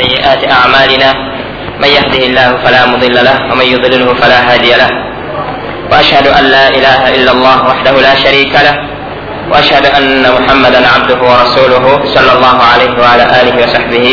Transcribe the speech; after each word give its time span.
سيئات 0.00 0.42
أعمالنا 0.52 1.10
من 1.82 1.88
يهده 1.88 2.22
الله 2.26 2.48
فلا 2.64 2.86
مضل 2.86 3.14
له 3.28 3.36
ومن 3.52 3.66
يضلله 3.74 4.14
فلا 4.14 4.52
هادي 4.52 4.72
له 4.82 4.90
وأشهد 5.92 6.26
أن 6.26 6.44
لا 6.44 6.68
إله 6.68 7.14
إلا 7.16 7.32
الله 7.32 7.66
وحده 7.68 7.92
لا 7.92 8.14
شريك 8.14 8.54
له 8.54 8.76
وأشهد 9.52 9.86
أن 9.86 10.22
محمدا 10.36 10.80
عبده 10.94 11.20
ورسوله 11.30 11.84
صلى 12.14 12.32
الله 12.36 12.56
عليه 12.72 12.92
وعلى 13.02 13.24
آله 13.40 13.54
وصحبه 13.64 14.06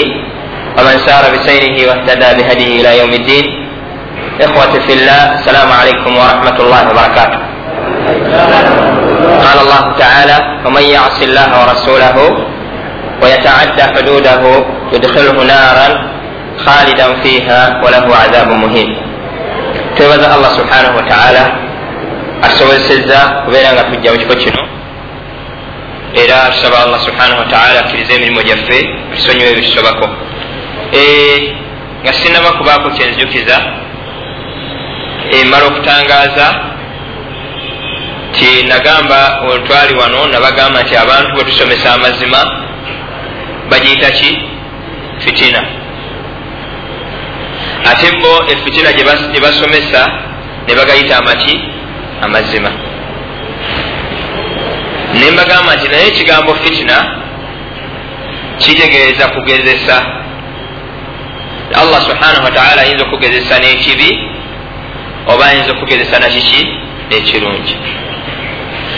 ومن 0.77 0.96
سار 1.07 1.23
بسيره 1.34 1.75
واهتدى 1.89 2.29
بهديه 2.38 2.81
إلى 2.81 3.00
يوم 3.00 3.13
الدين. 3.13 3.45
إخوة 4.41 4.73
في 4.86 4.93
الله 4.93 5.21
السلام 5.39 5.70
عليكم 5.81 6.11
ورحمة 6.18 6.57
الله 6.59 6.81
وبركاته. 6.89 7.39
قال 9.45 9.57
الله 9.65 9.84
تعالى 10.00 10.38
ومن 10.65 10.81
يعص 10.81 11.21
الله 11.21 11.50
ورسوله 11.61 12.18
ويتعدى 13.23 13.84
حدوده 13.96 14.43
yudkhilhu 14.93 15.43
naaran 15.43 15.93
khalidan 16.65 17.11
fiiha 17.24 17.82
walahu 17.83 18.14
adhaabu 18.14 18.54
muhin 18.64 18.89
twebaza 19.96 20.33
allah 20.36 20.52
subhanahu 20.60 20.96
wataala 20.97 21.43
atusobozesezza 22.42 23.19
kubeera 23.46 23.74
nga 23.74 23.83
tujja 23.83 24.11
mu 24.11 24.18
kifo 24.18 24.36
kino 24.36 24.61
era 26.14 26.38
tusaba 26.54 26.78
allah 26.86 27.00
subhanahu 27.07 27.39
wataala 27.39 27.79
akkiriza 27.79 28.14
emirimu 28.14 28.42
gyaffe 28.43 28.79
tusonyiwe 29.16 29.50
ebitusobako 29.52 30.07
eh, 30.92 31.55
nga 32.03 32.14
sinaba 32.14 32.52
kubaako 32.52 32.89
kyenzijukiza 32.89 33.58
emala 35.39 35.66
okutangaaza 35.66 36.47
ti 38.36 38.64
nagamba 38.64 39.19
olutwali 39.50 39.94
wano 39.95 40.28
nabagamba 40.28 40.83
nti 40.83 40.95
abantu 40.97 41.30
bwe 41.36 41.44
tusomesa 41.44 41.94
amazima 41.94 42.39
bagiyita 43.69 44.11
ki? 44.11 44.53
Fitina. 45.20 45.62
Ate 47.92 48.11
bo 48.22 48.45
efitina 48.53 48.92
gye 48.94 49.39
basomesa 49.42 50.02
ne 50.67 50.75
bagayita 50.75 51.17
amaki 51.17 51.61
amazima. 52.22 52.72
Ne 55.14 55.31
mbagamba 55.31 55.75
nti 55.75 55.88
naye 55.88 56.08
ekigambo 56.08 56.55
fitina 56.55 56.97
kitegeeza 58.58 59.28
kugezesa. 59.28 59.97
Allah 61.81 62.02
subhanahu 62.02 62.44
wataala 62.44 62.81
ayinza 62.81 63.03
okugezesa 63.05 63.59
n'ekibi 63.59 64.09
oba 65.27 65.45
ayinza 65.45 65.72
okugezesa 65.72 66.20
nakiki 66.20 66.61
n'ekirungi 67.09 67.75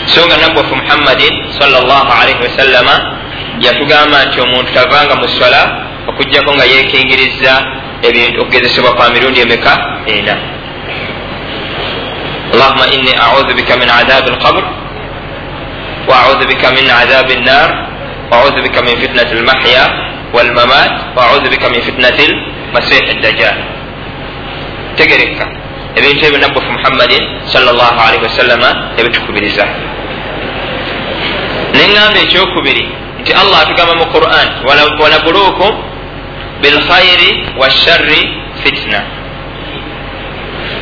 so 0.06 0.26
nga 0.26 0.36
nabwafu 0.36 0.76
muhammadin 0.76 1.34
salllahalaihi 1.58 2.40
wasallama 2.42 2.94
yatugamba 3.60 4.24
nti 4.24 4.40
omuntu 4.40 4.72
tavanga 4.74 5.14
mu 5.16 5.28
swala 5.28 5.62
okugjako 6.08 6.54
nga 6.54 6.64
yekingiriza 6.64 7.52
ebintu 8.02 8.40
okugezesebwa 8.42 8.94
kwa 8.94 9.10
mirundi 9.10 9.40
emeka? 9.40 9.72
Ena 10.06 10.36
allahuma 12.54 12.86
inni 12.94 13.12
audu 13.26 13.54
bika 13.54 13.76
min 13.76 13.88
adabi 13.90 14.30
lqabr 14.30 14.64
waaudu 16.08 16.46
bika 16.46 16.70
min 16.70 16.86
adabi 16.90 17.34
nnar 17.40 17.68
waaudu 18.30 18.62
bika 18.62 18.82
min 18.82 18.96
fitnati 19.02 19.34
lmahya 19.34 19.84
walmamat 20.32 20.92
waaudu 21.16 21.50
bika 21.50 21.68
min 21.70 21.82
fitnati 21.82 22.26
lmasihi 22.70 23.20
dajjal 23.22 23.56
tegereka. 24.96 25.46
Ebintu 25.96 26.24
ebyo 26.26 26.38
nabbufu 26.38 26.72
muhammadin 26.72 27.22
salllahalihi 27.52 28.22
wasallama 28.22 28.70
ebitukubiriza. 29.00 29.64
Neŋŋamba 31.76 32.18
ekyokubiri 32.24 32.84
nti 33.20 33.32
allah 33.32 33.58
atugamba 33.64 33.94
mu 34.00 34.06
quran 34.14 34.48
wanabuluukum 35.00 35.72
bilkhairi 36.66 37.30
washarri 37.60 38.20
fitna. 38.62 39.00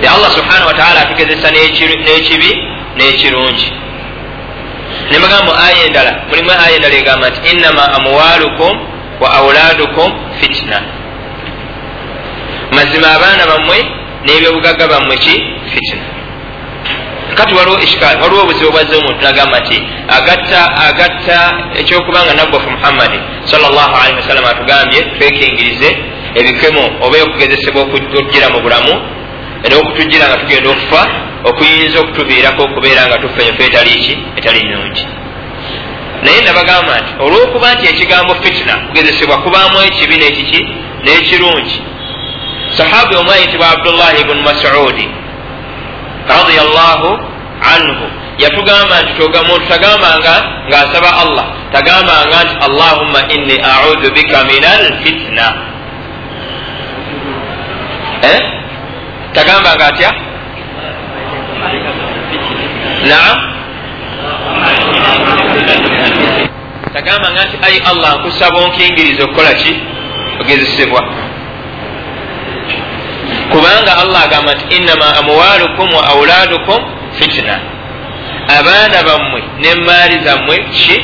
Ti 0.01 0.07
allah 0.09 0.31
subhanahu 0.33 0.67
wataala 0.73 1.01
atugezesa 1.01 1.48
n'ekibi 1.51 2.51
n'ekirungi 2.97 3.69
nemagamba 5.11 5.53
aya 5.67 5.85
endala 5.86 6.13
mulimu 6.29 6.51
aya 6.64 6.77
endala 6.77 6.95
egamba 6.95 7.27
nti 7.31 7.41
innama 7.53 7.85
amwalukum 7.97 8.73
wa 9.20 9.29
auladukum 9.39 10.08
fitna. 10.41 10.79
Mazima 12.73 13.08
abaana 13.17 13.42
bammwe 13.51 13.79
n'ebyobugagga 14.25 14.87
bammwe 14.89 15.17
ki 15.25 15.35
fitina 15.73 16.14
kati 17.39 17.55
waliwo 17.55 18.42
obuzibu 18.42 18.70
bwazze 18.72 18.96
omuntu 18.96 19.22
nagamba 19.22 19.58
nti 19.61 19.77
agatta 20.17 20.61
agatta 20.89 21.39
ekyokubanga 21.80 22.34
nabbafu 22.34 22.70
muhammadi 22.70 23.18
salllahalihi 23.50 24.17
wasallama 24.20 24.48
atugambye 24.50 25.00
twekingirize 25.14 25.89
ebikemo 26.39 26.84
oba 27.05 27.17
okugezesebwa 27.27 27.80
okugira 27.83 28.46
mu 28.55 28.58
bulamu 28.64 28.95
n'okutugira 29.68 30.24
nga 30.28 30.36
tugenda 30.40 30.68
okufa 30.70 31.02
okuyinza 31.48 31.96
okutuviirako 32.00 32.61
okubeera 32.64 33.02
nga 33.06 33.17
tufa 33.22 33.42
enfa 33.48 33.62
etali 33.68 33.95
ki? 34.05 34.14
Etali 34.39 34.61
nungi 34.70 35.05
naye 36.22 36.40
nabagamba 36.40 36.92
nti 37.01 37.12
olwokuba 37.24 37.74
nti 37.74 37.84
ekigambo 37.92 38.34
fitina 38.42 38.74
kugezesebwa 38.86 39.36
kubaamu 39.45 39.78
ekibi 39.89 40.16
n'ekiki 40.16 40.61
n'ekirungi 41.05 41.78
sahabi 42.77 43.14
omu 43.16 43.30
ayitibwa 43.30 43.66
abdullahi 43.74 44.24
bnu 44.24 44.42
masudi 44.48 45.06
radiallahu 46.29 47.08
anhu. 47.61 48.07
Yatugamba 48.39 49.02
nti 49.02 49.12
muntu 49.23 49.64
tagambanga 49.68 50.35
ngaasaba 50.68 51.11
allah. 51.23 51.46
Tagambanga 51.73 52.39
nti 52.45 52.55
allahumma 52.67 53.20
inni 53.30 53.57
audu 53.62 54.11
bika 54.11 54.45
min 54.45 54.63
alfitna 54.64 55.74
eh? 58.24 58.40
tagambanga 59.34 59.84
atya? 59.92 60.11
Naam. 63.11 63.39
Tagambanga 66.95 67.42
nti 67.46 67.57
ai 67.63 67.79
allah 67.90 68.11
nkusaba 68.18 68.58
onkingiriza 68.64 69.24
okukola 69.24 69.52
ki? 69.55 69.73
Ogezesebwa 70.40 71.01
kubanga 73.53 73.93
allah 74.03 74.25
agamba 74.25 74.55
nti 74.55 74.77
innama 74.77 75.17
amwalukum 75.21 75.95
wa 75.95 76.03
auladukum 76.13 76.81
fitina 77.19 77.61
abaana 78.59 79.03
bammwe 79.03 79.43
nemaali 79.61 80.25
zammwe 80.25 80.57
ki? 80.73 80.97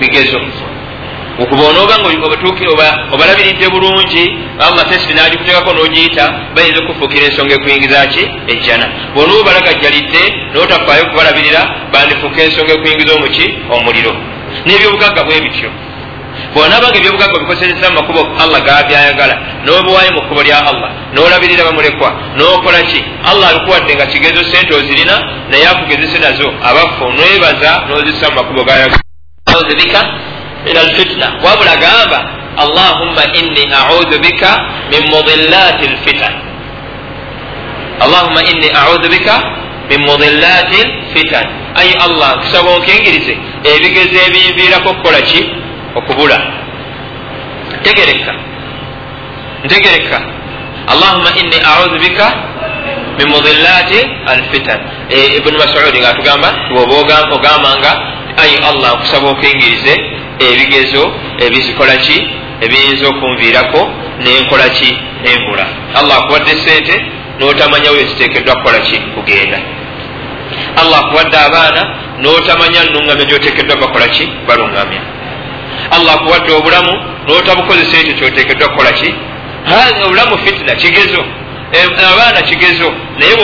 Bigezo. 0.00 0.40
Okuba 1.38 1.62
onoobanga 1.68 2.08
obalabiridde 3.12 3.68
bulungi 3.68 4.24
allah 4.58 4.84
testi 4.88 5.14
nagikutekako 5.14 5.70
n'ogiyita 5.72 6.24
bayinza 6.54 6.80
okufuukira 6.82 7.26
ensonga 7.26 7.54
ekuyingiza 7.54 8.06
ki? 8.06 8.24
Ejjana. 8.52 8.86
Bwonooba 9.14 9.40
obalagajjalidde 9.40 10.22
n'otafaayo 10.52 11.02
okubalabirira 11.04 11.62
bandifuuka 11.92 12.42
ensonga 12.42 12.72
ekuyingiza 12.74 13.14
omuki 13.14 13.44
omuliro. 13.74 14.12
N'ebyobugagga 14.66 15.22
bwe 15.24 15.40
bityo 15.44 15.70
bwonabanga 16.56 16.96
ebyobugagga 16.98 17.36
obikosereza 17.36 17.90
mumakubo 17.90 18.22
allah 18.42 18.60
gabyayagala 18.66 19.34
nobuwayo 19.66 20.10
mu 20.16 20.20
kkubo 20.24 20.42
lya 20.42 20.58
allah. 20.70 20.90
Nolabirira 21.12 21.64
bamulekwa 21.64 22.10
nokola 22.36 22.82
ki? 22.82 23.04
Allah 23.30 23.48
alikuwadde 23.48 23.94
nga 23.94 24.06
kigezo 24.06 24.42
sente 24.52 24.74
ozirina 24.74 25.16
naye 25.50 25.66
akugezese 25.68 26.18
nazo. 26.18 26.48
Abafu 26.68 27.04
nebaza 27.12 27.70
nozisa 27.88 28.30
mumakubo 28.30 28.64
gayagabika 28.64 30.00
min 30.64 30.76
alfitna 30.76 31.26
wabula 31.44 31.76
gamba 31.76 32.18
allahumma 32.56 33.22
inni 33.40 33.64
audu 33.90 34.18
bika 34.18 34.50
min 34.90 35.02
mudillati 35.12 35.84
lfitan 35.88 36.34
allahumma 38.00 38.42
inni 38.42 38.68
audu 38.70 39.08
bika 39.08 39.34
min 39.90 40.00
mudillati 40.00 40.80
lfitan 41.12 41.46
ayi 41.74 41.92
allah 42.06 42.36
nkusaba 42.36 42.70
onkingirize. 42.70 43.36
Ebigezo 43.64 44.16
ebiyinviirako 44.26 44.88
okukola 44.90 45.20
ki? 45.20 45.40
Okubula 45.96 46.55
tegereka 47.82 48.32
ntegereka 49.64 50.18
allahuma 50.92 51.30
inni 51.40 51.58
audu 51.74 51.98
bika 51.98 52.26
min 53.18 53.28
mudillati 53.28 54.00
alfitan. 54.26 54.80
Ibuni 55.36 55.56
masudi 55.58 55.98
nga 56.00 56.08
atugamba 56.08 56.48
woba 56.76 57.16
ogambanga 57.34 57.92
ayi 58.36 58.56
allah 58.70 58.90
nkusaba 58.96 59.28
okuyingirize 59.30 59.94
ebigezo 60.38 61.02
ebizikola 61.44 61.96
ki 61.96 62.16
ebiyinza 62.64 63.08
okunviirako 63.08 63.80
nenkola 64.24 64.68
ki 64.68 64.90
nenvula 65.24 65.66
allah 65.98 66.16
akuwadde 66.18 66.52
sente 66.64 66.94
notamanya 67.40 67.90
we 67.90 68.04
zitekeddwa 68.04 68.54
kukola 68.56 68.78
ki 68.78 68.96
kugenda. 69.14 69.58
Allah 70.76 70.98
akuwadde 70.98 71.36
abaana 71.36 71.82
notamanya 72.20 72.84
nuŋgamya 72.92 73.24
gyotekeddwa 73.24 73.76
bakola 73.76 74.08
ki 74.08 74.24
baluŋgamya 74.48 75.00
allah 75.90 76.14
akuwadde 76.14 76.52
obulamu 76.52 76.92
notabukozesa 77.28 77.96
ekyo 78.00 78.14
kyotekeddwa 78.14 78.68
kukola 78.68 78.92
ki? 78.92 79.14
Obulamu 80.04 80.38
fitina 80.38 80.74
kigezo. 80.74 81.24
Abaana 82.12 82.42
kigezo. 82.42 82.92
Naye 83.18 83.34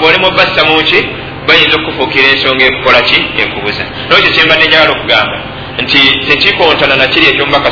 bwolemu 0.00 0.30
bassamuki 0.30 1.00
bayinza 1.46 1.76
okufuukira 1.76 2.28
ensonga 2.28 2.64
ekukola 2.64 3.00
ki? 3.00 3.18
Ekubuza 3.42 3.84
nokyo 4.08 4.30
kyembadde 4.34 4.66
njagala 4.66 4.90
okugamba. 4.90 5.38
Nti 5.82 5.98
tekikontana 6.28 6.96
nakiri 6.96 7.26
ekyomubaka 7.26 7.70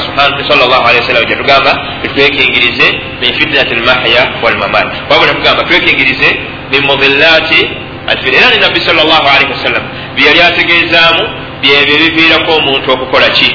sawasalam 0.49 1.27
kyetugamba 1.27 1.73
tetwekingirize 2.03 2.87
min 3.21 3.33
fitinati 3.35 3.75
lmahya 3.75 4.23
walmamat 4.43 4.89
wabula 5.11 5.35
tugamba 5.35 5.65
twekingirize 5.65 6.29
mimudillati 6.71 7.61
alfir 8.07 8.35
era 8.35 8.51
ni 8.51 8.59
nabbi 8.61 8.81
salllahalihi 8.81 9.53
wasallam 9.53 9.83
byeyali 10.17 10.41
ategeezaamu 10.43 11.23
byebyo 11.63 11.97
biviirako 11.99 12.53
omuntu 12.53 12.93
okukola 12.93 13.29
ki 13.29 13.49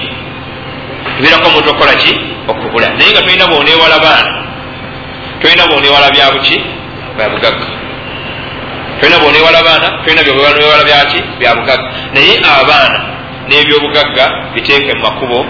biviirako 1.17 1.47
omuntu 1.47 1.69
okukola 1.69 1.93
ki? 1.95 2.11
Okubula. 2.47 2.87
Naye 2.97 3.11
nga 3.11 3.21
tulina 3.21 3.47
bonewala 3.47 3.99
baana 3.99 4.31
tulina 5.41 5.67
bonewala 5.67 6.09
byabuki 6.11 6.57
byabugagga 7.17 7.65
tulina 8.99 9.19
bonewala 9.19 9.63
baana 9.63 9.87
tulina 10.03 10.23
byonewala 10.23 10.83
byaki 10.83 11.19
byabugagga 11.39 11.87
naye 12.13 12.33
abaana 12.61 12.99
n'ebyobugagga 13.47 14.25
biteeke 14.53 14.93
mu 14.93 15.01
makubo 15.01 15.45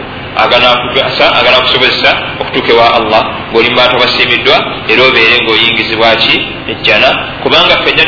aganakusobozesa 1.37 2.11
okutuuka 2.41 2.71
ewa 2.73 2.87
allah 2.97 3.21
ngaoli 3.51 3.69
mubantu 3.69 3.95
abasiimiddwa 3.95 4.57
era 4.91 5.01
obeere 5.03 5.35
ngaoyingizibwa 5.43 6.15
ki? 6.15 6.35
Ejjana. 6.71 7.09
Kubanga 7.43 7.75
ffenna 7.81 8.03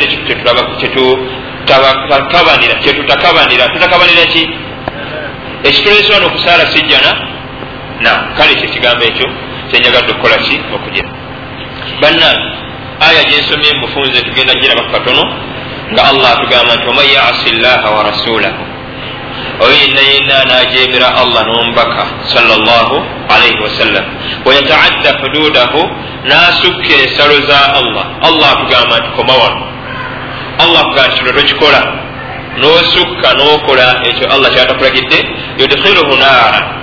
kyetutakabanira 2.82 3.64
tutakabanira. 3.72 4.24
Ki? 4.32 4.42
Ekitulesa 5.64 6.14
wano 6.14 6.26
okusaala 6.26 6.66
sijjana 6.72 7.10
na 8.04 8.12
kale 8.36 8.54
kyekigambo 8.54 9.04
ekyo 9.04 9.28
kyenyagadde 9.70 10.10
okukola 10.12 10.36
ki? 10.44 10.56
Okugira 10.74 11.08
bannange 12.00 12.48
aya 13.06 13.22
gyensomye 13.28 13.70
mufunze 13.80 14.18
tugenda 14.26 14.54
girabaku 14.54 14.90
katono 14.92 15.24
nga 15.92 16.02
allah 16.10 16.28
atugamba 16.32 16.72
nti 16.76 16.86
waman 16.86 17.08
yasi 17.16 17.50
llaha 17.62 17.88
wa 17.96 18.02
rasulahu 18.10 18.62
oyo 19.64 19.74
yenna 19.82 20.02
yenna 20.10 20.34
anajemera 20.42 21.08
allah 21.22 21.42
nomubaka 21.46 22.02
salaalaihi 22.34 23.58
wasallam 23.64 24.04
wayataadda 24.46 25.10
hududahu 25.20 25.80
nasukka 26.24 26.94
ensalo 27.02 27.36
za 27.46 27.74
allah. 27.74 28.04
Allah 28.22 28.48
akugamba 28.52 28.98
nti 28.98 29.10
koma 29.16 29.34
wano. 29.42 29.66
Allah 30.58 30.80
akugamba 30.80 31.08
nti 31.08 31.18
kino 31.18 31.32
tokikola. 31.32 31.80
Nosukka 32.56 33.28
nokola 33.34 33.86
ekyo 34.08 34.26
allah 34.34 34.50
kyatakulagidde 34.54 35.18
yudkhiluhu 35.58 36.16
naara 36.16 36.81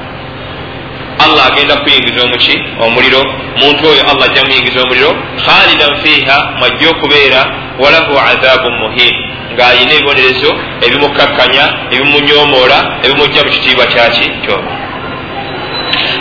allah 1.24 1.46
agenda 1.52 1.76
kuyingiza 1.76 2.24
omuki 2.24 2.56
omuliro. 2.86 3.22
Muntu 3.62 3.88
oyo 3.92 4.02
allah 4.12 4.26
ajja 4.30 4.44
muyingiza 4.46 4.82
omuliro 4.82 5.12
khalidan 5.46 5.96
fiiha 6.04 6.38
mwajja 6.60 6.90
okubeera 6.90 7.42
walahu 7.80 8.14
azabun 8.32 8.74
muhin. 8.82 9.16
Ng'ayina 9.54 9.92
ebibonerezo 9.94 10.52
ebimukakkanya 10.86 11.64
ebimunyomoola 11.92 12.80
ebimujja 13.04 13.44
mu 13.44 13.52
kitiibwa 13.52 13.86
kyaki 13.86 14.26
kyoba 14.44 14.72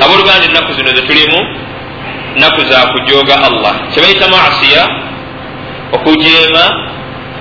abooluganda 0.02 0.44
ennaku 0.48 0.72
zino 0.72 0.90
zetulimu 0.96 1.38
nnaku 2.36 2.60
za 2.70 2.86
kujooga 2.92 3.34
allah. 3.48 3.74
Kyebayita 3.92 4.28
masiya 4.28 4.82
okujeema 5.92 6.64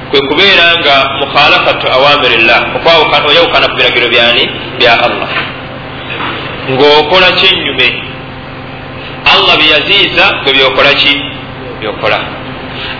kwe 0.10 0.20
kubeera 0.30 0.66
nga 0.80 0.96
mukhalafatu 1.20 1.86
awamirillah 1.96 2.62
okwawukana 2.76 3.68
ku 3.68 3.76
biragiro 3.76 4.08
byani? 4.08 4.44
Bya 4.78 4.94
allah 5.06 5.30
ng'okola 6.70 7.32
kyenyume 7.40 7.88
allah 9.34 9.54
byeyaziiza 9.58 10.26
gwe 10.44 10.54
byokola 10.54 10.94
ki? 10.94 11.14
Byokola. 11.80 12.20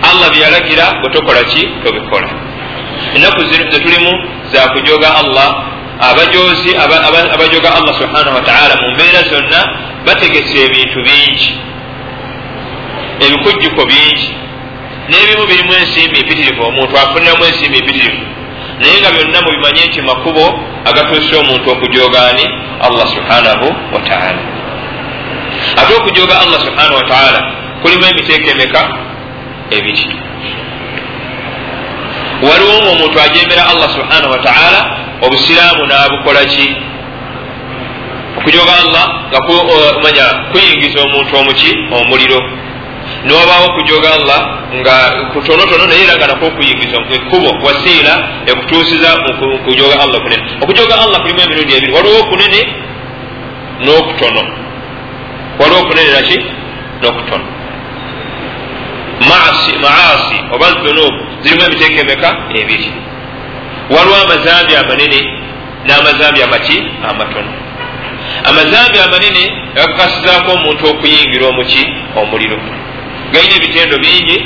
Allah 0.08 0.28
byeyalagira 0.32 0.86
gwe 1.00 1.10
tokola 1.12 1.42
ki? 1.44 1.62
Tobikola. 1.84 2.28
Ennaku 3.14 3.40
zetulimu 3.72 4.12
zakujoga 4.52 5.08
allah 5.20 5.48
abajozi 6.10 6.70
abajoga 7.34 7.68
allah 7.78 7.94
subhanahu 8.00 8.36
wataala 8.36 8.74
mu 8.82 8.88
mbeera 8.94 9.22
zonna 9.30 9.60
bategesa 10.06 10.58
ebintu 10.66 10.98
bingi. 11.08 11.50
Ebikujjuko 13.24 13.82
bingi. 13.86 14.28
N'ebimu 15.08 15.46
birimu 15.46 15.72
ensimbi 15.74 16.18
empitirivu 16.20 16.62
omuntu 16.62 16.94
afuniramu 16.98 17.44
ensimbi 17.44 17.78
empitirivu 17.78 18.20
naye 18.80 19.00
nga 19.00 19.10
byonna 19.10 19.40
mubimanye 19.40 19.82
nti 19.86 20.00
makubo 20.02 20.44
agatuusa 20.84 21.38
omuntu 21.38 21.70
okujogaani 21.70 22.44
allah 22.86 23.06
subhanahu 23.14 23.66
wataala 23.94 24.42
ate 25.80 25.92
okujoga 25.94 26.34
allah 26.40 26.60
subhanahu 26.66 26.96
wataala 26.96 27.40
kulimu 27.82 28.04
emiteeka 28.04 28.50
emeka? 28.50 28.82
Ebiri 29.70 30.06
waliwo 32.42 32.74
nga 32.82 32.90
omuntu 32.90 33.20
ajemera 33.20 33.62
allah 33.72 33.88
subhanahu 33.96 34.32
wataala 34.32 34.80
obusiraamu 35.22 35.86
nabukola 35.86 36.44
ki? 36.44 36.76
Okujoga 38.38 38.72
allah 38.82 39.04
nga 39.30 39.40
manya 40.02 40.26
kuyingiza 40.52 41.00
omuntu 41.02 41.36
omuki 41.36 41.70
omuliro 41.92 42.38
niwabaawo 43.24 43.66
okujoga 43.66 44.08
allah 44.14 44.40
nga 44.74 44.96
kutonotono 45.32 45.86
naye 45.86 46.02
era 46.04 46.16
nga 46.16 46.26
nako 46.26 46.46
okuyingiza 46.46 46.96
ekkubo 47.16 47.50
wasiira 47.66 48.14
ekutuusiza 48.46 49.08
kujoga 49.64 50.00
allah 50.02 50.20
kunene. 50.22 50.42
Okujoga 50.62 50.94
allah 51.02 51.20
kulimu 51.22 51.40
emirundi 51.40 51.72
ebiri. 51.76 51.92
Waliwo 51.92 52.18
okunene 52.20 52.60
n'okutono. 53.84 54.42
Waliwo 55.58 55.80
okunene 55.82 56.10
naki 56.16 56.36
n'okutono. 57.00 57.46
Maasi 59.28 59.72
oba 60.54 60.66
zunubu 60.82 61.20
zirimu 61.42 61.62
emiteeka 61.66 62.00
emeka? 62.00 62.30
Ebiri. 62.60 62.92
Waliwo 63.90 64.16
amazambi 64.24 64.76
amanene 64.76 65.20
n'amazambi 65.86 66.42
amaki? 66.42 66.78
Amatono. 67.10 67.52
Amazambi 68.44 68.98
amanene 68.98 69.42
gakakasizaako 69.74 70.52
omuntu 70.52 70.82
okuyingira 70.90 71.46
omuki 71.46 71.82
omuliro 72.20 72.58
galina 73.32 73.54
ebitendo 73.56 73.96
bingi 73.98 74.38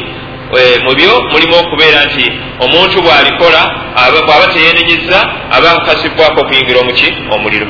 mubyo 0.85 1.13
mulimu 1.33 1.55
okubeera 1.63 2.05
nti 2.05 2.25
omuntu 2.65 3.03
bwalikola 3.03 3.61
bwaba 4.27 4.47
teyenenyeza 4.55 5.19
aba 5.57 5.71
akakasibwako 5.73 6.41
okuyingira 6.41 6.79
omuki 6.81 7.09
omuliro. 7.35 7.69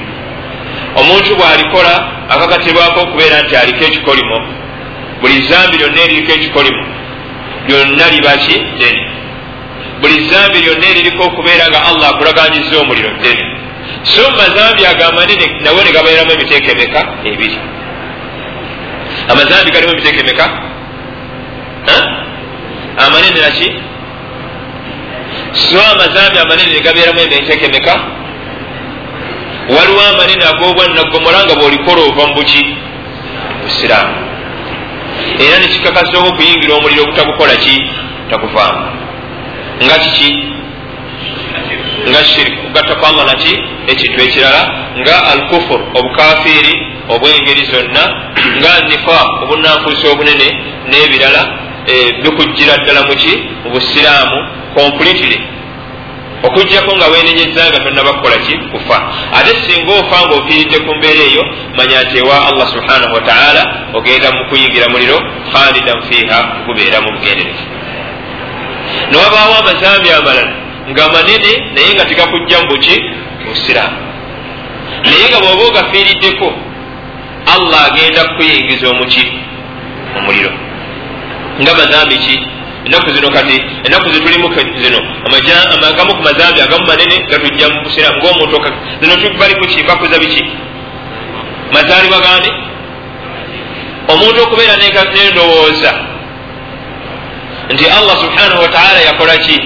Omuntu 1.00 1.30
bwalikola 1.38 1.94
akakatibwako 2.32 3.00
okubeera 3.00 3.42
nti 3.42 3.56
aliko 3.56 3.84
ekikolimo. 3.84 4.38
Buli 5.20 5.48
zambi 5.48 5.76
lyonna 5.78 6.00
eririko 6.04 6.32
ekikolimo 6.32 6.82
lyonna 7.68 8.06
libaki 8.10 8.56
deni 8.78 9.02
buli 10.00 10.16
zambi 10.30 10.58
lyonna 10.64 10.86
eririko 10.92 11.22
okubeera 11.22 11.64
nga 11.70 11.80
allah 11.88 12.08
akulaganyiza 12.10 12.74
omuliro 12.82 13.10
deni 13.22 13.44
so 14.02 14.22
mazambi 14.38 14.82
ago 14.86 15.04
amanene 15.10 15.46
nawe 15.64 15.80
ne 15.84 15.92
gabeeramu 15.92 16.32
emiteeka 16.32 16.72
emeka 16.72 17.00
ebiri. 17.30 17.58
Amazambi 19.32 19.70
galimu 19.70 19.92
emiteeka 19.92 20.20
emeka 20.20 20.46
amanene 23.04 23.40
naki 23.40 23.68
so 25.52 25.78
amazambi 25.92 26.38
amanene 26.38 26.72
negabeeramu 26.72 27.20
emiteeka 27.20 27.64
emeka 27.66 27.94
waliwo 29.74 30.02
amanene 30.12 30.44
ag'obwanaggomola 30.52 31.38
nga 31.44 31.54
bwolikola 31.54 32.00
ova 32.08 32.26
mu 32.26 32.34
buki 32.34 32.62
busiraamu 33.62 34.22
era 35.44 35.58
nekikakasizaoko 35.58 36.28
okuyingira 36.28 36.74
omuliro 36.74 37.02
ogutagukola 37.02 37.54
ki? 37.64 37.76
Takuvaamu 38.30 38.82
nga 39.84 39.96
kiki? 40.02 40.30
Nga 42.08 42.24
shirk 42.24 42.52
kugattako 42.66 43.06
allah 43.06 43.24
naki 43.26 43.52
ekintu 43.92 44.20
ekirala. 44.26 44.62
Nga 45.00 45.16
al 45.32 45.40
kufur 45.50 45.80
obukafiiri 45.98 46.74
obwengeri 47.08 47.64
zonna. 47.72 48.04
Nga 48.58 48.72
nifaq 48.88 49.28
obunanfuusi 49.42 50.06
obunene 50.12 50.48
n'ebirala 50.90 51.42
bikujjira 52.22 52.76
ddala 52.82 53.02
muki 53.08 53.32
mu 53.64 53.70
busiraamu. 53.70 54.38
Completely. 54.74 55.38
Okujjako 56.42 56.96
nga 56.96 57.06
wenenyeza 57.06 57.62
nga 57.70 57.80
tonnabakukola 57.84 58.36
ki? 58.46 58.54
Kufa. 58.72 58.98
Ate 59.36 59.52
singa 59.62 59.92
ofa 59.92 60.26
nga 60.26 60.34
ofiiridde 60.40 60.78
ku 60.84 60.94
mbeera 60.96 61.22
eyo 61.30 61.42
manya 61.76 62.02
nti 62.02 62.18
ewa 62.18 62.36
allah 62.48 62.66
subhanahu 62.74 63.14
wataala 63.14 63.62
ogenda 63.94 64.28
mu 64.32 64.42
kuyingira 64.48 64.88
muliro 64.88 65.18
khalidan 65.52 66.02
fiiha 66.08 66.38
gubeera 66.66 66.98
mu 67.04 67.10
bugenderevu 67.14 67.62
newabaawo 69.10 69.54
amazambi 69.62 70.08
amalala 70.10 70.52
nga 70.90 71.04
manene 71.14 71.52
naye 71.74 71.90
nga 71.94 72.04
tegakujja 72.04 72.56
mu 72.60 72.66
buki? 72.70 72.96
Busiraamu. 73.46 73.96
Naye 75.04 75.24
nga 75.30 75.38
bw'oba 75.42 75.62
ogafiiriddeko 75.68 76.48
allah 77.54 77.80
agenda 77.92 78.20
kukuyingiza 78.28 78.88
omuki 78.90 79.24
omuliro 80.18 80.50
nga 81.60 81.74
mazambi 81.74 82.18
ki? 82.18 82.40
Ennaku 82.84 83.10
zino 83.14 83.30
kati 83.30 83.62
ennaku 83.84 84.12
zitulimu 84.12 84.48
zino. 84.82 84.98
Agamu 85.88 86.14
ku 86.14 86.22
mazambi 86.22 86.60
agamu 86.60 86.86
manene 86.86 87.16
gatujja 87.30 87.68
mu 87.68 87.82
busiraamu 87.84 88.18
ngaomuntu 88.18 88.58
zino 89.00 89.14
tubali 89.16 89.54
kuki 89.54 89.82
bakuza 89.82 90.18
biki? 90.18 90.44
Mazaalibwa 91.72 92.20
gandi 92.20 92.50
omuntu 94.08 94.42
okubeera 94.42 94.76
nendowooza. 94.76 95.92
Nti 97.70 97.84
allah 97.86 98.16
subhanahu 98.24 98.62
wataala 98.62 99.00
yakola 99.00 99.36
ki? 99.36 99.58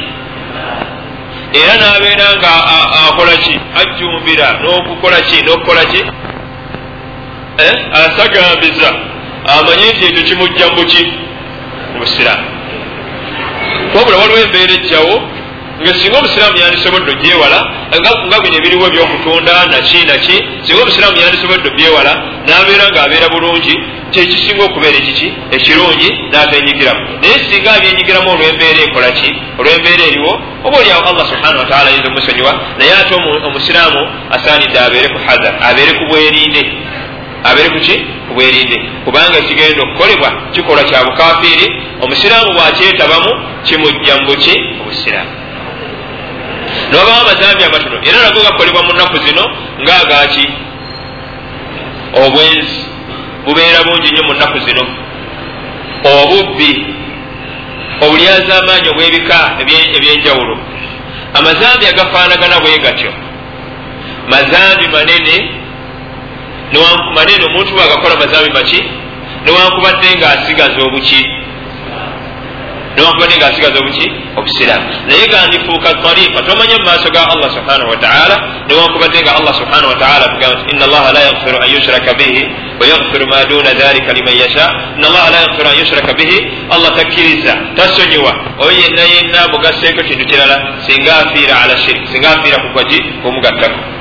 Era 1.52 1.74
nabeera 1.76 2.36
nga 2.36 2.52
akolaki 3.08 3.60
ajjumbira 3.80 4.60
n'okukolaki 4.62 5.42
n'okukolaki 5.42 6.00
eh? 7.58 7.74
asagambiza. 7.92 8.88
Amanye 9.46 9.92
nti 9.92 10.04
ekyo 10.06 10.22
kimujja 10.22 10.66
muki 10.76 11.25
mu 11.96 12.02
busiraamu. 12.04 12.46
Wabula 13.94 14.16
waliwo 14.16 14.38
embeera 14.44 14.72
ejjawo 14.78 15.14
nga 15.82 15.92
singa 15.94 16.18
omusiraamu 16.18 16.56
yandisobodde 16.58 17.10
ogyewala 17.12 17.58
nga 18.26 18.38
bino 18.42 18.56
ebiriwo 18.60 18.86
ebyokutunda 18.90 19.52
naki 19.72 19.98
naki 20.10 20.36
singa 20.64 20.82
omusiraamu 20.82 21.16
yandisobodde 21.22 21.68
obyewala 21.72 22.12
nabeera 22.48 22.84
ngaabeera 22.90 23.28
bulungi 23.34 23.74
kyekisinga 24.12 24.62
okubeera 24.64 24.96
ekiki? 25.02 25.28
Ekirungi 25.56 26.08
natenyigiramu 26.32 27.02
naye 27.20 27.36
singa 27.48 27.70
abyenyigiramu 27.76 28.28
olwembeera 28.34 28.80
ekolaki 28.86 29.28
olwembeera 29.58 30.04
eriwo 30.10 30.32
oba 30.66 30.76
oliawo 30.80 31.02
allah 31.10 31.24
subhanahu 31.32 31.62
wataala 31.64 31.88
ayinza 31.90 32.08
omusonyiwa 32.12 32.52
naye 32.78 32.92
ate 33.00 33.14
omusiraamu 33.48 34.00
asaanidde 34.36 34.78
abeere 34.86 35.08
ku 35.14 35.18
hadar 35.26 35.54
abeere 35.68 35.92
ku 35.98 36.04
bwerinde 36.08 36.62
abeere 37.48 37.70
kuki 37.74 37.94
kubwerinde 38.28 38.76
kubanga 39.04 39.38
ekigenda 39.38 39.82
okukolebwa 39.82 40.30
kikolwa 40.52 40.84
kya 40.88 41.04
bukafiiri 41.04 41.66
omusiraamu 42.02 42.50
bwakyetabamu 42.56 43.30
kimujja 43.66 44.14
mu 44.16 44.24
buki? 44.28 44.54
Obusiraamu 44.82 45.32
nobawo 46.92 47.20
amazambi 47.20 47.64
amatono 47.64 47.96
era 48.08 48.18
nago 48.22 48.40
gakolebwa 48.46 48.82
mu 48.82 48.92
nnaku 48.92 49.16
zino 49.26 49.44
ngaagaki 49.82 50.46
obwenzi. 52.24 52.80
Bubeera 53.44 53.84
bungi 53.84 54.10
nnyo 54.10 54.22
mu 54.22 54.32
nnaku 54.34 54.58
zino. 54.58 54.84
Obubbi. 56.04 56.72
Obulyazaamaanyi 58.04 58.88
obwebika 58.88 59.38
ebyenjawulo. 59.96 60.58
Amazambi 61.38 61.86
agafaanagana 61.86 62.60
bwe 62.60 62.78
gatyo. 62.78 63.12
Mazambi 64.28 64.86
manene 64.88 65.50
manene 67.14 67.44
omuntu 67.44 67.74
bwagakola 67.74 68.16
mazambi 68.16 68.50
maki? 68.52 68.80
Newankubadde 69.44 70.08
ngaasigaza 70.18 70.82
obuki? 70.86 71.20
Newankubadde 72.96 73.36
ngaasigaza 73.36 73.78
obuki? 73.78 74.06
Obusiraamu. 74.36 74.86
Naye 75.08 75.26
gandifuuka 75.28 75.94
tariqa 76.02 76.42
tomanya 76.42 76.76
mumaaso 76.78 77.10
ga 77.10 77.22
allah 77.32 77.50
subhanahu 77.56 77.90
wataala 77.90 78.36
newankubadde 78.68 79.18
nga 79.22 79.36
allah 79.38 79.54
subhanahu 79.54 79.88
wataala 79.94 80.24
tugamba 80.32 80.56
nti 80.62 80.76
ina 80.76 80.84
allaha 80.84 81.12
la 81.12 81.20
yaghfiru 81.20 81.56
an 81.62 81.68
yushraka 81.74 82.14
bihi 82.14 82.42
wayaghfiru 82.80 83.26
ma 83.26 83.44
duna 83.44 83.70
dhalika 83.80 84.12
liman 84.12 84.34
yasha. 84.42 84.66
Ina 84.98 85.06
allaha 85.06 85.30
la 85.30 85.38
yaghfiru 85.44 85.68
an 85.68 85.76
yushraka 85.78 86.12
bihi 86.18 86.38
allah 86.74 86.90
takkiriza 86.98 87.52
tasonyiwa. 87.76 88.32
Oyo 88.58 88.72
yenna 88.82 89.02
yenna 89.14 89.40
mugasseeko 89.52 90.02
kintu 90.08 90.24
kirala 90.26 90.56
singa 90.86 91.12
afiira 91.22 91.54
ala 91.62 91.76
shiriki 91.78 92.06
singa 92.12 92.28
afiira 92.34 92.56
ku 92.62 92.68
kwaki 92.74 92.98
kumugattako 93.22 93.95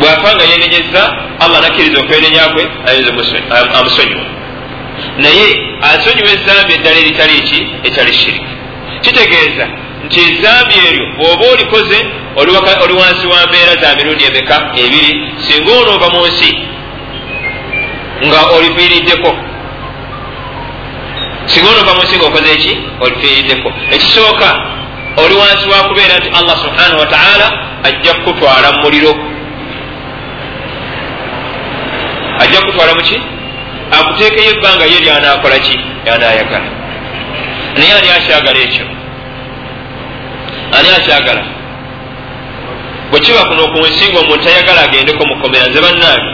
bwafa 0.00 0.34
nga 0.34 0.44
yenenyeza 0.44 1.02
allah 1.44 1.60
nakkiriza 1.62 2.00
okwenenyakwe 2.00 2.62
ayinza 2.88 3.10
amusonyiwa. 3.78 4.24
Naye 5.18 5.46
asonyiwa 5.82 6.30
ezambi 6.36 6.72
eddala 6.74 6.96
eritali 7.02 7.40
ki 7.48 7.58
etali 7.88 8.14
shiriki. 8.14 8.46
Kitegeeza 9.00 9.66
nti 10.04 10.20
ezambi 10.20 10.74
eryo 10.88 11.04
bw'oba 11.16 11.44
olikoze 11.52 11.98
oli 12.82 12.92
wansi 13.00 13.26
wa 13.26 13.46
mbeera 13.46 13.74
za 13.82 13.96
mirundi 13.96 14.24
emeka 14.24 14.56
ebiri 14.84 15.12
singa 15.38 15.72
onoova 15.72 16.08
mu 16.14 16.26
nsi 16.26 16.50
nga 18.26 18.40
olifiiriddeko? 18.56 19.30
Singa 21.46 21.68
onoova 21.70 21.94
mu 21.94 22.02
nsi 22.02 22.16
nga 22.16 22.26
okoze 22.26 22.52
eki? 22.52 22.72
Olifiiriddeko. 23.00 23.68
Ekisooka 23.94 24.48
oli 25.16 25.34
wansi 25.34 25.68
wa 25.68 25.88
kubeera 25.88 26.18
nti 26.18 26.28
allah 26.38 26.56
subhanahu 26.64 27.00
wataala 27.00 27.46
ajja 27.82 28.14
kukutwala 28.14 28.72
mu 28.72 28.80
muliro 28.82 29.12
ajja 32.56 32.66
kukutwala 32.66 32.94
muki 32.94 33.20
akuteekeyo 33.90 34.50
ebbanga 34.50 34.84
ye 34.84 35.00
lyanakola 35.00 35.58
ki? 35.58 35.78
Yanayagala 36.06 36.68
naye 37.76 37.92
ani 37.92 38.08
akyagala 38.10 38.58
ekyo? 38.58 38.86
Ani 40.78 40.88
akyagala? 40.98 41.42
Bwe 43.10 43.20
kiba 43.20 43.44
kuno 43.44 43.62
ku 43.72 43.78
nsinga 43.86 44.18
omuntu 44.18 44.44
tayagala 44.44 44.82
agendeko 44.82 45.22
mukomera 45.26 45.66
nze 45.68 45.80
bannaabi 45.80 46.30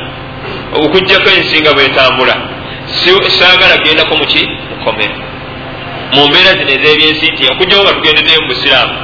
okugjako 0.73 1.29
ensinga 1.31 1.73
bwetambula 1.73 2.35
saagala 3.39 3.77
gendako 3.85 4.17
muki 4.17 4.43
mukomera 4.71 5.15
mu 6.13 6.29
mbeera 6.29 6.53
zino 6.59 6.73
ez'ebyensi 6.77 7.27
nti 7.33 7.45
okugjawo 7.53 7.83
nga 7.83 7.93
tugendeddeyo 7.93 8.41
mu 8.41 8.49
busiraamu 8.49 8.95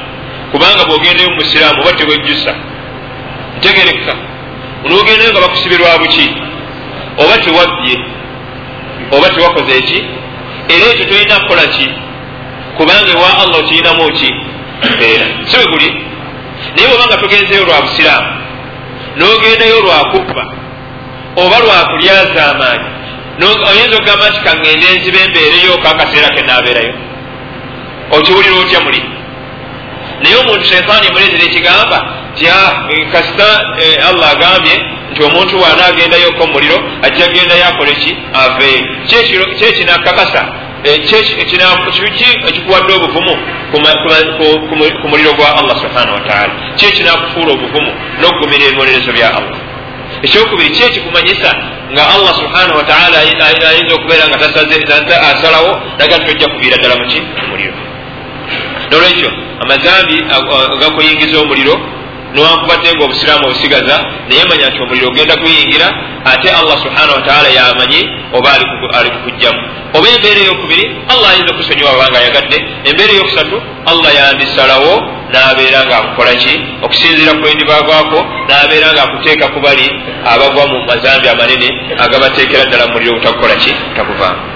kubanga 0.51 0.83
bw'ogendeyo 0.87 1.29
mu 1.29 1.37
busiraamu 1.41 1.81
oba 1.81 1.91
tewejjusa 1.97 2.51
ntegereka 3.57 4.13
onoogendeyo 4.85 5.31
nga 5.31 5.41
bakusibirwa 5.45 5.97
buki 6.01 6.25
oba 7.23 7.35
tewabbye 7.43 7.95
oba 9.11 9.29
tewakoze 9.29 9.77
eki? 9.77 9.99
Era 10.73 10.85
ekyo 10.91 11.05
tolina 11.05 11.39
kukola 11.39 11.65
ki? 11.67 11.87
Kubanga 12.77 13.11
ewa 13.11 13.29
allah 13.41 13.59
okirinamu 13.59 14.11
ki? 14.17 14.29
Mbeera 14.95 15.25
si 15.47 15.55
bwe 15.57 15.65
guli? 15.71 15.89
Naye 16.75 16.87
bwebanga 16.87 17.17
tugenzeyo 17.17 17.65
lwa 17.65 17.81
busiraamu 17.81 18.29
n'ogendayo 19.17 19.79
lwakubba 19.85 20.43
oba 21.35 21.57
lwakulyaza 21.59 22.41
amaanyi 22.51 22.89
oyinza 23.69 23.95
okugamba 23.97 24.29
nti 24.29 24.39
kaŋŋende 24.45 24.85
enziba 24.93 25.19
embeereyo 25.25 25.77
kakaseera 25.83 26.29
kenaabeerayo 26.35 26.93
okiwulira 28.15 28.55
otya 28.61 28.79
muli? 28.85 29.01
Naye 30.21 30.35
omuntu 30.41 30.65
sheitaani 30.65 31.07
muleetera 31.13 31.43
ekigamba 31.49 31.97
ti 32.35 32.45
kasita 33.11 33.47
allah 34.09 34.29
agambye 34.35 34.75
nti 35.11 35.23
omuntu 35.23 35.53
waanaagendayoko 35.63 36.47
muliro 36.47 36.77
ajja 37.05 37.27
gendayo 37.27 37.65
akole 37.65 37.93
ki 38.01 38.11
aveeyo 38.33 39.45
kyekinakakasa 39.59 40.41
kiki 40.83 42.25
ekikuwadde 42.47 42.93
obuvumu 42.93 43.35
ku 45.01 45.07
muliro 45.11 45.33
gwa 45.33 45.57
allah 45.59 45.75
subhanahu 45.83 46.15
wataala 46.19 46.53
kyekinakufuula 46.77 47.51
obuvumu 47.53 47.91
n'okugumira 48.19 48.63
ebibonerezo 48.65 49.11
bya 49.11 49.29
allah? 49.37 49.57
Ekyokubiri 50.23 50.69
ki 50.69 50.83
ekikumanyisa 50.83 51.49
nga 51.93 52.03
allah 52.15 52.33
subhanahu 52.41 52.77
wataala 52.77 53.17
ayinza 53.19 53.95
okubeera 53.95 54.27
nga 54.27 54.37
asalawo 55.31 55.71
naga 55.99 56.19
tojja 56.25 56.47
kuviira 56.47 56.77
ddala 56.77 56.95
muki 56.95 57.19
omuliro 57.43 57.73
nolwekyo 58.91 59.29
amazambi 59.63 60.17
gakuyingiza 60.81 61.39
omuliro 61.39 61.75
niwankubadde 62.33 62.89
nga 62.93 63.05
obusiraamu 63.05 63.45
obusigaza 63.47 63.95
naye 64.27 64.43
manya 64.49 64.69
nti 64.69 64.79
omuliro 64.83 65.07
ogenda 65.07 65.35
kuyingira 65.41 65.87
ate 66.31 66.47
allah 66.59 66.77
subhanahu 66.83 67.17
wataala 67.19 67.49
yamanyi 67.57 68.01
oba 68.37 68.49
ali 68.99 69.09
kukugjamu 69.15 69.59
oba 69.97 70.07
embeera 70.15 70.39
eyokubiri 70.45 70.83
allah 71.11 71.27
ayinza 71.31 71.51
okusonyiwa 71.53 71.91
abanga 71.93 72.17
ayagadde 72.19 72.57
embeera 72.89 73.11
eyokusatu 73.13 73.55
allah 73.91 74.09
yandisalawo 74.19 74.93
nabeera 75.33 75.85
nga 75.85 75.97
akukola 75.97 76.33
ki? 76.41 76.53
Okusinzira 76.85 77.31
ku 77.39 77.43
endibagwako 77.47 78.19
nabeera 78.49 78.93
nga 78.93 79.03
akuteeka 79.03 79.45
ku 79.53 79.59
bali 79.61 79.85
abagwa 80.25 80.63
mu 80.71 80.77
mazambi 80.89 81.27
amanene 81.29 81.67
agabateekera 82.03 82.65
ddala 82.65 82.85
mu 82.87 82.93
muliro 82.93 83.11
obutakukola 83.13 83.55
ki? 83.55 83.71
Takuvaamu 83.95 84.48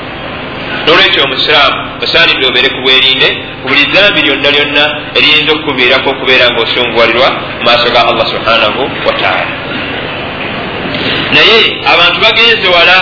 nolwekyo 0.85 1.23
omusiraamu 1.23 1.77
osaanidde 2.03 2.45
obeere 2.47 2.69
ku 2.75 2.79
bwerinde 2.83 3.29
ku 3.61 3.67
buli 3.69 3.83
zambi 3.93 4.19
lyonna 4.25 4.49
lyonna 4.55 4.83
eriyinza 5.17 5.51
okukuviirako 5.53 6.07
okubeera 6.09 6.45
nga 6.51 6.61
osunguwalirwa 6.65 7.29
mu 7.57 7.63
maaso 7.67 7.87
ga 7.93 8.01
allah 8.11 8.25
subhanahu 8.33 8.81
wataala 9.07 9.45
naye 11.35 11.59
abantu 11.93 12.17
bagenze 12.25 12.67
wala 12.75 12.97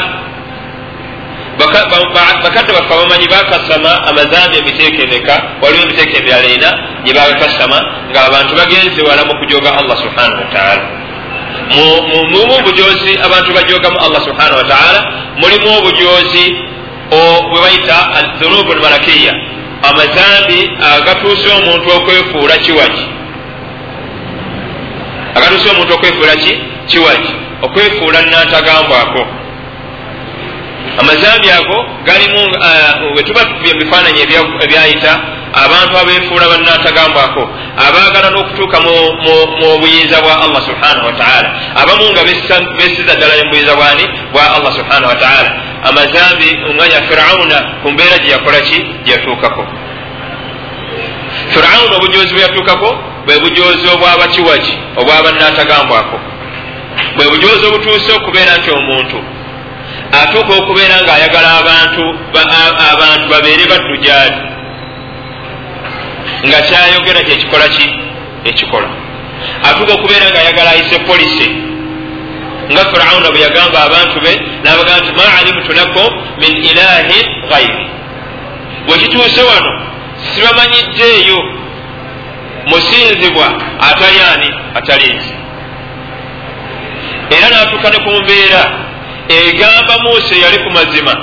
bakadde 2.43 2.71
baffe 2.73 2.93
abamanyi 2.93 3.27
bakasama 3.27 3.91
amazambi 4.09 4.57
emiteeka 4.57 5.01
emeka 5.03 5.35
waliwo 5.61 5.83
emiteeka 5.83 6.17
emirala 6.17 6.47
ena 6.55 6.69
gye 7.03 7.13
bagakasama 7.13 7.77
nga 8.09 8.19
abantu 8.27 8.51
bagenze 8.55 8.99
wala 9.09 9.21
mu 9.25 9.33
kujoga 9.39 9.69
allah 9.79 9.97
subhanahu 10.05 10.41
wataala 10.45 10.83
mumu 12.31 12.53
obujozi 12.59 13.13
abantu 13.25 13.49
bajogamu 13.53 13.97
allah 14.05 14.21
subhanahu 14.27 14.57
wataala 14.63 14.99
mulimu 15.41 15.77
obujozi 15.77 16.45
bwe 17.51 17.61
bayita 17.61 17.97
azunubu 18.13 18.73
lmalakiya 18.73 19.33
amazambi 19.89 20.71
agatuuse 20.95 21.49
omuntu 21.57 21.89
okwefuula 21.97 22.57
kiwaki. 22.57 23.05
Agatuuse 25.35 25.69
omuntu 25.69 25.93
okwefuula 25.93 26.35
ki? 26.35 26.59
Kiwaki. 26.87 27.33
Okwefuula 27.61 28.21
nantagambwako 28.21 29.25
amazambi 30.99 31.49
ago 31.51 31.85
galimu 32.05 32.41
wetuba 33.15 33.45
tukubye 33.45 33.73
mubifaananyi 33.73 34.21
ebyayita 34.63 35.19
abantu 35.63 35.97
abefuula 35.97 36.45
bannatagambwako 36.47 37.43
abaagala 37.87 38.29
n'okutuuka 38.31 38.77
mu 39.59 39.69
buyinza 39.81 40.21
bwa 40.21 40.33
allah 40.45 40.61
subhanahu 40.69 41.05
wataala 41.05 41.49
abamu 41.81 42.05
nga 42.11 42.23
besiza 42.77 43.15
ddala 43.15 43.35
ne 43.35 43.43
mubuyinza 43.43 43.75
bwani 43.75 44.05
bwa 44.33 44.43
allah 44.55 44.71
subhanahu 44.79 45.11
wataala 45.13 45.49
amazambi 45.89 46.49
omwanya 46.69 47.01
firawuna 47.07 47.57
ku 47.81 47.91
mbeera 47.91 48.17
gye 48.17 48.31
yakola 48.31 48.59
ki? 48.61 48.77
Gyeyatuukako 49.05 49.63
firawuna 51.53 51.95
obujozi 51.95 52.33
bwe 52.33 52.41
yatuukako 52.41 52.89
bwe 53.25 53.39
bujozi 53.39 53.87
obwabakiwaki 53.93 54.73
obwabanatagambwako 54.97 56.17
bwe 57.15 57.25
bujozi 57.29 57.65
obutuuse 57.65 58.11
okubeera 58.13 58.57
nti 58.57 58.69
omuntu 58.71 59.17
atuuka 60.11 60.53
okubeera 60.59 60.95
ng'ayagala 61.03 61.49
abantu 61.61 62.03
abantu 62.93 63.25
babeere 63.31 63.63
baddu 63.71 63.95
gyali. 64.03 64.39
Nga 66.47 66.59
kyayogera 66.67 67.21
kyekikola 67.27 67.67
ki? 67.75 67.87
Ekikola 68.49 68.89
atuuka 69.63 69.93
okubeera 69.93 70.25
ng'ayagala 70.31 70.69
ayise 70.71 70.97
polisi 71.09 71.47
nga 72.71 72.83
firawuna 72.89 73.29
bwe 73.31 73.41
yagamba 73.45 73.77
abantu 73.87 74.17
be 74.23 74.33
nabagamba 74.63 75.01
nti 75.01 75.11
ma 75.17 75.25
alimtu 75.39 75.71
lakum 75.79 76.09
min 76.41 76.53
ilahin 76.69 77.25
ghairi 77.49 77.85
bwekituuse 78.87 79.41
wano 79.49 79.71
sibamanyiddeeyo 80.29 81.39
musinzibwa 82.69 83.47
atali 83.89 84.19
ani? 84.31 84.49
Atali 84.75 85.13
nsi 85.13 85.33
era 87.35 87.47
natuuka 87.49 87.89
ne 87.89 87.99
ku 88.05 88.11
mbeera 88.23 88.63
egamba 89.49 89.97
musa 90.03 90.35
eyali 90.35 90.57
ku 90.63 90.69
mazima. 90.69 91.13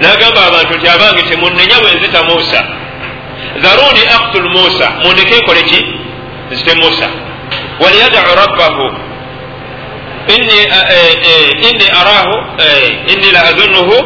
Nagamba 0.00 0.40
abantu 0.48 0.72
nti 0.78 0.88
abange 0.88 1.22
temunenya 1.22 1.76
bwenzita 1.82 2.22
musa. 2.22 2.60
Dharuni 3.62 4.02
aktul 4.16 4.48
musa. 4.56 4.86
Mundeke 5.02 5.34
nkole 5.40 5.62
ki? 5.62 5.80
Nzite 6.50 6.74
musa. 6.74 7.08
Waliyadau 7.80 8.34
rabbahu. 8.42 8.86
Inni 11.68 11.88
arahu 12.00 12.36
inni 13.12 13.30
la 13.32 13.40
azunuhu 13.40 13.96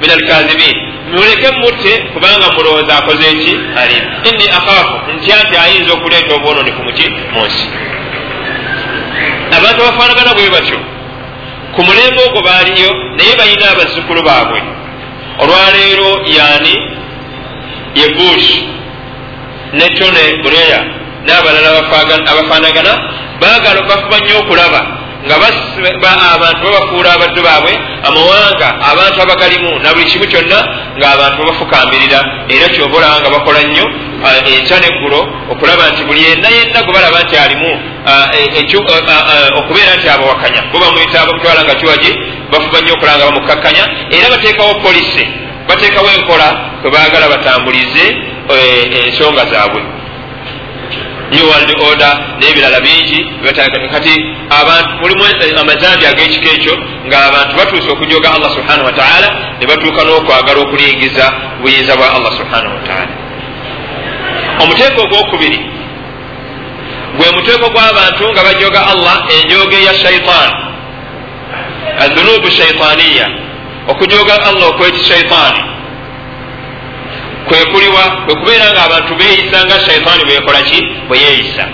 min 0.00 0.10
alkazibin 0.10 0.76
muleke 1.12 1.48
mutte 1.60 1.92
kubanga 2.12 2.48
mulowooza 2.56 2.96
akoze 2.98 3.34
ki? 3.42 3.52
Ali. 3.82 3.98
Inni 4.28 4.46
akhafu. 4.58 4.96
Ntya 5.16 5.36
nti 5.44 5.56
ayinza 5.64 5.92
okuleeta 5.92 6.34
obwononi 6.34 6.72
ku 6.72 6.82
muki 6.82 7.06
munsi 7.34 7.66
abantu 9.56 9.80
bafaanagana 9.82 10.34
bwe 10.34 10.50
batyo 10.50 10.78
ku 11.76 11.80
mulembe 11.84 12.20
ogwo 12.26 12.40
baaliyo 12.42 12.90
naye 13.16 13.32
balina 13.38 13.66
abazzukulu 13.70 14.22
baabwe. 14.28 14.60
Olwaleero 15.42 16.10
yani 16.38 16.74
ye 17.94 18.06
bush 18.16 18.48
ne 19.72 19.86
tone 19.98 20.42
bureya 20.42 20.80
n'abalala 21.26 21.68
abafaanagana 22.32 22.92
baagala 23.40 23.82
bafuba 23.82 24.18
nnyo 24.18 24.38
okulaba 24.38 24.80
nga 25.26 25.36
abantu 26.34 26.62
babafuula 26.64 27.12
abaddu 27.12 27.42
baabwe 27.42 27.72
amawanga 28.08 28.68
abantu 28.90 29.18
abagalimu 29.22 29.78
na 29.82 29.92
buli 29.94 30.04
kimu 30.04 30.26
kyonna 30.26 30.58
ngaabantu 30.98 31.38
babafukambirira 31.38 32.20
era 32.48 32.68
kyobaolaba 32.74 33.20
nga 33.20 33.30
bakola 33.30 33.60
nnyo 33.62 33.86
enkya 34.50 34.78
neggulo 34.80 35.20
okulaba 35.52 35.90
nti 35.90 36.02
buli 36.04 36.20
yenna 36.24 36.48
yenna 36.48 36.82
gwe 36.82 36.92
balaba 36.94 37.22
nti 37.22 37.36
alimu 37.36 37.72
okubeera 39.58 39.96
nti 39.96 40.08
abawakanya 40.08 40.62
bo 40.72 40.78
bamwita 40.78 41.26
bamutwala 41.26 41.64
nga 41.64 41.74
kiwagi 41.74 42.12
bafuba 42.52 42.80
nnyo 42.80 42.92
okulaba 42.94 43.16
nga 43.18 43.26
bamukkakkanya 43.26 43.84
era 44.14 44.30
bateekawo 44.30 44.74
polisi 44.74 45.24
bateekawo 45.68 46.08
enkola 46.16 46.48
kwe 46.80 46.90
baagala 46.90 47.28
batambulize 47.28 48.04
ensonga 49.06 49.44
zaabwe. 49.50 49.82
New 51.32 51.44
world 51.50 51.70
order 51.82 52.12
n'ebirala 52.38 52.80
bingi 52.80 53.26
kati 53.92 54.14
mulimu 55.02 55.24
amazambi 55.60 56.06
ag'ekiko 56.06 56.48
ekyo 56.54 56.74
ngaabantu 57.06 57.56
batuuse 57.58 57.90
okujoga 57.90 58.28
allah 58.34 58.50
subhanahu 58.50 58.86
wataala 58.86 59.28
ne 59.58 59.66
batuuka 59.66 60.04
n'okwagala 60.04 60.60
okulingiza 60.60 61.26
buyinza 61.60 61.96
bwa 61.96 62.14
allah 62.14 62.32
subhanahu 62.38 62.74
wataala 62.78 63.12
omuteeko 64.62 65.02
ogwokubiri 65.02 65.75
gwe 67.16 67.30
muteeko 67.34 67.66
gw'abantu 67.74 68.24
nga 68.32 68.42
bajoga 68.46 68.80
allah 68.92 69.16
enjoga 69.36 69.76
eya 69.76 69.94
shaitan 69.94 70.50
adunubu 72.04 72.50
shaitaniya 72.50 73.26
okujoga 73.88 74.34
allah 74.48 74.68
okwekishaitaani 74.68 75.62
kwekuliwa 77.48 78.02
kwekubeera 78.24 78.70
nga 78.72 78.82
abantu 78.84 79.14
beeyisa 79.14 79.64
nga 79.64 79.80
shaitaani 79.86 80.24
bwekola 80.24 80.62
ki? 80.62 80.78
Bwe 81.08 81.18
yeeyisa 81.18 81.64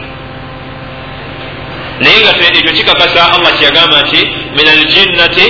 naye 2.00 2.20
nga 2.20 2.32
ekyo 2.58 2.72
kikakasa 2.72 3.32
allah 3.34 3.52
kyeyagamba 3.58 4.02
nti 4.02 4.20
min 4.56 4.66
aljinnati 4.68 5.46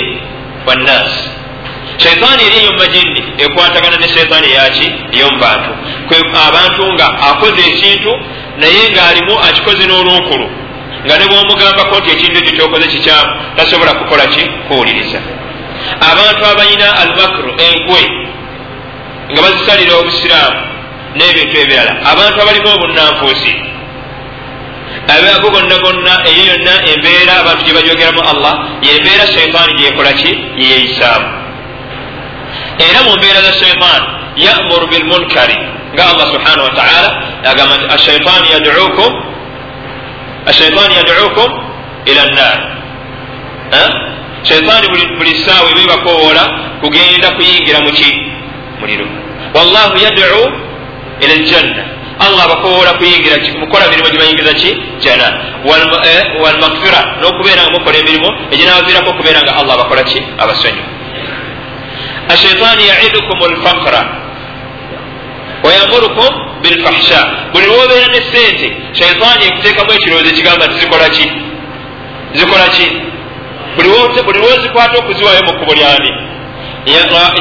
wannas 0.66 1.12
shaitaani 2.02 2.42
eri 2.46 2.56
eyo 2.60 2.72
mumajinni 2.72 3.22
ekwatagana 3.44 3.96
ne 3.96 4.08
shaitaani 4.08 4.46
eyaki 4.52 4.86
eyomubantu 5.16 5.70
abantu 6.48 6.92
nga 6.92 7.06
akoze 7.30 7.62
ekintu 7.72 8.12
naye 8.60 8.90
ngaalimu 8.92 9.34
akikoze 9.48 9.84
n'olunkulu 9.86 10.46
nga 11.04 11.14
ne 11.18 11.26
bwomugambako 11.30 11.94
nti 11.98 12.10
ekintu 12.14 12.36
ekyo 12.38 12.52
kyokoze 12.56 12.86
kikyamu 12.92 13.30
tasobola 13.56 13.92
kukola 13.94 14.26
ki? 14.26 14.42
Kuwuliriza. 14.68 15.20
Abantu 16.10 16.42
abalina 16.46 16.88
almakru 17.02 17.50
enkwe 17.66 18.02
nga 19.32 19.40
bazisalira 19.42 19.94
obusiraamu 20.00 20.58
n'ebintu 21.16 21.54
ebirala. 21.62 21.92
Abantu 22.12 22.36
abalimu 22.42 22.68
obunanfuusi 22.76 23.52
ago 25.08 25.50
gonna 25.50 25.76
gonna 25.84 26.14
eyo 26.30 26.42
yonna 26.50 26.74
embeera 26.92 27.32
abantu 27.40 27.64
gye 27.64 27.72
bajogeramu 27.74 28.20
allah 28.32 28.54
yembeera 28.82 29.26
shaitaani 29.34 29.72
gyekola 29.78 30.12
ki? 30.12 30.30
Yeyeyisaamu 30.56 31.26
era 32.78 32.98
mu 33.06 33.12
mbeera 33.16 33.40
za 33.46 33.52
shaitaani 33.52 34.06
yamuru 34.36 34.86
bilmunkari 34.86 35.56
nga 35.94 36.02
allah 36.10 36.26
subhanahu 36.34 36.68
wataala 36.68 37.08
agamba 37.50 37.74
nti 37.76 37.86
ashaitaani 37.94 38.48
yaduukum 40.96 41.50
ila 42.10 42.22
nnar 42.30 42.58
shaitaani 44.42 44.86
buli 45.18 45.32
saawa 45.46 45.70
ebebakowoola 45.70 46.44
kugenda 46.80 47.30
kuyingira 47.36 47.80
muki 47.80 48.10
muliro 48.80 49.06
wallahu 49.54 49.96
yadcu 50.04 50.42
ila 51.20 51.34
ljanna 51.34 51.82
allah 52.20 52.44
abakowoola 52.44 52.92
kuyingira 52.92 53.36
mukola 53.60 53.88
mirimu 53.88 54.10
gibayingiza 54.10 54.52
ki? 54.54 54.70
Jana 55.04 55.28
walmagfira 56.42 57.00
n'okubeera 57.20 57.62
nga 57.62 57.72
mukola 57.78 57.98
emirimu 57.98 58.28
eginabaviirako 58.52 59.10
okubeera 59.10 59.40
nga 59.42 59.52
allah 59.60 59.74
abakola 59.74 60.02
ki? 60.02 60.20
Abasonyu 60.38 60.82
ashaitaani 62.28 62.82
yaidukum 62.88 63.38
lfaqra 63.54 64.21
wayamurukum 65.64 66.32
bilfahsha 66.62 67.20
buli 67.52 67.66
lwobeera 67.66 68.06
ne 68.06 68.20
sente 68.32 68.68
shaitaani 68.98 69.44
ekuteekamu 69.48 69.92
ekirowoozo 69.92 70.28
ekigamba 70.30 70.66
nti 70.66 70.80
zikola 70.80 71.08
ki 71.16 71.26
zikola 72.34 72.68
ki 72.76 72.86
buli 74.26 74.38
lwozikwata 74.38 74.98
okuziwayo 74.98 75.42
mu 75.46 75.52
kkubo 75.52 75.74
lyani 75.74 76.10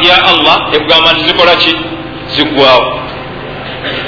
ya 0.08 0.18
allah 0.32 0.58
ekugamba 0.76 1.14
nti 1.14 1.24
zikola 1.28 1.56
ki 1.56 1.76
ziggwawo 2.36 3.00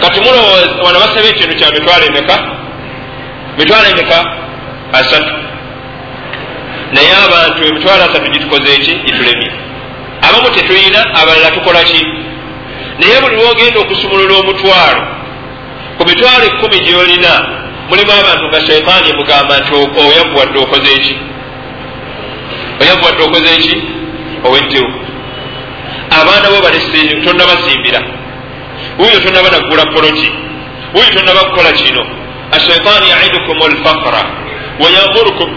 kati 0.02 0.20
mulowooza 0.20 0.84
wano 0.84 1.00
basaba 1.00 1.28
ekintu 1.28 1.56
kya 1.56 1.72
mitwalo 1.72 2.06
emeka 2.06 2.36
mitwalo 3.58 3.88
emeka 3.90 4.18
asatu 4.94 5.34
naye 6.94 7.12
abantu 7.26 7.68
emitwalo 7.68 8.04
asatu 8.04 8.32
gitukoze 8.32 8.74
eki 8.74 8.94
gitulemye 9.06 9.52
abamu 10.22 10.50
tetulina 10.50 11.00
abalala 11.20 11.52
tukola 11.52 11.84
ki 11.84 12.02
naye 13.00 13.22
buli 13.22 13.36
lwogenda 13.36 13.80
okusumulula 13.80 14.34
omutwalo 14.42 15.02
ku 15.98 16.04
mitwalo 16.08 16.44
ekkumi 16.50 16.80
gyolina 16.86 17.34
mulimu 17.90 18.12
abantu 18.12 18.44
nga 18.48 18.60
shaitaani 18.68 19.08
emugamba 19.14 19.54
nti 19.60 19.72
oyavuwadde 20.02 20.58
okoze 20.60 20.90
eki 20.98 21.16
oyavuwadde 22.82 23.22
okoze 23.24 23.50
eki 23.58 23.76
oweddewo 24.46 24.92
abaana 26.20 26.48
bo 26.52 26.60
tonnabasimbira 27.26 28.02
wuyo 29.00 29.20
tonnaba 29.24 29.50
naggula 29.50 29.86
poloki 29.86 30.30
wuyo 30.94 31.10
tonnaba 31.14 31.40
kukola 31.40 31.72
kino? 31.72 32.04
Ashaitaani 32.52 33.10
yaidukum 33.10 33.58
lfaqra 33.58 34.24
wayamurukum 34.80 35.50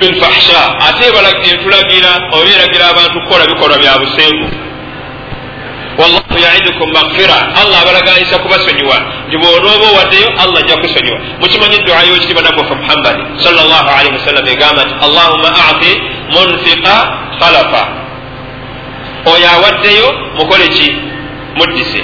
bilfahsha. 0.00 0.60
Ate 0.88 1.06
entulagira 1.50 2.10
oba 2.32 2.50
eragira 2.54 2.88
abantu 2.88 3.20
kukola 3.20 3.46
bikolwa 3.46 3.78
bya 3.78 3.98
busengu 3.98 4.46
wallahu 6.00 6.36
yaidukum 6.46 6.92
magfira 6.92 7.36
allah 7.60 7.82
abalaganisa 7.82 8.38
kubasonyiwa 8.38 8.96
nti 9.28 9.36
bwonooba 9.38 9.86
owaddeyo 9.92 10.28
allah 10.42 10.58
ajja 10.64 10.76
kusonyiwa 10.76 11.18
mukimanyi 11.40 11.78
duayo 11.86 12.16
ekitiba 12.16 12.42
nabwafe 12.42 12.74
muhammadi 12.74 13.22
salllah 13.44 13.80
alaihi 13.98 14.14
wasallam 14.18 14.46
egamba 14.54 14.82
nti 14.84 14.94
allahuma 15.06 15.48
ati 15.70 15.92
munfiqa 16.34 16.96
khalafa. 17.40 17.82
Oyo 19.32 19.46
awaddeyo 19.54 20.08
mukole 20.36 20.68
ki 20.68 20.88
muddise 21.56 22.02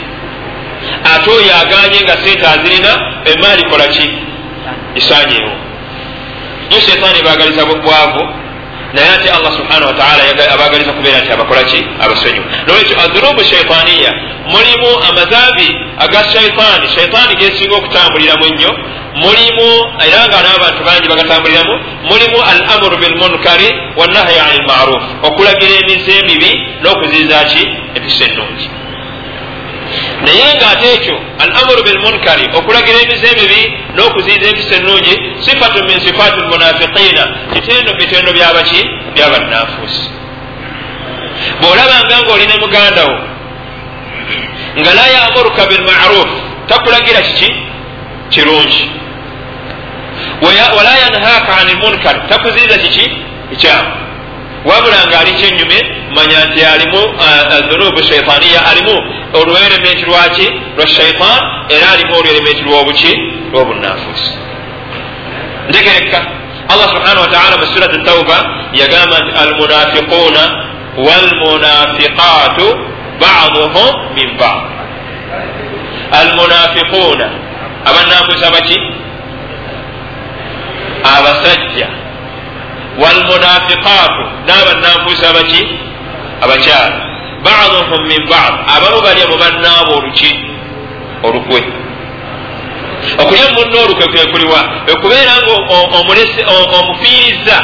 ate 1.14 1.30
oyo 1.30 1.50
aganye 1.62 1.98
nga 2.04 2.16
sente 2.24 2.46
azirina 2.46 2.92
emaali 3.32 3.62
kola 3.70 3.86
ki 3.94 4.06
isanyeewo 4.94 5.52
yo 6.70 6.80
shetaani 6.80 7.22
bagaliza 7.22 7.64
bwavu 7.66 8.22
naye 8.92 9.08
ate 9.16 9.30
allah 9.30 9.52
subhana 9.58 9.86
wataala 9.86 10.22
abagaliza 10.54 10.92
kubeera 10.92 11.18
nti 11.20 11.32
abakolaki 11.32 11.80
abasonyiwa 12.04 12.46
nolwekyo 12.66 12.96
adurubu 13.04 13.44
shaitaniya 13.44 14.12
mulimu 14.54 14.90
amazaabi 15.08 15.68
aga 15.98 16.20
shaitaani 16.32 16.86
shaitaani 16.94 17.34
gesinga 17.36 17.76
okutambuliramu 17.76 18.44
ennyo 18.50 18.72
mulimu 19.22 19.68
era 20.06 20.20
nga 20.28 20.38
n'abantu 20.44 20.80
bangi 20.86 21.08
bagatambuliramu 21.08 21.74
mulimu 22.10 22.38
al 22.50 22.60
amuru 22.74 22.96
bilmunkari 23.02 23.68
wanahyi 23.96 24.38
ani 24.46 24.58
lmaruf 24.62 25.02
okulagira 25.22 25.74
emize 25.80 26.12
emibi 26.20 26.50
n'okuziiza 26.82 27.44
ki 27.50 27.62
empisa 27.96 28.24
ennungi 28.24 28.66
naye 30.24 30.54
ngaate 30.56 30.86
ekyo 30.96 31.16
al 31.38 31.50
amuru 31.60 31.82
bilmunkari 31.86 32.44
okulagira 32.58 32.98
emize 33.04 33.26
emibi 33.34 33.60
n'okuziiza 33.96 34.46
empisa 34.50 34.74
ennungi 34.76 35.14
sifatu 35.44 35.78
min 35.84 36.00
sifaati 36.00 36.40
lmunafiqiina 36.40 37.24
kitendo 37.52 37.90
bitendo 37.98 38.30
byabaki 38.32 38.80
byabannanfuusi 39.14 40.04
bw'olabanga 41.60 42.16
nga 42.22 42.32
oli 42.34 42.46
ne 42.46 42.56
muganda 42.64 43.02
wo 43.08 43.16
nga 44.80 44.94
la 44.94 45.06
yamuruka 45.14 45.66
bilmaruf 45.66 46.30
takulagira 46.68 47.20
kiki? 47.20 47.48
Kirungi. 48.30 48.90
Wala 50.76 50.92
yanhaaka 50.98 51.56
ani 51.60 51.72
lmunkar 51.72 52.28
takuziiza 52.28 52.78
kiki? 52.78 53.10
Ekyamu 53.52 53.90
wabula 54.64 55.06
nga 55.06 55.18
ali 55.20 55.32
kyenyume 55.32 55.78
manya 56.14 56.44
nti 56.44 56.64
alimu 56.64 57.02
dhunubu 57.68 58.02
shaitaniya 58.02 58.66
alimu. 58.70 58.96
Olwelementi 59.32 60.04
lwaki 60.04 60.46
lwa 60.76 60.86
shaitan 60.86 61.40
era 61.68 61.90
alimu 61.92 62.16
olwelementi 62.18 62.62
lwobuki 62.62 63.12
lwobunanfuusi 63.52 64.32
ntegereka 65.68 66.20
allah 66.68 66.88
subhanahu 66.88 67.20
wataala 67.20 67.56
mu 67.56 67.66
surat 67.66 68.04
tauba 68.04 68.38
yagamba 68.72 69.16
nti 69.18 69.30
almunafiquuna 69.42 70.42
walmunafiqatu 71.06 72.66
baduhum 73.20 74.14
min 74.14 74.36
bad. 74.38 74.64
Almunafiquuna 76.20 77.30
abananfuusa 77.84 78.50
baki 78.50 78.78
abasajja 81.18 81.88
walmunafiqatu 83.02 84.22
n'abananfuusa 84.46 85.28
baki 85.36 85.62
abakyala 86.44 86.96
baduhum 87.44 88.00
min 88.10 88.20
bad 88.30 88.54
abamu 88.76 88.98
balya 89.06 89.26
mu 89.30 89.36
bannaabo 89.42 89.92
oluki 89.98 90.30
olukwe 91.26 91.60
okulya 93.22 93.46
muno 93.54 93.76
olukwe 93.84 94.06
kwekuliwa 94.12 94.60
ekubeera 94.92 95.32
nga 95.42 96.76
omufiiriza. 96.80 97.58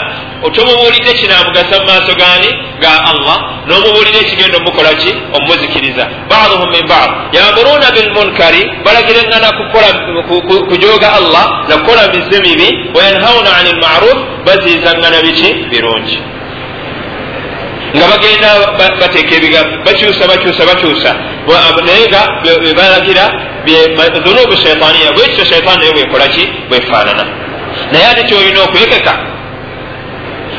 Otomubuulidde 0.47 1.13
kinamugasa 1.13 1.81
mu 1.81 1.87
maaso 1.87 2.15
gani 2.21 2.49
ga 2.81 2.93
allah. 3.11 3.39
N'omubuulira 3.67 4.19
ekigenda 4.25 4.57
omukolaki 4.59 5.11
omumuzikiriza. 5.37 6.05
Baduhum 6.31 6.71
min 6.71 6.87
bad. 6.89 7.11
Yamuruuna 7.37 7.89
bilmunkari 7.97 8.63
balagirengana 8.85 9.49
kujoga 10.69 11.09
allah 11.19 11.45
nakukola 11.69 12.03
mize 12.13 12.41
mibi 12.45 12.69
wayanhauna 12.95 13.57
ani 13.57 13.73
lmaruf 13.73 14.19
baziizangana 14.47 15.23
biki? 15.23 15.49
Birungi 15.71 16.19
nga 17.97 18.07
bagenda 18.13 18.49
bateeka 19.01 19.33
ebigambo 19.39 19.75
bakyusa 19.87 20.23
bakyusa 20.31 20.63
bakyusa. 20.71 21.11
Naye 21.87 22.05
nga 22.11 22.21
bebalagira 22.65 23.25
dhunubu 24.25 24.57
shaitaniya 24.57 25.13
bwekityo 25.13 25.45
shaitaani 25.45 25.79
naye 25.81 25.93
bwekolaki 25.93 26.45
bwefaanana 26.69 27.25
naye 27.93 28.07
ate 28.11 28.23
kyolina 28.29 28.61
okwekeka 28.63 29.15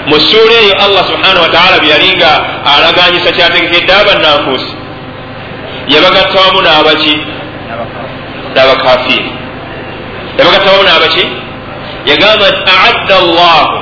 mu 0.07 0.15
ssuula 0.21 0.53
eyo 0.63 0.73
allah 0.85 1.03
subhanahu 1.11 1.41
wataala 1.45 1.79
byeyalinga 1.83 2.31
alaganyisa 2.75 3.31
kyategekedde 3.31 3.93
abannanfuusi 3.93 4.71
yabagatta 5.93 6.37
wamu 6.41 6.61
n'abaki 6.61 7.13
n'abakafiiri 8.55 9.31
yabagatta 10.39 10.69
wamu 10.71 10.83
n'abaki 10.89 11.25
yagamba 12.09 12.45
nti 12.51 12.61
aadda 12.77 13.15
llahu 13.35 13.77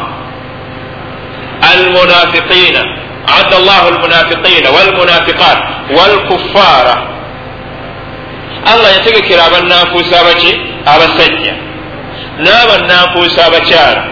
almunafiqiina 1.72 2.82
aadda 3.28 3.58
llahu 3.68 3.88
almunafiqiina 3.94 4.70
walmunafiqat 4.76 5.58
walkuffara 5.98 6.96
allah 8.72 8.90
yategekera 8.98 9.44
abannanfuusi 9.46 10.16
abaki 10.22 10.52
abasajja 10.94 11.54
n'abannanfuusi 12.44 13.40
abakyala 13.48 14.04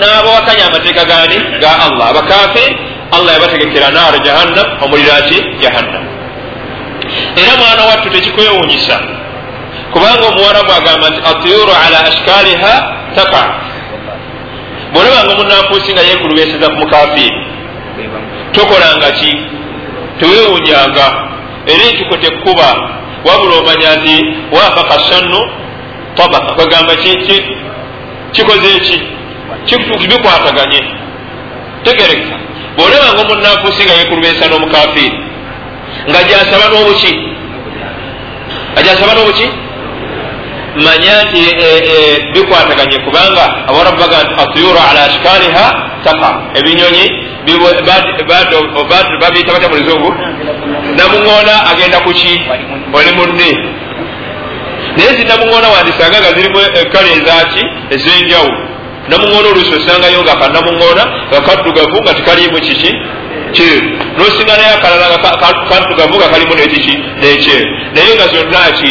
n'abawakanya 0.00 0.64
amateeka 0.70 1.04
gani 1.04 1.36
ga 1.62 1.70
allah 1.86 2.04
abakafiri 2.10 2.76
allah 3.16 3.32
yabategekera 3.36 3.88
naara 3.90 4.18
jahannam 4.26 4.66
omuliro 4.84 5.14
ki 5.28 5.38
jahannam 5.62 6.04
era 7.36 7.52
mwana 7.60 7.82
wattu 7.90 8.10
tekikwewunyisa 8.10 8.96
kubanga 9.92 10.24
omuwarabu 10.28 10.72
agamba 10.72 11.06
nti 11.10 11.20
atiyuru 11.30 11.72
ala 11.86 11.98
ashkaliha 12.08 12.74
taka 13.14 13.42
bwolabanga 14.92 15.32
omunanfuusi 15.32 15.92
nga 15.92 16.02
yekulubeseza 16.02 16.66
ku 16.70 16.76
mukafiri 16.76 17.30
tokolanga 18.52 19.10
ki? 19.10 19.32
Tewewunyanga 20.20 21.06
era 21.66 21.82
ekiko 21.90 22.16
tekkuba. 22.16 22.68
Wabula 23.24 23.54
omanya 23.60 23.96
nti 23.96 24.16
wafaka 24.52 25.00
sannu 25.08 25.40
tabaka. 26.14 26.54
Kwegamba 26.54 26.96
kiki 26.96 27.42
kikoze 28.32 28.68
eki 28.76 28.98
bikwataganye. 30.10 30.80
Tegereka 31.84 32.36
bwolabanga 32.76 33.20
omunanfuusi 33.22 33.84
nga 33.84 33.94
yekulubesa 33.94 34.48
n'omukafiri 34.48 35.18
nga 36.10 36.20
jasaba 36.24 36.64
n'obuki? 36.68 37.12
Nga 38.72 38.82
jasaba 38.82 39.14
n'obuki 39.14 39.46
manya 40.76 41.16
nti 41.28 41.42
bikwataganye 42.32 42.98
kubanga 43.04 43.44
abarabu 43.68 43.96
baga 44.00 44.18
nti 44.24 44.34
atuyuru 44.42 44.78
ala 44.90 45.00
ashkaliha 45.08 45.66
taka 46.04 46.28
ebinyonyi 46.58 47.04
babiyita 49.20 49.52
batya 49.52 49.68
mu 49.68 49.76
luzungu 49.76 50.10
namuŋoona 50.96 51.54
agenda 51.70 51.98
kuki 52.00 52.40
oli 52.94 53.10
munne. 53.16 53.50
Naye 54.96 55.10
zinamuŋoona 55.18 55.68
wandisanga 55.74 56.18
nga 56.20 56.32
zirimu 56.36 56.58
ekkala 56.80 57.08
ezaki 57.18 57.62
ez'enjawulo. 57.94 58.60
Namuŋoona 59.08 59.48
oluusi 59.52 59.74
osangayo 59.78 60.22
nga 60.22 60.34
kanamuŋoona 60.40 61.04
nga 61.30 61.40
kaddugavu 61.46 61.98
nga 62.02 62.14
tikalimu 62.14 62.58
kiki? 62.66 62.90
Kyeru. 63.54 63.88
Nosinga 64.18 64.54
naye 64.56 64.70
akalala 64.76 65.18
kaddugavu 65.70 66.14
nga 66.18 66.28
kalimu 66.32 66.54
nekiki 66.54 66.94
nekyeru. 67.20 67.66
Naye 67.94 68.10
nga 68.16 68.26
zonna 68.32 68.62
ki 68.78 68.90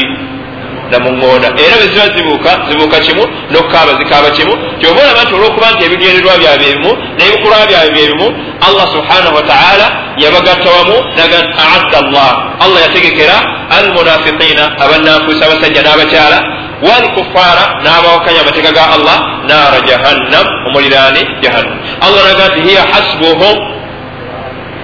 namuŋoona 0.92 1.48
era 1.64 1.76
bweziba 1.80 2.06
zibuuka 2.16 2.52
zibuuka 2.70 2.98
kimu 3.06 3.24
nokukaaba 3.54 3.92
zikaaba 4.00 4.30
kimu. 4.38 4.54
Kyoba 4.80 5.00
olaba 5.04 5.22
nti 5.24 5.34
olwokuba 5.38 5.68
nti 5.74 5.82
ebigendererwa 5.88 6.34
byabe 6.42 6.66
ebimu 6.72 6.92
n'ebikolwa 7.18 7.66
byabe 7.70 7.90
byebimu 7.96 8.28
allah 8.68 8.86
subhanahu 8.96 9.36
wataala 9.40 9.86
yabagatta 10.24 10.70
wamu 10.78 10.98
naga 11.18 11.38
nti 11.44 11.54
aadda 11.66 12.00
llah 12.14 12.32
allah 12.64 12.80
yategekera 12.86 13.38
almunafiqiina 13.78 14.64
abannanfuusi 14.84 15.42
abasajja 15.46 15.82
n'abakyala 15.86 16.40
walkufaara 16.88 17.66
n'abawakanya 17.84 18.42
amateeka 18.44 18.72
ga 18.78 18.84
allah 18.96 19.18
naara 19.50 19.80
jahannam 19.90 20.46
omuliraani 20.68 21.22
jahannam. 21.44 21.78
Allah 22.06 22.22
naga 22.30 22.44
nti 22.52 22.60
hiya 22.68 22.84
hasbuhum. 22.94 23.56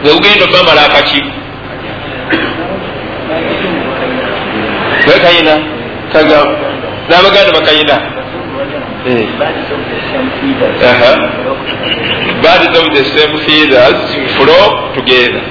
Bwegugenda 0.04 0.43
obamala 0.46 0.82
akaki 0.86 1.20
wekayina 5.08 5.56
kagamba 6.13 6.67
n'abaganda 7.10 7.52
bakayina 7.58 7.98
birds 12.41 12.78
of 12.80 12.86
the 12.93 13.04
same 13.15 13.36
feathers 13.46 14.00
flow 14.36 14.93
together. 14.96 15.43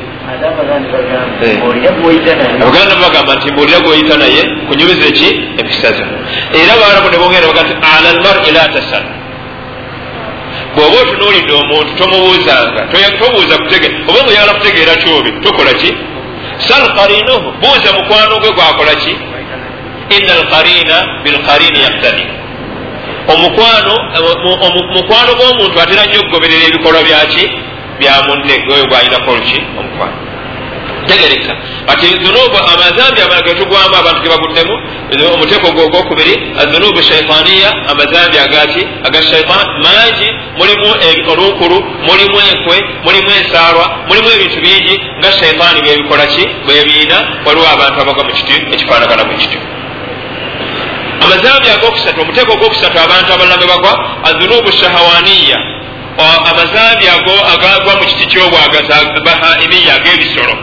Abaganda 2.60 2.94
bagamba 3.02 3.34
nti 3.34 3.52
mbuulira 3.52 3.80
gwoyita 3.80 4.16
naye 4.16 4.42
kunyumiza 4.68 5.08
eki 5.08 5.28
empisa 5.58 5.92
zo 5.92 6.04
era 6.60 6.72
baarabu 6.80 7.08
ne 7.10 7.18
bongera 7.18 7.46
baga 7.46 7.62
nti 7.62 7.74
ala 7.94 8.08
lmari 8.16 8.50
la 8.56 8.68
tasal. 8.74 9.04
Bw'oba 10.74 10.96
otunuulidde 11.02 11.52
omuntu 11.52 11.90
tomubuuzanga 11.98 12.80
tobuuza 13.18 13.54
kutegera 13.58 13.94
oba 14.08 14.18
nga 14.22 14.30
oyagala 14.30 14.54
kutegeera 14.54 14.94
kyobi 15.02 15.30
tokola 15.44 15.72
ki 15.80 15.90
sal 16.68 16.84
qarinuhu 16.96 17.48
buuza 17.60 17.88
mukwano 17.96 18.34
gwe 18.40 18.50
gwakola 18.56 18.94
ki 19.02 19.14
ina 20.16 20.32
alqarina 20.38 20.96
bilqarini 21.24 21.80
yaktadi 21.86 22.24
omukwano 23.32 23.94
mukwano 24.94 25.32
gw'omuntu 25.38 25.76
atera 25.80 26.02
nnyo 26.06 26.18
okugoberera 26.20 26.64
ebikolwa 26.68 27.02
byaki? 27.08 27.44
Bya 27.98 28.14
munne 28.26 28.54
oyo 28.72 28.84
gwalina 28.90 29.18
koluki 29.24 29.58
omukwano. 29.78 30.16
Tegereka. 31.08 31.52
Ati 31.92 32.06
zunubu 32.06 32.58
amazambi 32.72 33.20
amala 33.22 33.42
getugwamu 33.42 33.96
abantu 33.96 34.20
gebaguddemu 34.22 34.74
omuteeko 35.34 35.68
gwogwokubiri 35.72 36.34
azunubu 36.62 37.02
shaitaniya 37.02 37.70
amazambi 37.90 38.38
agaki 38.38 38.82
aga 39.06 39.22
shaitan 39.22 39.66
mangi 39.84 40.28
mulimu 40.58 40.88
olunkulu 41.32 41.76
mulimu 42.08 42.38
enkwe 42.50 42.76
mulimu 43.04 43.30
ensaalwa 43.38 43.86
mulimu 44.08 44.28
ebintu 44.36 44.60
bingi 44.60 44.94
nga 45.18 45.32
shaitaani 45.32 45.80
bwebikolaki 45.82 46.42
bwebiina 46.66 47.18
waliwo 47.46 47.66
abantu 47.74 48.00
abagwa 48.00 48.24
mu 48.24 48.32
kiti 48.38 48.54
ekifaanagana 48.74 49.24
mu 49.24 49.34
kiti 49.38 49.58
amazambi 51.24 51.68
agokusatu 51.70 52.20
omuteeko 52.20 52.52
ogwokusatu 52.52 52.98
abantu 52.98 53.32
abalala 53.32 53.56
be 53.56 53.66
bagwa 53.66 53.92
azunubu 54.28 54.72
shahawaniya. 54.72 55.58
Amazambi 56.50 57.04
agagwa 57.52 57.96
mu 57.96 58.04
kiti 58.08 58.26
kyobwagazi 58.26 59.20
bahaimiya 59.26 59.94
ag'ebisolo 59.94 60.56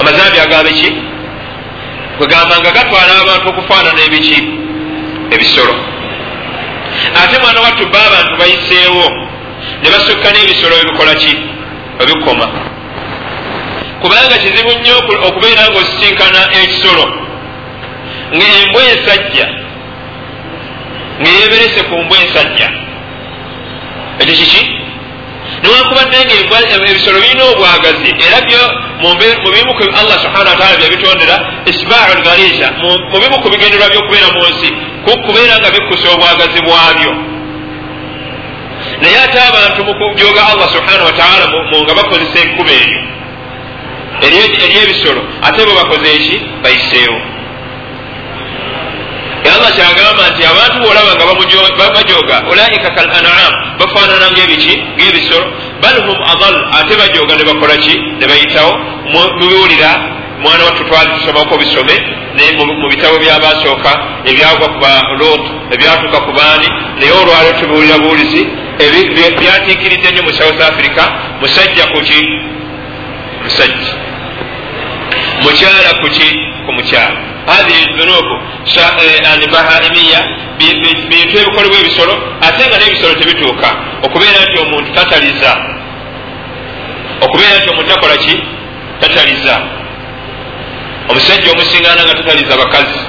amazambi 0.00 0.38
agabeki 0.40 0.92
kwegamba 2.18 2.54
nga 2.60 2.70
gatwala 2.70 3.12
abantu 3.22 3.48
okufaanana 3.48 4.00
ebiki? 4.06 4.38
Ebisolo. 5.34 5.74
Ate 7.22 7.38
mwana 7.38 7.60
wattu 7.60 7.86
ba 7.92 7.98
abantu 8.06 8.36
bayiseewo 8.40 9.06
ne 9.82 9.88
basukka 9.90 10.28
n'ebisolo 10.30 10.74
ebikola 10.82 11.14
ki? 11.14 11.32
Ebikoma. 12.02 12.46
Kubanga 14.00 14.38
kizibu 14.38 14.72
nnyo 14.72 14.96
okubeera 15.28 15.62
nga 15.68 15.78
osisinkana 15.78 16.40
ekisolo 16.62 17.23
ngaembwa 18.36 18.82
ensajja 18.92 19.46
ngaeyeberese 21.20 21.80
ku 21.88 21.94
mbwa 22.02 22.18
ensajja 22.18 22.68
ekyo 24.20 24.34
kiki? 24.34 24.62
Niwakubadde 25.62 26.16
nga 26.24 26.90
ebisolo 26.90 27.18
birina 27.20 27.44
obwagazi 27.52 28.10
era 28.26 28.38
byo 28.46 28.62
mu 29.02 29.10
bimu 29.54 29.72
ku 29.78 29.82
allah 30.00 30.16
subhana 30.24 30.50
wataala 30.50 30.76
byabitondera 30.80 31.36
isbau 31.70 32.10
lgariza 32.18 32.66
mu 33.12 33.16
bimu 33.22 33.36
ku 33.42 33.48
bigenderwa 33.52 33.88
byokubeera 33.92 34.28
mu 34.34 34.42
nsi 34.50 34.68
kukubeera 35.04 35.54
nga 35.60 35.70
bikusa 35.74 36.06
obwagazi 36.14 36.58
bwabyo. 36.66 37.12
Naye 39.00 39.16
ate 39.24 39.38
abantu 39.50 39.80
mu 39.88 39.92
kujoga 39.98 40.40
allah 40.52 40.68
subhana 40.76 41.02
wataala 41.08 41.44
nga 41.84 41.94
bakozesa 41.98 42.38
ekkuba 42.44 42.72
eryo. 42.82 43.00
Eryebisolo 44.64 45.22
ate 45.46 45.60
bo 45.66 45.72
bakoze 45.80 46.08
eki? 46.16 46.36
Bayiseewo 46.62 47.33
allah 49.52 49.70
kyagamba 49.76 50.24
nti 50.32 50.42
abantu 50.52 50.76
bolaba 50.80 51.12
nga 51.14 51.90
bajoga 51.96 52.36
ulaika 52.52 52.88
kal 52.96 53.08
anam 53.18 53.52
bafaanana 53.78 54.30
ngaebiki 54.32 54.74
ngaebisolo 54.96 55.46
bal 55.82 55.96
hum 56.06 56.18
adal 56.32 56.56
ate 56.78 56.94
bajoga 56.96 57.36
ne 57.36 57.44
bakola 57.44 57.76
ki? 57.76 57.94
Ne 58.20 58.26
bayitawo. 58.26 58.72
Mubiwulira 59.12 59.90
mwana 60.40 60.64
wattu 60.64 60.84
twali 60.84 61.10
tusomako 61.18 61.58
bisome 61.58 61.96
mu 62.56 62.88
bitabo 62.88 63.18
byabasooka 63.18 63.92
ebyagwa 64.24 64.68
ku 64.68 64.78
ba 64.80 65.02
lot 65.20 65.44
ebyatuuka 65.74 66.18
ku 66.20 66.32
baani 66.32 66.68
naye 66.98 67.12
olwaliro 67.12 67.52
tubiwulira 67.60 67.98
buwulizi 67.98 68.42
byatiikiridde 69.40 70.10
nnyo 70.10 70.22
mu 70.22 70.32
south 70.32 70.60
africa 70.60 71.02
musajja 71.40 71.86
kuki 71.86 72.20
musajja. 73.44 73.92
Mukyala 75.42 75.94
kuki 76.02 76.28
ku 76.66 76.72
mukyala 76.72 77.33
hadhihi 77.46 77.84
dhunubu 77.96 78.34
bahaimiya 79.52 80.20
bintu 81.10 81.34
ebikolebwa 81.40 81.78
ebisolo 81.82 82.14
ate 82.46 82.62
nga 82.68 82.76
n'ebisolo 82.78 83.14
tebituuka 83.20 83.68
okubeera 84.04 84.40
nti 84.46 84.56
omuntu 84.64 84.88
tataliza 84.96 85.52
okubeera 87.24 87.56
nti 87.58 87.68
omuntu 87.72 87.90
takola 87.92 88.16
ki 88.16 88.34
tataliza 89.00 89.54
omusajja 91.10 91.48
omusingana 91.52 92.00
nga 92.04 92.14
tataliza 92.18 92.56
bakazi 92.56 93.00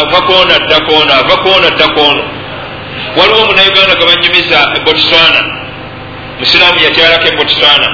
ava 0.00 0.20
koona 0.26 0.54
adda 0.54 0.78
koona 0.86 1.12
ava 1.14 1.36
koona 1.44 1.66
adda 1.66 1.88
koona 1.96 2.24
waliwo 3.16 3.40
omunauganda 3.44 3.94
gabanyumiza 4.00 4.58
ebotswana 4.76 5.40
musiraamu 6.38 6.80
yakyalako 6.86 7.26
ebotswana 7.32 7.88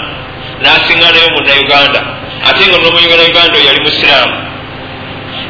nasinganayo 0.62 1.28
munauganda 1.36 2.00
ate 2.48 2.62
nga 2.68 2.78
nomuuganda 2.78 3.58
yali 3.66 3.80
musiraamu 3.86 4.36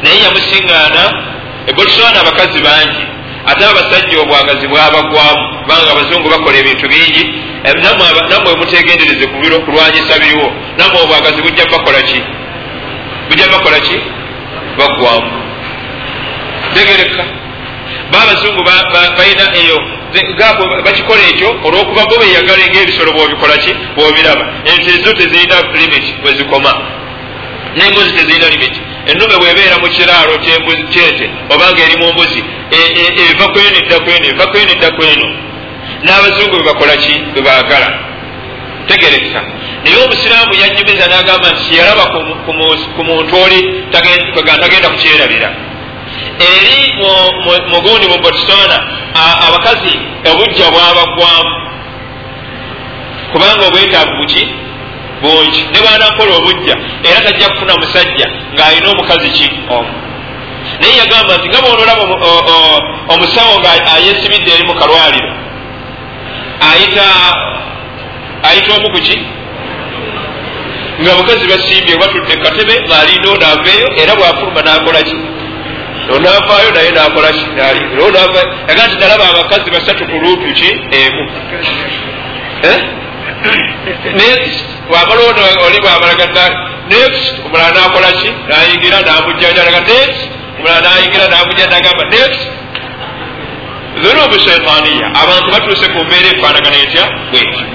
naye 0.03 0.17
yamusiŋŋaana 0.25 1.03
ebotswana 1.69 2.17
abakazi 2.21 2.59
bangi 2.67 3.03
ate 3.49 3.63
abasajja 3.65 4.19
obwagazi 4.23 4.65
bwabagwamu 4.67 5.43
kubanga 5.61 5.91
abazungu 5.91 6.29
bakola 6.29 6.57
ebintu 6.57 6.87
bingi. 6.87 7.23
Nammwe 8.29 8.55
mutegendereze 8.59 9.27
kulwanyisa 9.65 10.19
biriwo 10.19 10.47
nammwe 10.77 10.99
obwagazi 11.03 11.41
bujja 11.41 11.65
bakola 11.71 12.01
ki? 12.01 12.19
Bujja 13.29 13.47
bakola 13.47 13.79
ki? 13.79 13.97
Baggwamu 14.77 15.31
tegereka 16.73 17.23
baabazungu 18.11 18.63
balina 19.17 19.45
eyo 19.61 19.77
bakikola 20.85 21.23
ekyo 21.29 21.49
olwokuba 21.65 22.05
bo 22.09 22.15
beyagala 22.21 22.63
ngaebisolo 22.71 23.11
bwobikola 23.11 23.57
ki? 23.57 23.71
Bwobiraba. 23.95 24.45
Ente 24.65 24.91
zo 25.03 25.13
tezirina 25.13 25.55
limit 25.73 26.05
bwezikoma 26.21 26.71
nembuzi 27.75 28.11
tezirina 28.11 28.47
limit. 28.49 28.75
Enume 29.07 29.35
bwebeera 29.37 29.77
mu 29.81 29.87
kiraalo 29.89 30.37
kyente 30.91 31.25
obanga 31.49 31.81
eri 31.83 31.97
mu 32.01 32.11
mbuzi 32.13 32.43
eva 33.31 33.47
kweno 33.53 33.77
edda 33.81 33.99
kweno 33.99 34.25
eva 34.25 34.45
kweno 34.51 34.71
edda 34.71 34.89
kweno 34.97 35.27
n'abazungu 36.03 36.57
bebakola 36.57 36.95
ki? 36.97 37.13
Bwebaagala 37.33 37.89
tegerekeka 38.87 39.41
naye 39.83 39.97
omusiraamu 40.05 40.53
yanyumiza 40.61 41.05
n'agamba 41.07 41.47
nti 41.51 41.77
yalaba 41.77 42.05
ku 42.95 43.03
muntu 43.03 43.33
oli 43.43 43.59
tagenda 43.91 44.89
kukyerabira 44.89 45.66
eri 46.51 46.81
mugundi 47.71 48.05
mu 48.07 48.17
botswana 48.23 48.77
abakazi 49.47 49.93
obujja 50.31 50.65
bwabagwamu 50.73 51.51
kubanga 53.31 53.67
obwetaavu 53.67 54.13
buki? 54.17 54.43
Bungi. 55.21 55.61
Ne 55.73 55.79
bwanakola 55.81 56.35
obujja 56.37 56.75
era 57.03 57.21
tajja 57.25 57.49
kufuna 57.49 57.73
musajja 57.81 58.27
ng'alina 58.53 58.89
omukazi 58.91 59.29
ki? 59.29 59.47
Omu. 59.69 59.89
Naye 60.81 60.97
yagamba 60.97 61.37
nti 61.37 61.47
nga 61.49 61.61
bwonolaba 61.61 62.03
omusawo 63.13 63.59
nga 63.59 63.69
ayesibidde 63.95 64.51
eri 64.53 64.63
mu 64.67 64.73
kalwaliro 64.79 65.31
ayita 66.71 67.05
ayita 68.49 68.73
omu 68.77 68.89
kuki 68.93 69.17
nga 71.01 71.11
bukazi 71.15 71.45
basimbye 71.51 71.95
batudde 72.01 72.35
katebe 72.43 72.73
ng'alinda 72.87 73.29
ono 73.29 73.45
aveeyo 73.53 73.87
era 74.01 74.15
bwafuluma 74.15 74.61
n'akola 74.61 75.01
ki 75.07 75.15
onavaayo 76.15 76.71
naye 76.71 76.91
nakola 76.91 77.27
yaga 78.67 78.83
nti 78.87 78.95
nalaba 78.99 79.25
abakazi 79.29 79.69
basatu 79.71 80.05
ku 80.05 80.15
luutu 80.23 80.53
ki? 80.53 80.69
Emu. 81.01 81.23
Next 84.21 84.65
wamala 84.91 85.21
oli 85.67 85.79
bwamalaga 85.81 86.25
next 86.89 87.33
omulala 87.45 87.71
nakola 87.71 88.11
ki? 88.19 88.29
Nayingira 88.49 89.01
namujjanjalaga 89.01 89.79
next 89.79 90.21
omulala 90.57 90.81
nayingira 90.81 91.27
namujja 91.27 91.65
nagamba 91.73 92.03
next. 92.15 92.41
Dhunubu 94.01 94.39
shaitaniya 94.39 95.07
abantu 95.21 95.47
batuuse 95.51 95.87
ku 95.93 95.99
mbeera 96.05 96.27
efaanagana 96.37 96.77
etya? 96.83 97.05
Bwekyo 97.31 97.65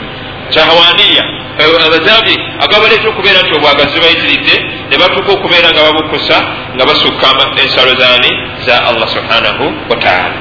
kyahawaniya 0.52 1.24
abazambi 1.58 2.34
agabaleeta 2.64 3.08
okubeera 3.08 3.42
nti 3.42 3.52
obwagazi 3.56 4.00
bayitiridde 4.00 4.56
ne 4.90 4.96
batuuka 4.98 5.32
okubeera 5.32 5.68
nga 5.72 5.82
babukusa 5.86 6.36
nga 6.74 6.84
basukka 6.88 7.28
ensalo 7.62 7.92
zaani 8.00 8.30
za 8.66 8.74
allah 8.88 9.08
subhanahu 9.08 9.64
wataala 9.90 10.32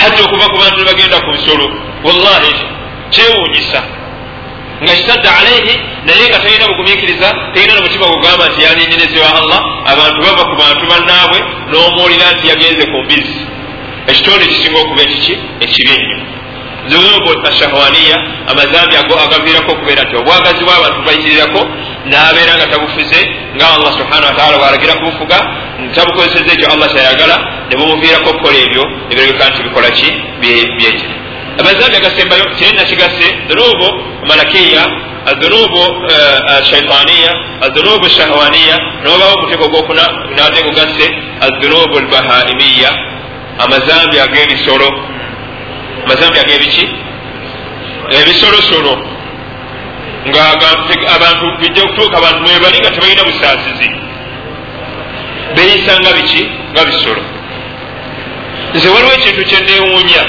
hatta 0.00 0.24
okuva 0.24 0.46
ku 0.52 0.56
bantu 0.62 0.76
nebagenda 0.78 1.18
ku 1.20 1.30
nsolo 1.36 1.66
wallahi 2.04 2.52
kyewuunyisa. 3.10 3.80
Nga 4.82 4.92
kitadda 4.94 5.30
alaihi 5.38 5.74
naye 6.06 6.24
nga 6.28 6.38
talina 6.38 6.66
bugumikiriza 6.68 7.28
talina 7.54 7.74
nomutima 7.74 8.06
gugamba 8.06 8.48
nti 8.48 8.62
yanenyerezi 8.62 9.18
wa 9.18 9.30
allah 9.40 9.60
abantu 9.92 10.18
bava 10.24 10.44
ku 10.50 10.54
bantu 10.62 10.82
bannaabwe 10.90 11.38
n'omuwulira 11.70 12.26
nti 12.34 12.44
yagenze 12.50 12.84
ku 12.90 12.98
mbizi. 13.04 13.38
Ekitonde 14.10 14.44
kisinga 14.46 14.78
okuba 14.80 15.02
ekiki? 15.02 15.34
Ekibi 15.64 15.94
nnyo 15.98 16.18
zunubu 16.90 17.30
ashahwaniya 17.48 18.16
amazambi 18.50 18.96
ago 18.96 19.14
agaviirako 19.24 19.72
okubeera 19.72 20.02
nti 20.02 20.14
obwagazi 20.16 20.62
bw'abantu 20.64 20.98
bayitirirako 21.06 21.60
n'abeera 22.10 22.52
nga 22.56 22.66
tabufuze 22.72 23.20
nga 23.56 23.66
allah 23.76 23.92
subhana 23.98 24.26
wataala 24.30 24.58
bwalagira 24.58 24.94
kubufuga 24.98 25.38
tabukozeseza 25.94 26.52
ekyo 26.54 26.66
allah 26.74 26.88
kyayagala 26.92 27.36
ne 27.68 27.74
bumuviirako 27.78 28.28
okukola 28.30 28.58
ebyo 28.66 28.84
nebirabika 29.08 29.44
nti 29.50 29.60
bikola 29.66 29.90
ki? 29.98 30.08
Byekyo 30.40 31.08
amazambi 31.60 31.96
agasembayo 31.96 32.44
kirina 32.58 32.84
kigase 32.84 33.26
dhunubu 33.48 33.88
malakiya 34.28 34.84
adhunubu 35.26 35.82
shaitaniya 36.70 37.32
adhunubu 37.60 38.08
shahwaniya 38.08 38.76
nobawo 39.04 39.34
omuteeko 39.38 39.68
gwokuna 39.68 40.04
nate 40.36 40.62
gugase 40.62 41.06
adhunubu 41.46 42.00
lbahaimiya 42.00 42.90
amazambi 43.64 44.16
ag'ebisolo 44.20 44.88
amazambi 46.04 46.38
ag'ebiki 46.38 46.86
ebisolosolo 48.20 48.94
ngaabantu 50.28 51.46
bijja 51.60 51.82
kutuuka 51.86 52.16
abantu 52.18 52.40
mwebali 52.42 52.78
nga 52.78 52.90
tebalina 52.90 53.24
busaasizi. 53.24 53.90
Beyisa 55.56 56.00
nga 56.00 56.12
biki? 56.12 56.42
Nga 56.72 56.84
bisolo. 56.84 57.22
Nze 58.74 58.88
waliwo 58.88 59.12
ekintu 59.12 59.42
kyenewuunya 59.50 60.22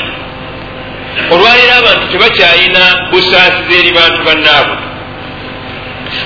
olwaleero 1.31 1.73
abantu 1.81 2.05
tebakyalina 2.11 2.83
busaasizi 3.11 3.73
eri 3.79 3.91
bantu 3.97 4.19
bannaabo 4.27 4.75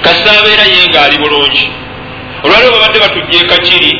kasaabeera 0.04 0.64
ye 0.74 0.88
ngaali 0.90 1.18
bulungi. 1.18 1.66
Olwaleero 2.44 2.72
babadde 2.72 3.00
batujjeeka 3.00 3.58
kiri 3.58 3.92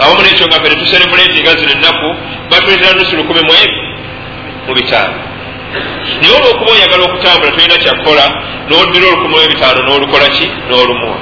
awamu 0.00 0.22
nekyo 0.22 0.46
nga 0.46 0.60
fene 0.62 0.74
tuserebuleti 0.80 1.40
nga 1.42 1.52
zino 1.58 1.72
ennaku 1.72 2.08
batuletera 2.50 2.92
nusu 2.92 3.16
lukumi 3.16 3.42
mu 3.48 3.52
ebi 3.64 3.89
mu 4.70 4.74
bitaano 4.78 5.14
naye 6.20 6.32
olwokuba 6.38 6.70
oyagala 6.72 7.02
okutambula 7.08 7.50
tolina 7.54 7.76
kyakukola 7.82 8.24
noddira 8.68 9.06
olukumi 9.08 9.34
mu 9.34 9.38
ebitaano 9.46 9.80
n'olukola 9.86 10.26
ki? 10.36 10.46
N'olumuwa. 10.68 11.18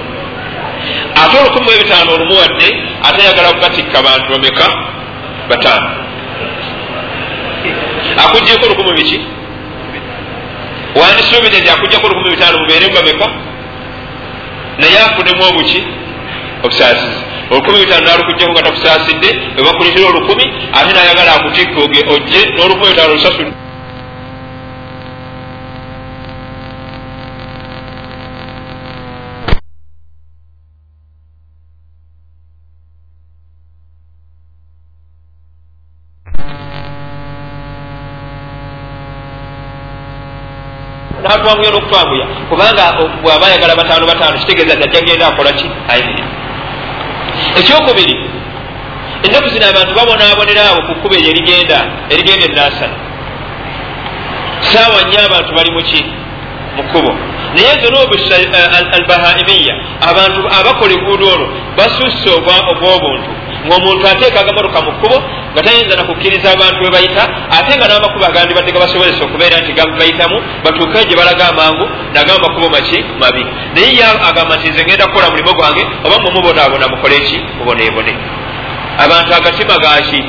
Ate 1.20 1.34
olukumi 1.40 1.64
mu 1.66 1.70
ebitaano 1.76 2.10
olumuwadde 2.16 2.68
ate 3.06 3.18
ayagala 3.22 3.48
kugatikka 3.54 3.98
bantu 4.06 4.26
bameka? 4.32 4.66
Bataano 5.50 5.88
akugjeko 8.22 8.64
olukumi 8.66 8.92
biki? 8.98 9.18
Wandisuubire 10.98 11.58
nti 11.60 11.70
akugjako 11.70 12.06
olukumi 12.06 12.30
bitaano 12.34 12.56
mubeere 12.58 12.86
mubameka 12.88 13.26
naye 14.80 14.98
afunemu 15.06 15.42
obuki 15.50 15.80
obusaasizi 16.64 17.27
olukumi 17.50 17.78
bitaano 17.82 18.04
nalukujjako 18.06 18.52
nga 18.52 18.62
takusaasidde 18.66 19.28
webakuletera 19.56 20.06
olukumi 20.12 20.44
ate 20.78 20.90
nayagala 20.96 21.30
akutikka 21.36 21.78
ojje 22.14 22.40
n'olukumi 22.54 22.90
bitaano 22.92 23.12
lusasule 23.16 23.52
natwanguya 41.22 41.70
n'okutwanguya 41.72 42.26
kubanga 42.48 42.84
bwaba 43.22 43.44
ayagala 43.46 43.74
bataano 43.80 44.04
bataano 44.10 44.38
kitegeeza 44.40 44.74
nti 44.74 44.84
ajja 44.86 45.00
genda 45.06 45.26
akola 45.30 45.50
ki? 45.58 45.66
Ayimirira 45.92 46.28
ekyokubiri 47.58 48.14
ennaku 49.24 49.48
zino 49.52 49.66
abantu 49.68 49.92
babonaabonera 49.98 50.62
awo 50.70 50.80
ku 50.86 50.92
kkuba 50.94 51.14
eryo 51.16 51.30
erigenda 51.32 51.78
erigenda 52.12 52.44
enaasana 52.50 52.96
saawa 54.70 54.98
nnyo 55.02 55.18
abantu 55.26 55.50
bali 55.56 55.70
muki 55.70 56.00
mu 56.76 56.82
kkubo. 56.84 57.12
Naye 57.54 57.72
zunubu 57.82 58.14
albahaimiya 58.96 59.74
abantu 60.10 60.40
abakola 60.58 60.92
eguudo 60.98 61.26
olwo 61.34 61.48
basusse 61.76 62.28
obwobuntu. 62.70 63.30
Ngaomuntu 63.66 64.04
ateeka 64.08 64.40
agamotoka 64.40 64.80
mu 64.86 64.92
kkubo 64.92 65.16
nga 65.58 65.70
tayinza 65.70 65.96
nakukkiriza 65.96 66.52
abantu 66.52 66.84
we 66.84 66.90
bayita 66.90 67.24
ate 67.50 67.72
nga 67.76 67.86
n'amakubo 67.88 68.24
agandi 68.26 68.54
badde 68.54 68.72
gabasobozesa 68.72 69.24
okubeera 69.24 69.58
nti 69.60 69.72
bayitamu 69.98 70.36
batuukeyo 70.64 71.04
gye 71.04 71.16
balaga 71.16 71.48
amangu 71.48 71.84
nagamba 72.14 72.48
makubo 72.48 72.68
maki 72.70 72.98
mabi. 73.20 73.42
Naye 73.74 73.90
ye 73.98 74.04
agamba 74.28 74.56
nti 74.56 74.70
nze 74.70 74.84
ngenda 74.84 75.06
kukola 75.06 75.30
mulimu 75.30 75.52
gwange 75.58 75.82
oba 76.04 76.16
mumubonaabona 76.22 76.88
mukole 76.88 77.18
ki? 77.26 77.38
Muboneebone. 77.58 78.14
Abantu 79.04 79.34
agatima 79.34 79.74
gaki 79.78 80.20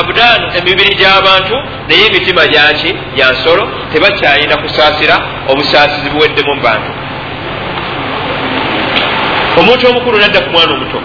abudaanu 0.00 0.46
emibiri 0.58 0.94
gy'abantu 1.00 1.56
naye 1.88 2.06
emitima 2.06 2.46
gyaki 2.46 2.90
gya 3.16 3.32
nsolo 3.32 3.62
tebakyayina 3.92 4.56
kusaasira 4.56 5.16
obusaasizi 5.48 6.10
buweddemu 6.10 6.54
mu 6.54 6.62
bantu. 6.62 6.90
Omuntu 9.60 9.88
omukulu 9.88 10.18
nadda 10.18 10.40
ku 10.40 10.50
mwana 10.50 10.72
omuto. 10.72 11.00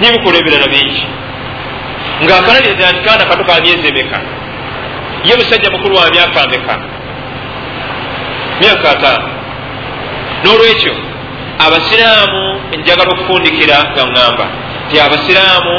Nibikola 0.00 0.38
ebirala 0.38 0.66
bingi 0.74 1.04
ngaakalaliza 2.22 2.92
nti 2.92 3.00
kaana 3.06 3.24
kato 3.24 3.44
ka 3.44 3.60
myezi 3.60 3.88
emeka? 3.88 4.18
Ye 5.24 5.36
musajja 5.36 5.70
mukulu 5.70 5.96
wa 5.96 6.10
myaka 6.10 6.42
ameka 6.42 6.74
myaka 8.60 8.90
ataano. 8.90 9.28
N'olwekyo 10.42 10.94
abasiraamu 11.66 12.42
njagala 12.78 13.10
okufundikira 13.12 13.76
nga 13.92 14.02
ŋŋamba 14.04 14.46
nti 14.86 14.96
abasiraamu 15.00 15.74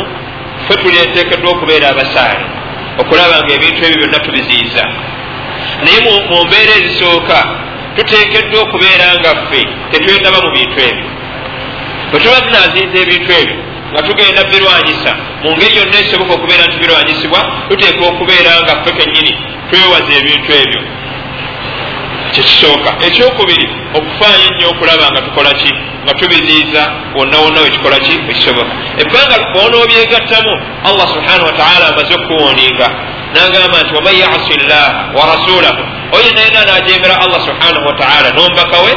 fe 0.67 0.73
tulieteekeddwa 0.81 1.49
okubeera 1.51 1.87
abasaale 1.89 2.45
okulaba 3.01 3.35
nga 3.43 3.53
ebintu 3.57 3.81
ebyo 3.85 3.97
byonna 3.99 4.19
tubiziiza 4.25 4.83
naye 5.83 5.99
mu 6.05 6.37
mbeera 6.45 6.73
ezisooka 6.79 7.37
tuteekeddwa 7.95 8.59
okubeera 8.65 9.07
nga 9.19 9.31
ffe 9.39 9.61
tetwendaba 9.91 10.39
mu 10.45 10.49
bintu 10.57 10.77
ebyo. 10.89 11.07
Bwe 12.09 12.19
tuba 12.23 12.39
tunaziiza 12.45 12.97
ebintu 13.03 13.31
ebyo 13.41 13.57
nga 13.91 14.01
tugenda 14.07 14.41
birwanyisa. 14.51 15.11
Mu 15.43 15.49
ngeri 15.55 15.77
yonna 15.77 15.97
esoboka 16.03 16.33
okubeera 16.33 16.63
nti 16.67 16.77
birwanyisibwa 16.81 17.39
tuteekwa 17.69 18.05
okubeera 18.07 18.51
nga 18.63 18.73
ffe 18.81 18.91
kennyini 18.97 19.31
twewaza 19.69 20.11
ebintu 20.19 20.51
ebyo. 20.61 20.81
Kyekisooka 22.33 22.89
ekyokubiri 23.07 23.67
okufaayo 23.97 24.43
ennyo 24.49 24.67
okulaba 24.73 25.05
nga 25.11 25.21
tukola 25.25 25.51
ki? 25.59 25.71
Nga 26.03 26.13
tubiziiza 26.19 26.81
wonna 27.17 27.37
wonna 27.43 27.59
wekikola 27.61 27.97
ki? 28.05 28.15
Wekisoboka 28.27 28.73
ebbanga 29.01 29.37
onoobyegattamu 29.63 30.53
allah 30.89 31.07
subhanahu 31.15 31.47
wataala 31.51 31.83
amaze 31.91 32.13
okukuwoninga. 32.13 32.87
Nagamba 33.33 33.77
nti 33.83 33.93
waman 33.95 34.15
yasi 34.23 34.53
llaha 34.69 34.91
wa 35.17 35.23
rasulahu 35.31 35.81
oyo 36.15 36.29
nayena 36.35 36.61
najemera 36.65 37.15
allah 37.23 37.41
subhanahu 37.47 37.85
wataala 37.87 38.27
nombaka 38.37 38.77
we 38.85 38.91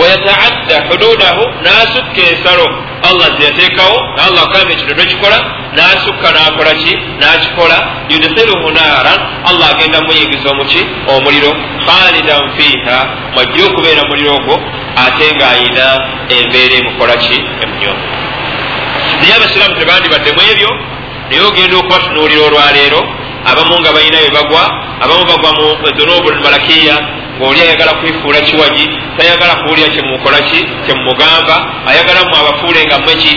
wayataadda 0.00 0.76
hududahu 0.88 1.42
nasukka 1.66 2.20
ensalo 2.30 2.66
allah 3.08 3.28
zeyateekawo 3.38 3.96
allah 4.26 4.42
agamba 4.42 4.72
ekino 4.72 4.94
tokikola 4.94 5.38
nasukka 5.78 6.28
nakola 6.32 6.72
ki 6.82 6.92
nakikola 7.20 7.78
yudkhiluhu 8.12 8.70
naaran 8.70 9.20
allah 9.50 9.66
agenda 9.74 10.00
muyingiza 10.00 10.50
omuki 10.50 10.82
omuliro 11.14 11.50
khalidan 11.86 12.42
fiiha 12.56 12.98
mwajja 13.34 13.66
okubeera 13.66 14.02
muliro 14.08 14.34
ogwo 14.34 14.54
ate 15.04 15.26
ngaayina 15.36 15.86
embeera 16.36 16.74
emukola 16.80 17.14
ki 17.24 17.36
emunyomo 17.62 18.02
naye 19.20 19.34
abasiraamu 19.36 19.74
tebandibaddemu 19.80 20.40
ebyo 20.52 20.70
naye 21.30 21.40
ogenda 21.48 21.76
okubatunuulira 21.76 22.42
olwaleero 22.48 23.00
abamu 23.50 23.80
nga 23.80 23.92
balina 23.92 24.18
bye 24.22 24.30
bagwa 24.36 24.64
abamu 25.04 25.24
bagwa 25.30 25.50
mu 25.58 25.66
dhunubu 25.96 26.30
lmalakiya 26.30 26.96
ngaoli 27.42 27.60
ayagala 27.60 27.92
kwifuula 27.94 28.40
kiwagi 28.40 28.86
tayagala 29.18 29.54
kuwulira 29.54 29.88
kyemumukolaki 29.88 30.60
kyemumugamba 30.86 31.54
ayagala 31.90 32.20
mu 32.28 32.34
abafuule 32.40 32.80
nga 32.86 32.98
mweki 32.98 33.34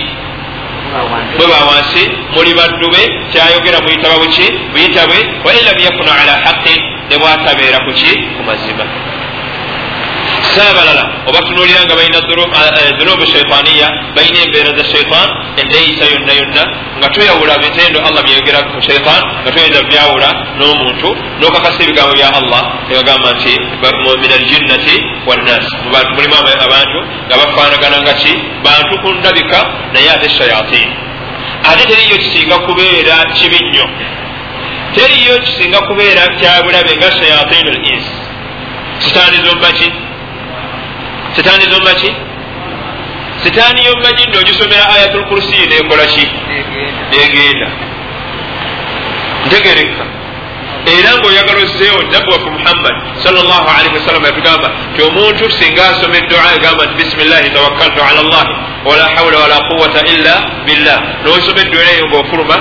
bwe 1.37 1.47
bawansi 1.47 2.03
muli 2.35 2.53
baddube 2.53 3.01
kyayogera 3.31 3.81
muyitaba 3.81 4.15
buki? 4.21 4.45
Buyitabwe 4.71 5.17
wain 5.45 5.65
lam 5.65 5.79
yakunu 5.85 6.11
ala 6.21 6.33
haqi 6.45 6.75
ne 7.09 7.15
bwatabeera 7.17 7.79
kuki 7.85 8.11
ku 8.37 8.41
mazima 8.47 8.85
saabalala 10.55 11.03
obatunulira 11.29 11.81
nga 11.85 11.95
balina 11.95 12.19
dunubu 12.99 13.25
shaitaniya 13.33 13.87
balina 14.15 14.39
embeera 14.45 14.71
za 14.77 14.83
shaitan 14.93 15.27
eneyisa 15.61 16.05
yonna 16.13 16.33
yonna 16.39 16.63
nga 16.99 17.07
tweyawula 17.13 17.53
bitendo 17.63 17.99
allah 18.07 18.21
byeyogera 18.23 18.59
ku 18.71 18.77
shaitan 18.81 19.21
nga 19.43 19.51
tuyinza 19.51 19.81
byawula 19.89 20.29
n'omuntu 20.57 21.09
n'okakasa 21.39 21.79
ebigambo 21.83 22.13
bya 22.17 22.29
allah 22.39 22.63
nebagamba 22.87 23.29
nti 23.37 23.53
min 24.21 24.31
aljinnati 24.37 24.95
wannas 25.27 25.65
mulimu 26.15 26.35
abantu 26.65 26.99
nga 27.27 27.35
bafaanagana 27.41 27.97
nga 28.03 28.13
ki 28.21 28.33
bantu 28.65 28.93
ku 29.01 29.07
ndabika 29.19 29.59
naye 29.93 30.09
ate 30.15 30.29
shayatin 30.37 30.89
ate 31.69 31.83
teriyo 31.89 32.15
kisinga 32.23 32.57
kubeera 32.65 33.15
kibi 33.37 33.59
nnyo 33.65 33.85
teriyo 34.95 35.33
kisinga 35.45 35.79
kubeera 35.87 36.23
kyabulabe 36.39 36.91
nga 36.95 37.09
shayatin 37.11 37.67
al 37.73 37.79
ins 37.93 38.05
sitaani 39.03 39.37
zombaki 39.45 39.87
sitaani 41.35 41.65
zomaki 41.71 42.11
sitaani 43.43 43.85
yomaki 43.85 44.23
nti 44.27 44.37
ogisomera 44.37 44.89
ayatul 44.95 45.25
kursiyi 45.29 45.67
nekola 45.67 46.05
ki? 46.05 46.27
Negenda 47.11 47.67
ntegereka 49.45 50.04
era 50.93 51.09
ngaoyagala 51.17 51.59
ozizeewo 51.63 52.01
nabbi 52.13 52.31
waffe 52.31 52.49
muhammad 52.57 52.95
salllahalihi 53.23 53.95
wasallama 53.97 54.27
yatugamba 54.27 54.67
ti 54.95 55.01
omuntu 55.01 55.51
singa 55.57 55.83
asoma 55.89 56.17
eddua 56.17 56.53
egamba 56.57 56.85
nti 56.85 56.95
bisimillahi 56.99 57.49
tawakkaltu 57.49 57.99
ala 58.09 58.21
llahi 58.31 58.53
wala 58.85 59.05
hawula 59.15 59.37
wala 59.39 59.57
quwata 59.69 59.99
illa 60.13 60.35
billah. 60.65 60.97
Nosoma 61.23 61.59
eddua 61.61 61.83
eyo 61.93 62.05
ngaofuluma 62.07 62.55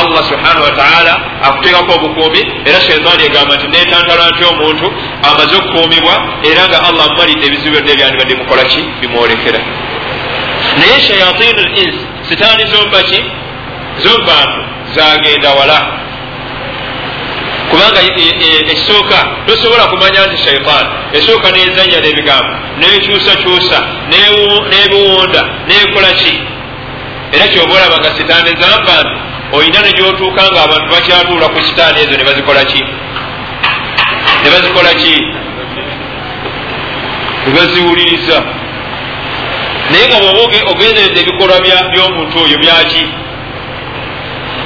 allah 0.00 0.22
subhanahu 0.30 0.64
wataala 0.68 1.12
akuteekako 1.42 1.92
obukuumi 1.94 2.40
era 2.68 2.80
shaitaani 2.80 3.24
egamba 3.24 3.56
nti 3.56 3.66
netantala 3.68 4.30
nti 4.30 4.44
omuntu 4.44 4.86
amaze 5.28 5.56
okukuumibwa 5.56 6.14
era 6.50 6.62
nga 6.68 6.78
allah 6.88 7.04
amumalidde 7.06 7.46
ebizibu 7.46 7.74
byonna 7.76 7.92
ebyandibadde 7.92 8.34
mukola 8.34 8.64
ki? 8.64 8.80
Bimwolekera. 9.00 9.60
Naye 10.78 11.00
shayatinu 11.08 11.60
l 11.66 11.70
ins 11.82 11.96
sitaani 12.28 12.64
zombaki 12.72 13.18
zobantu 14.04 14.60
zagenda 14.94 15.50
wala 15.58 15.78
kubanga 17.70 18.00
ekisooka 18.70 19.18
tosobola 19.46 19.86
kumanya 19.86 20.26
nti 20.26 20.36
shaitan 20.44 20.84
esooka 21.12 21.50
nezanya 21.50 21.98
n'ebigambo 22.00 22.52
nekyusakyusa 22.80 23.78
nebiwunda 24.70 25.42
nekola 25.68 26.12
ki? 26.20 26.34
Era 27.32 27.48
kyoba 27.48 27.74
olaba 27.74 27.96
nga 27.98 28.10
sitaani 28.16 28.50
zamba 28.60 28.94
nti 29.02 29.12
olina 29.56 29.80
negyotuuka 29.80 30.42
nga 30.52 30.60
abantu 30.64 30.88
bakyatuula 30.94 31.48
ku 31.48 31.58
sitaani 31.66 32.00
ezo 32.00 32.14
nebazikola 32.16 32.64
ki? 32.64 32.82
Nebazikola 34.44 34.92
ki? 34.94 35.14
Nebaziwuliriza 37.46 38.38
naye 39.90 40.04
nga 40.08 40.18
bwoba 40.20 40.58
ogendereza 40.70 41.20
ebikolwa 41.20 41.58
by'omuntu 41.92 42.36
oyo 42.44 42.56
byaki 42.58 43.04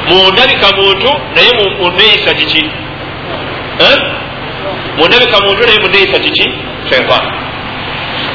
mundabika 0.09 0.67
muntu 0.77 1.11
naye 1.35 1.51
muneyisa 1.81 2.35
kiki 2.35 2.63
mundabika 4.99 5.41
muntu 5.41 5.63
naye 5.67 5.79
muneyisa 5.79 6.19
kiki? 6.19 6.47
Shaitan 6.91 7.25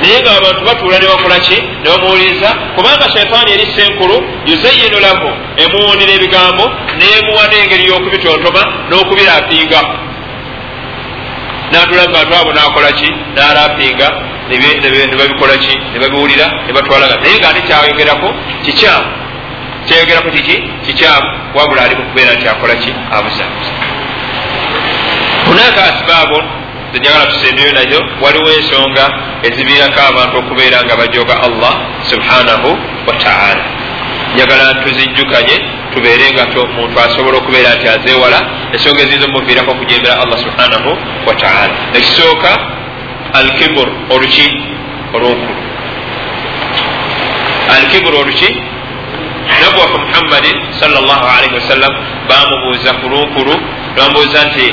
naye 0.02 0.22
nga 0.22 0.32
abantu 0.38 0.62
batuula 0.66 1.00
nebakola 1.00 1.39
ki? 1.39 1.58
Nebamuwuliriza 1.84 2.50
kubanga 2.76 3.10
shaitaani 3.14 3.52
eri 3.52 3.66
senkulu 3.76 4.16
yuzayinu 4.45 5.00
lahu 5.00 5.30
emuwundira 5.64 6.12
ebigambo 6.18 6.66
nemuwa 7.00 7.43
n'engeri 7.50 7.84
y'okubitontoma 7.89 8.62
n'okubirapinga. 8.89 9.80
Natula 11.72 12.04
nga 12.04 12.14
bantu 12.14 12.34
abo 12.36 12.52
nakola 12.54 12.91
ki? 13.00 13.10
Narapinga 13.36 14.08
nebabikola 15.12 15.56
ki? 15.64 15.74
Nebabiwulira 15.93 16.45
nebatwalaga 16.68 17.16
naye 17.22 17.36
nga 17.39 17.50
ate 17.50 17.62
kyayogerako 17.68 18.30
kikyamu. 18.66 19.08
Kyayogerako 19.88 20.30
kiki? 20.36 20.56
Kikyamu. 20.86 21.28
Wabula 21.56 21.82
ali 21.84 21.95
mukubeera 21.95 22.34
nti 22.34 22.48
akola 22.48 22.76
ki? 22.76 22.91
Abuzabuza 23.12 23.72
hunaka 25.58 25.84
asibabun 25.84 26.43
zenjagala 26.93 27.26
tusembeyo 27.26 27.72
nazo 27.72 28.05
waliwo 28.22 28.49
ensonga 28.51 29.05
eziviirako 29.43 29.99
abantu 30.10 30.38
okubeera 30.38 30.84
nga 30.86 30.95
bajoga 30.95 31.36
allah 31.47 31.74
subhanahu 32.10 32.70
wataala 33.08 33.64
njagala 34.36 34.74
tuzijjukanye 34.74 35.55
tubeere 35.93 36.26
nga 36.34 36.45
muntu 36.78 36.99
asobola 36.99 37.38
okubeera 37.38 37.76
nti 37.76 37.88
azeewala 37.95 38.39
ensonga 38.74 39.01
eziyinza 39.03 39.28
omuviirako 39.30 39.72
okujembera 39.72 40.16
allah 40.24 40.38
subhanahu 40.45 40.89
wataala 41.28 41.74
ekisooka 41.97 42.51
alkibur 43.34 43.88
oluki 44.14 44.47
olwokulu. 45.16 45.55
Alkibur 47.76 48.16
oluki 48.16 48.49
nabuwafu 49.62 49.97
muhammadin 50.05 50.55
salllahalihi 50.80 51.55
wasallam 51.55 51.93
bamubuuza 52.30 52.93
ku 52.99 53.10
lunkulu 53.10 53.55
bamubuuza 53.98 54.39
nti 54.48 54.66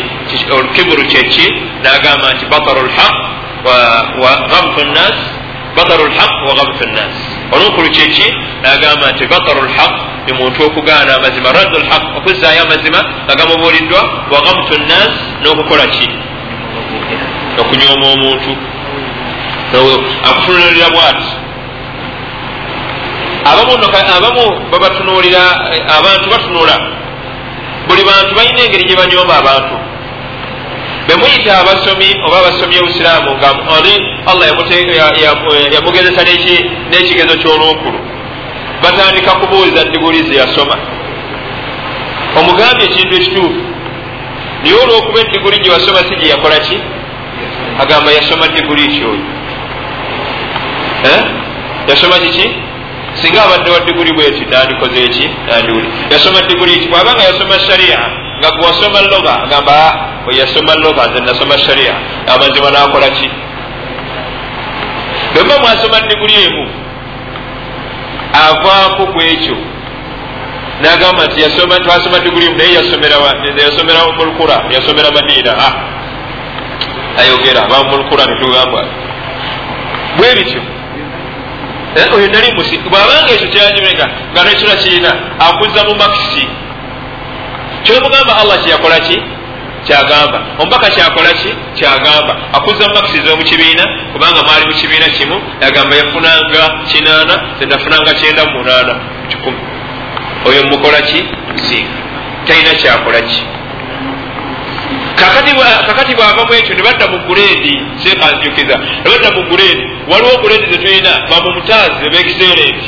olukiburu 0.54 1.02
kyeki 1.10 1.46
nagamba 1.82 2.32
nti 2.34 2.44
bataru 2.46 2.86
lhaq 2.86 3.14
wa 4.22 4.32
gamtu 4.52 4.84
nnas 4.84 5.16
bataru 5.76 6.04
lhaq 6.08 6.32
wa 6.48 6.54
gamtu 6.54 6.84
nnas 6.88 7.14
olunkulu 7.52 7.90
kyeki 7.90 8.28
nagamba 8.62 9.12
nti 9.12 9.26
bataru 9.26 9.62
lhaq 9.68 9.92
ni 10.26 10.32
muntu 10.32 10.58
okugaana 10.66 11.14
amazima 11.16 11.52
raddu 11.52 11.78
lhaq 11.78 12.02
okuzaayo 12.18 12.62
amazima 12.62 13.00
nga 13.24 13.34
gamubuuliddwa 13.34 14.00
wa 14.32 14.40
gamtu 14.46 14.74
nnas 14.82 15.12
n'okukola 15.42 15.86
ki 15.86 16.08
okunyooma 17.60 18.06
omuntu 18.14 18.52
akutunulira 20.28 20.88
bwati. 20.90 21.30
Abamu 23.44 24.70
babatunuulira 24.70 25.42
abantu 25.98 26.30
batunula 26.30 26.76
buli 27.88 28.02
bantu 28.04 28.34
balina 28.34 28.60
engeri 28.64 28.84
gye 28.88 28.96
banyooma 28.96 29.34
abantu. 29.42 29.76
Bemuyita 31.08 31.58
abasomi 31.60 32.08
oba 32.26 32.38
abasomi 32.38 32.78
obusiraamu 32.78 33.30
nga 33.38 33.50
oli 33.76 33.94
allah 34.30 34.46
yamugezesa 35.74 36.22
n'ekigezo 36.90 37.34
ky'olunkulu. 37.42 37.98
Batandika 38.82 39.30
kubuuza 39.40 39.84
diguli 39.84 40.22
ze 40.28 40.34
yasoma? 40.36 40.76
Omugambye 42.38 42.84
ekintu 42.86 43.14
ekituufu. 43.16 43.62
Naye 44.62 44.74
olwokuba 44.82 45.20
ediguli 45.20 45.58
gye 45.58 45.70
wasoma 45.70 46.00
si 46.08 46.14
gye 46.16 46.28
yakola 46.28 46.58
ki? 46.58 46.76
Agamba 47.82 48.12
yasoma 48.12 48.48
diguli 48.48 48.88
kyoyo 48.88 49.34
yasoma 51.88 52.18
kiki 52.18 52.48
singa 53.22 53.44
abadde 53.44 53.70
wa 53.70 53.80
diguli 53.80 54.12
bweti 54.12 54.44
nandikoze 54.44 55.04
eki? 55.04 55.30
Nandiwuli 55.48 55.88
yasoma 56.10 56.40
diguli 56.42 56.80
ki? 56.80 56.88
Bwabanga 56.88 57.22
yasoma 57.22 57.58
sharia 57.60 57.98
nga 58.38 58.50
gwasoma 58.50 59.00
loga 59.00 59.42
agamba 59.42 59.74
yasoma 60.30 60.74
loga 60.74 61.06
nze 61.06 61.20
nasoma 61.20 61.58
sharia. 61.58 61.94
Amazima 62.34 62.70
nakola 62.70 63.10
ki? 63.10 63.30
Bwemba 65.34 65.58
mwasoma 65.58 66.00
diguli 66.00 66.34
emu 66.44 66.68
avaako 68.32 69.06
ku 69.06 69.20
ekyo. 69.20 69.56
Nagamba 70.82 71.24
nti 71.26 71.42
yasoma 71.42 71.80
twasoma 71.80 72.18
diguli 72.18 72.46
emu 72.46 72.56
naye 72.58 72.74
yasomera 73.64 74.04
mulukura 74.16 74.56
yasomera 74.70 75.10
madiina 75.10 75.54
ayogera 77.18 77.68
bamulukura 77.70 78.24
netugamba 78.26 78.80
bwe 80.16 80.34
bityo 80.34 80.62
oyo 82.16 82.26
nali 82.32 82.52
musi 82.56 82.78
bwabanga 82.78 83.30
ekyo 83.34 83.48
kyanyumeka 83.48 84.04
nga 84.32 84.40
nekira 84.44 84.74
kirina 84.82 85.10
akuza 85.46 85.80
mu 85.88 85.94
makisi 86.02 86.44
kyomugamba 87.84 88.32
allah 88.40 88.56
kyeyakola 88.62 88.98
ki 89.06 89.16
kyagamba 89.86 90.38
omubaka 90.58 90.88
kyakola 90.90 91.30
ki 91.40 91.50
kyagamba 91.76 92.32
akuza 92.56 92.88
mu 92.88 92.94
makisi 92.94 93.18
z'omukibiina 93.26 93.84
kubanga 94.12 94.40
mwali 94.46 94.64
mu 94.66 94.74
kibiina 94.80 95.08
kimu 95.16 95.36
yagamba 95.62 95.96
yafunanga 95.96 96.62
kinaana 96.90 97.34
zenafunanga 97.58 98.12
kyenda 98.18 98.42
mu 98.44 98.52
munaana 98.58 98.94
kikumi 99.28 99.58
oyo 100.48 100.60
mukola 100.70 101.00
ki 101.08 101.20
musinga 101.52 101.98
talina 102.46 102.72
kyakola 102.80 103.20
ki 103.20 103.40
kakati 105.16 106.14
bwava 106.16 106.44
mu 106.46 106.54
ekyo 106.54 106.74
nebadda 106.74 107.06
mu 107.12 107.18
guleedi 107.26 107.74
sekanjukiza 108.02 108.76
nebadda 109.04 109.30
mu 109.36 109.42
guleedi 109.50 109.84
waliwo 110.10 110.36
guleedi 110.42 110.66
zetulina 110.72 111.12
bamumutazi 111.30 112.00
ebeexcellent 112.06 112.82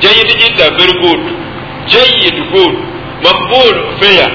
jayid 0.00 0.28
jidda 0.40 0.70
very 0.78 0.94
good. 1.00 1.22
Jayid 1.86 2.36
good. 2.52 2.76
Maqbul 3.22 3.74
fair. 4.00 4.30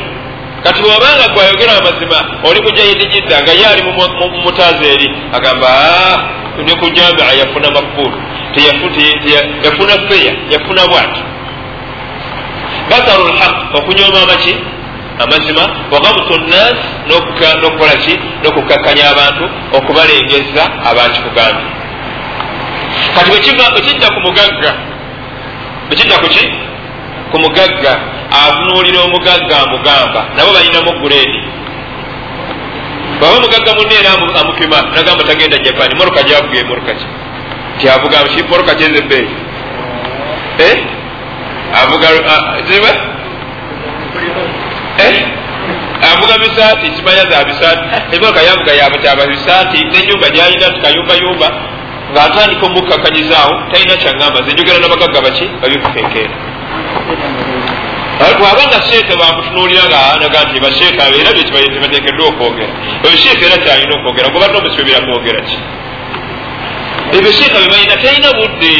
Kati 0.63 0.81
bwabanga 0.81 1.33
gwayogera 1.33 1.73
amazima 1.77 2.19
oli 2.43 2.61
mu 2.61 2.71
jayid 2.71 3.11
jidda 3.11 3.41
nga 3.43 3.51
ye 3.51 3.65
ali 3.65 3.81
mumutazi 3.83 4.85
eri 4.93 5.07
agamba 5.33 5.69
ne 6.65 6.73
ku 6.75 6.85
jamia 6.95 7.33
yafuna 7.39 7.69
maqbul 7.71 8.11
yafuna 9.63 9.95
fair 10.09 10.33
yafuna 10.51 10.87
bwati 10.87 11.21
basaru 12.89 13.23
lhaq 13.27 13.55
okunyoma 13.77 14.21
amaki 14.23 14.55
amazima 15.23 15.63
wagamutu 15.91 16.33
nnas 16.39 16.77
nokukola 17.61 17.95
ki? 18.03 18.19
Nokukakkanya 18.43 19.09
abantu 19.09 19.45
okubalengeza 19.77 20.63
abakikugambye 20.89 21.65
kati 23.15 23.29
bwekidda 23.71 24.07
ku 24.13 24.19
mugagga 24.25 24.71
bwekidda 25.87 26.17
kuki 26.17 26.43
ku 27.31 27.37
mugagga 27.39 27.93
atunuulira 28.31 28.99
omugagga 29.01 29.55
amugamba. 29.65 30.21
Nabo 30.35 30.51
balinamu 30.53 30.91
guleedi 31.01 31.39
baba 33.19 33.37
omugagga 33.37 33.71
munneera 33.75 34.09
amupima 34.39 34.77
nagamba 34.95 35.23
tagenda 35.23 35.57
japani 35.57 35.95
moruka 35.95 36.23
gyavuga 36.23 36.59
emoruka 36.59 36.93
ki? 36.93 37.05
Nti 37.75 37.89
avuga 37.89 38.17
moruka 38.49 38.75
kyezebbeeyi 38.75 39.29
avuga 41.81 42.07
ziba 42.67 42.91
avuga 46.11 46.33
bisaati 46.43 46.87
kimanya 46.95 47.23
za 47.31 47.43
bisaati. 47.49 47.83
Emotoka 48.15 48.41
yavuga 48.41 48.71
yabutyaba 48.73 49.27
bisaati 49.27 49.79
nenyumba 49.93 50.29
gyalina 50.29 50.67
tukayumbayumba. 50.75 51.49
Ngaatandika 52.13 52.65
omukakanyizaawo 52.65 53.53
talina 53.71 53.95
kyaŋamba 54.01 54.39
zenjogera 54.45 54.79
nabagagga 54.79 55.21
baki 55.21 55.45
babikukenkeera 55.61 56.35
bwaba 58.39 58.63
nga 58.67 58.81
sheeka 58.87 59.15
bakutunuulira 59.15 59.83
nga 59.89 60.01
naga 60.21 60.39
nti 60.43 60.59
basheeka 60.59 61.03
era 61.19 61.31
byekibateekeddwa 61.35 62.25
okwogera. 62.31 62.73
Oyo 63.05 63.15
sheeka 63.23 63.43
era 63.47 63.57
kyalina 63.63 63.93
okwogera 63.97 64.29
gobadde 64.33 64.57
omusibira 64.57 64.99
kwogera 65.05 65.41
ki? 65.47 65.57
Ebyo 67.17 67.31
sheeka 67.37 67.57
bebalina 67.63 67.95
talina 68.03 68.29
budde 68.39 68.73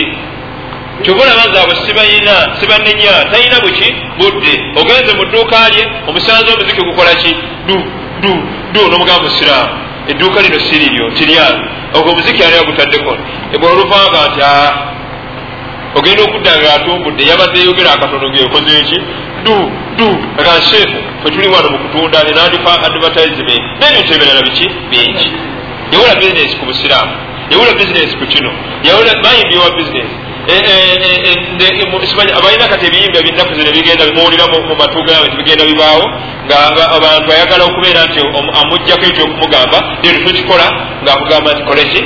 kyobulaba 1.03 1.43
nze 1.49 1.59
abo 1.61 1.73
sibalina 1.85 2.35
sibanenya 2.59 3.13
talina 3.31 3.57
buki 3.63 3.87
budde. 4.19 4.53
Ogenze 4.79 5.11
mu 5.17 5.25
dduuka 5.25 5.69
lye 5.73 5.83
omusanze 6.07 6.49
omuziki 6.53 6.81
gukola 6.81 7.13
ki? 7.21 7.31
Du 7.67 7.75
du 8.21 8.33
du 8.73 8.81
nomugamba 8.91 9.23
musiraamu 9.23 9.73
edduuka 10.07 10.41
lino 10.41 10.59
siriryo 10.59 11.11
tiryange 11.17 11.65
ogwo 11.93 12.11
omuziki 12.11 12.43
ali 12.43 12.55
agutaddeko 12.61 13.17
bwe 13.59 13.67
oluvanga 13.73 14.19
nti 14.29 14.41
ogenda 15.97 16.23
okudda 16.23 16.51
nga 16.59 16.73
atumbudde 16.73 17.23
yabadde 17.29 17.59
yogera 17.67 17.91
akatono 17.93 18.29
gekozeki 18.33 18.97
du 19.45 19.55
du. 19.97 20.07
Akanseefu 20.39 20.99
fetuli 21.23 21.47
wano 21.47 21.69
mukutunda 21.69 22.23
nenandifa 22.23 22.71
advertisement. 22.87 23.61
Nebintu 23.81 24.13
ebirala 24.13 24.41
biki? 24.47 24.67
Bingi. 24.91 25.29
Yawula 25.91 26.15
bizinesi 26.15 26.57
ku 26.57 26.65
busiraamu. 26.65 27.13
Yawula 27.51 27.71
bizinesi 27.73 28.17
ku 28.17 28.25
kino. 28.25 28.51
Yawula 28.83 29.11
mayimbi 29.23 29.57
wa 29.57 29.71
bizinesi 29.77 30.15
abalina 32.37 32.67
kati 32.67 32.85
ebiyimba 32.85 33.21
binaku 33.21 33.53
zino 33.53 33.71
bigenda 33.71 34.05
bimuwulira 34.05 34.45
mu 34.47 34.75
matu 34.75 35.03
gabe 35.03 35.29
tibigenda 35.31 35.65
bibaawo 35.65 36.05
nga 36.45 36.85
abantu 36.97 37.27
ayagala 37.31 37.63
okubeera 37.65 38.01
nti 38.07 38.19
amugjako 38.59 39.05
ekyokumugamba 39.09 39.77
leero 40.01 40.19
tukikola 40.25 40.67
ngaakugamba 41.03 41.49
nti 41.53 41.63
koleki 41.67 42.01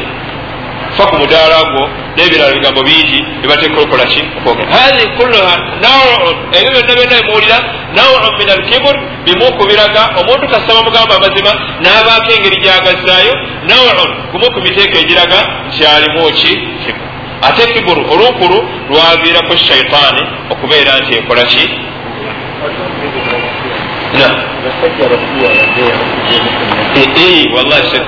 fa 0.98 1.04
ku 1.10 1.16
mudaala 1.22 1.58
gwo 1.72 1.84
nebirala 2.16 2.54
bigambo 2.54 2.82
bingi 2.84 3.20
bibateeka 3.42 3.82
okukolaki 3.82 4.22
okwogera. 4.38 4.70
Hahi 4.76 5.04
kulluha 5.18 5.56
naun 5.84 6.36
ebyo 6.58 6.70
byonna 6.72 6.94
byonna 6.98 7.16
bimuwulira 7.22 7.58
naun 7.98 8.24
min 8.38 8.50
alkibur 8.56 8.96
bimu 9.26 9.48
kubiraga 9.58 10.02
omuntu 10.20 10.46
kasaba 10.54 10.86
mugamba 10.88 11.14
amazima 11.16 11.52
n'abaako 11.84 12.30
engeri 12.36 12.58
gyagazaayo 12.64 13.34
naun 13.70 14.10
gumu 14.32 14.48
ku 14.54 14.60
miteeko 14.62 14.96
egiraga 15.04 15.40
nti 15.68 15.82
alimu 15.86 16.30
ki? 16.38 16.54
Kibur 16.84 17.13
ate 17.48 17.74
kiburu 17.74 18.02
olunkulu 18.14 18.58
lwaviirako 18.90 19.56
shaitaani 19.56 20.24
okubeera 20.52 21.00
nti 21.00 21.14
ekola 21.18 21.44
ki? 21.44 21.70
Wallahi 27.56 28.02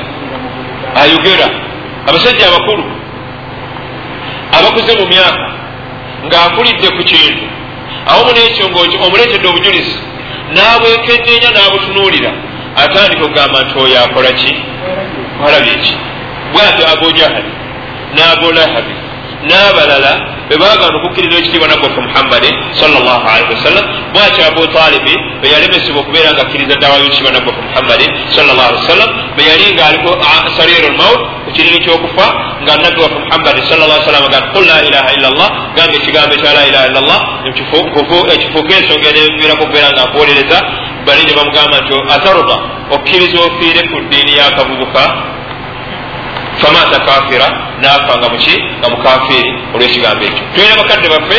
ayogera 1.01 1.49
abasajja 2.07 2.47
abakulu 2.47 2.83
abakuze 4.57 4.91
mu 4.99 5.05
myaka 5.07 5.45
ng'akulidde 6.25 6.87
ku 6.97 7.03
kintu 7.03 7.45
awamu 8.09 8.31
n'ekyo 8.31 8.65
omuleetedde 9.05 9.47
obujulizi 9.47 9.95
n'abwekenneenya 10.53 11.49
n'abutunuulira 11.51 12.31
atandika 12.83 13.23
okugamba 13.23 13.57
nti 13.63 13.73
oyo 13.83 13.97
akola 14.03 14.31
ki? 14.39 14.53
Alabye 15.47 15.75
ki? 15.83 15.93
Bwatyo 16.53 16.83
abojahali 16.93 17.51
n'abolahabi 18.15 19.04
n'abalala 19.47 20.11
bwebagana 20.47 20.95
okukkiriza 20.97 21.37
ekitiibwa 21.39 21.67
nabbaffe 21.67 22.01
muhammadin 22.07 22.53
salllahalihi 22.79 23.53
wasallam 23.55 23.85
bwatyo 24.13 24.41
abu 24.49 24.63
talibi 24.67 25.15
bwe 25.39 25.47
yalemesebwa 25.53 25.99
okubeera 26.01 26.29
nga 26.33 26.41
akkiriza 26.45 26.75
ddawayo 26.75 27.05
ekitiibwa 27.05 27.31
nabbaffe 27.37 27.61
muhammadin 27.69 28.09
salllahalihi 28.35 28.81
wasallam 28.83 29.09
bwe 29.35 29.43
yali 29.49 29.65
ngaaliko 29.75 30.11
sariru 30.57 30.87
lmaut 30.93 31.21
ku 31.45 31.49
kiriri 31.55 31.79
kyokufa 31.85 32.25
nga 32.63 32.73
nabbi 32.83 32.99
waffe 33.01 33.19
muhammadin 33.25 33.63
sallah 33.69 33.97
sallam 34.05 34.25
ga 34.33 34.41
qul 34.53 34.65
la 34.65 34.77
ilaha 34.87 35.09
illa 35.15 35.29
llah 35.37 35.49
gamba 35.75 35.95
ekigambo 35.99 36.33
ekya 36.37 36.53
la 36.57 36.63
ilaha 36.69 36.85
illa 36.89 37.01
llah 37.07 37.21
ekifuuka 38.33 38.73
ensonga 38.79 39.07
eneviirako 39.11 39.63
okubeera 39.63 39.89
nga 39.93 40.03
akuwolereza 40.07 40.57
bali 41.05 41.23
ne 41.25 41.33
bamugamba 41.37 41.77
nti 41.81 41.93
ataruda 42.15 42.55
okkiriza 42.95 43.37
ofiire 43.47 43.81
ku 43.89 43.97
ddiini 44.05 44.37
yakavubuka 44.39 45.01
famata 46.61 46.99
kafira 47.07 47.47
nafa 47.81 48.17
nga 48.17 48.29
muki 48.29 48.55
nga 48.79 48.89
mukafiri 48.89 49.51
olwekigambo 49.73 50.23
ekyo 50.25 50.43
tulina 50.53 50.75
bakadde 50.81 51.07
baffe 51.13 51.37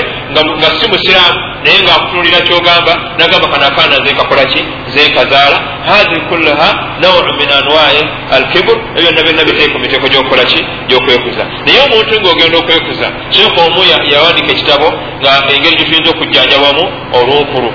nga 0.58 0.68
si 0.78 0.84
musiraamu 0.90 1.40
naye 1.64 1.78
ngaakutunulira 1.82 2.40
kyogamba 2.40 2.92
nagamba 3.18 3.48
kanakaana 3.48 3.96
zekakolaki 4.04 4.60
zekazaala 4.94 5.58
hahi 5.88 6.20
kullaha 6.28 6.68
nauu 7.00 7.22
min 7.38 7.50
anwai 7.58 8.00
alkibur 8.36 8.76
ebyonna 8.96 9.22
byonna 9.22 9.44
biteeka 9.44 9.72
ku 9.72 9.78
miteeko 9.78 10.06
gyokukolaki 10.08 10.60
gyokwekuza 10.88 11.44
naye 11.66 11.78
omuntu 11.86 12.20
ngaogenda 12.20 12.58
okwekuza 12.58 13.06
sheekh 13.34 13.58
omu 13.64 13.80
yawandika 14.12 14.50
ekitabo 14.54 14.88
nga 15.20 15.30
engeri 15.54 15.76
gyetuyinza 15.76 16.10
okujjanjabamu 16.10 16.84
olunkulu 17.18 17.70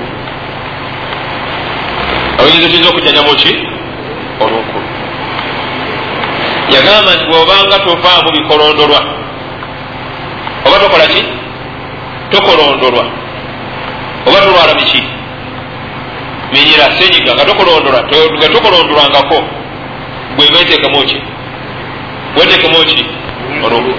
oyinza 2.44 2.68
tuyinza 2.70 2.90
okujjanjabamu 2.90 3.36
ki 3.42 3.52
olunkulu 4.44 4.81
yagamba 6.74 7.12
nti 7.16 7.26
bwobanga 7.30 7.78
tovaamu 7.86 8.30
bikolondolwa 8.36 9.02
oba 10.66 10.80
tokola 10.80 11.08
ki? 11.08 11.24
Tokolondolwa. 12.32 13.06
Oba 14.28 14.40
tolwala 14.42 14.74
biki? 14.80 15.04
Minyira 16.54 16.86
senyiga 17.00 17.34
nga 17.36 17.46
tokolondolwa 17.46 18.02
nga 18.38 18.48
tokolondolwangako 18.50 19.38
gwe 20.36 20.46
wetekemu 20.56 21.02
ki? 21.10 21.18
Wetekemu 22.38 22.86
ki? 22.86 23.06
Olunkulu 23.66 23.98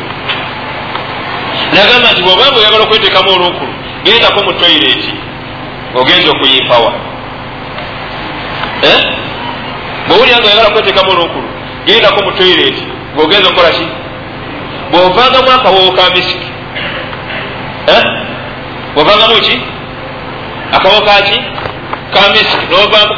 nagamba 1.72 2.12
nti 2.12 2.22
bwobanga 2.22 2.58
oyagala 2.58 2.84
okwetekamu 2.84 3.30
olunkulu 3.30 3.72
gendako 4.04 4.40
mu 4.44 4.52
toyireti 4.52 5.12
ogenza 5.94 6.30
okuyimpawa. 6.30 6.92
Bwowulira 10.06 10.38
nga 10.38 10.46
oyagala 10.46 10.70
kwetekamu 10.70 11.10
olunkulu 11.12 11.51
gendako 11.86 12.24
mu 12.24 12.32
toyireti 12.32 12.82
ngaogenza 13.14 13.48
okukola 13.48 13.70
ki? 13.70 13.86
Bwovangamu 14.90 15.50
akawowo 15.50 15.92
ka 15.92 16.10
misiki 16.14 16.48
bwovangamu 18.94 19.40
ki? 19.40 19.60
Akawowo 20.72 21.00
kaki 21.00 21.38
ka 22.14 22.20
misiki 22.32 22.66
novamu 22.70 23.14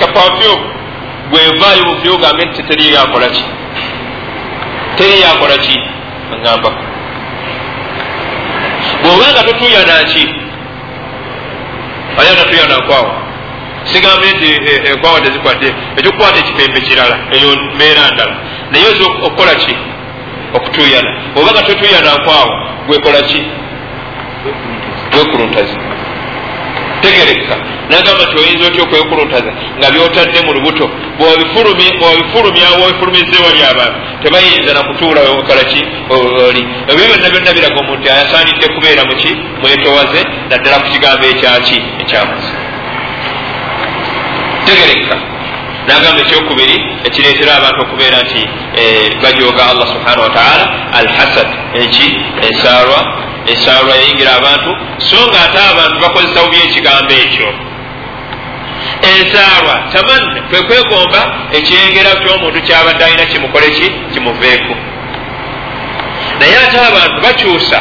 kapafyo 0.00 0.52
gwevaayo 1.30 1.84
buvyo 1.84 2.14
ogambe 2.14 2.44
nti 2.44 2.62
teriyo 2.62 3.00
akola 3.00 3.28
ki? 3.28 3.44
Teriyo 4.96 5.26
akola 5.32 5.58
ki? 5.58 5.76
Agambako 6.34 6.94
bwobanga 9.02 9.42
totuyanaki 9.42 10.24
ayana 12.18 12.44
tuyanankwawo 12.44 13.23
sigambe 13.92 14.26
nti 14.32 14.48
enkwawa 14.90 15.20
tezikwate 15.20 15.68
ekyokukwata 15.98 16.38
ekipembe 16.38 16.80
kirala 16.80 17.16
eyo 17.36 17.48
mbeera 17.74 18.10
ndala. 18.14 18.34
Naye 18.70 18.86
oza 18.86 19.04
okukola 19.26 19.54
ki? 19.54 19.74
Okutuyana. 20.56 21.10
Obanga 21.36 21.62
totuyana 21.62 22.10
nkwawo 22.18 22.52
gwekola 22.86 23.22
ki? 23.22 23.40
Wekuluntaza 25.16 25.78
tegerekka 27.02 27.56
nagamba 27.90 28.24
nti 28.24 28.36
oyinza 28.42 28.66
otya 28.66 28.82
okwekuluntaza? 28.82 29.50
Nga 29.78 29.90
byotadde 29.92 30.38
mu 30.46 30.52
lubuto. 30.56 30.86
Bwebifulumyawo 31.18 32.82
bifulumize 32.90 33.36
wali 33.44 33.60
abantu 33.72 33.98
tebayinza 34.22 34.74
nakutuula 34.74 35.20
kolaki 35.48 35.80
oli. 36.48 36.62
Ebyo 36.90 37.04
byonna 37.08 37.28
byonna 37.32 37.52
biraga 37.56 37.78
omuntu 37.80 38.04
ayasaanidde 38.12 38.66
kubeera 38.74 39.04
muki 39.04 39.30
mwetowaze 39.60 40.20
naddala 40.50 40.76
ku 40.82 40.86
kigambo 40.92 41.24
ekyaki 41.32 41.76
ekyamazi 42.02 42.63
tegerekka 44.66 45.16
nagamba 45.86 46.20
ekyokubiri 46.24 46.76
ekireetera 47.06 47.52
abantu 47.58 47.78
okubeera 47.84 48.18
nti 48.26 48.42
bajooga 49.22 49.62
allah 49.70 49.86
subhanahu 49.94 50.26
wataala 50.28 50.64
al 50.98 51.08
hasad 51.16 51.48
eki 51.82 52.06
ensaalwa 52.46 53.00
ensaalwa 53.52 53.92
yayingira 53.96 54.32
abantu 54.40 54.70
so 55.08 55.18
nga 55.28 55.38
ate 55.44 55.58
abantu 55.72 55.96
bakozesa 56.04 56.42
bubi 56.44 56.58
ekigambo 56.66 57.14
ekyo. 57.24 57.48
Ensaalwa 59.10 59.74
tamanne 59.92 60.40
kwe 60.48 60.60
kwegomba 60.68 61.20
ekyengera 61.58 62.10
kyomuntu 62.20 62.58
kyabadde 62.66 63.04
alina 63.04 63.24
kimukole 63.26 63.70
ki? 63.70 63.86
Kimuveeku. 64.12 64.74
Naye 66.38 66.56
ate 66.64 66.78
abantu 66.88 67.16
bakyusa 67.24 67.78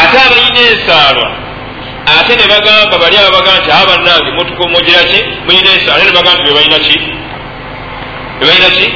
ate 0.00 0.16
abalina 0.26 0.60
ensaalwa 0.72 1.28
ate 2.20 2.32
ne 2.36 2.46
bagamba 2.52 2.96
bali 3.02 3.16
abagamba 3.16 3.60
nti 3.60 3.70
abannange 3.70 4.30
mugira 4.74 5.02
ki? 5.10 5.20
Mulina 5.46 5.70
ensaalwa 5.76 6.04
ne 6.04 6.12
bagamba 6.16 6.32
nti 6.34 6.42
bebalina 6.48 6.78
ki? 6.86 6.96
Bebalina 8.40 8.68
ki? 8.76 8.86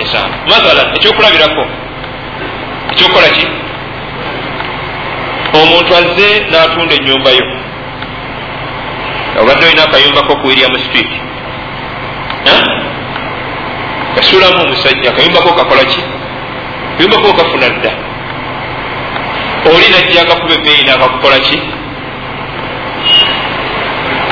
Ensaalwa 0.00 0.36
mathala 0.50 0.82
ekyokulabirako 0.96 1.64
ekyokukola 2.92 3.28
ki? 3.36 3.46
Omuntu 5.60 5.90
azze 6.00 6.28
n'atunda 6.50 6.94
enyumba 6.98 7.30
yo. 7.38 7.46
Obadde 9.40 9.66
olina 9.66 9.82
akayumbako 9.84 10.32
ku 10.40 10.46
william 10.48 10.74
street. 10.86 11.10
Kasuulamu 14.14 14.62
omusajja 14.62 15.10
akayumbako 15.10 15.50
kakola 15.58 15.84
ki? 15.84 16.00
Kayumbako 16.96 17.32
kafuna 17.38 17.68
dda. 17.70 17.92
Oli 19.70 19.88
najja 19.94 20.22
akakuba 20.22 20.54
ebbeeyi 20.54 20.84
naakakukola 20.84 21.38
ki 21.40 21.56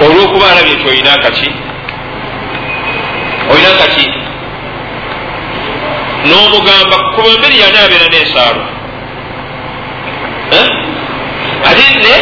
olwokuba 0.04 0.46
alabye 0.50 0.74
nti 0.74 0.88
olina 0.88 1.12
akaki 1.12 1.50
olina 3.50 3.68
akaki 3.74 4.06
n'omugamba 6.28 6.96
kuba 7.14 7.28
mberi 7.38 7.56
yani 7.62 7.78
abeera 7.84 8.06
n'ensaalo 8.12 8.62
ate 11.70 11.84
ne 12.04 12.14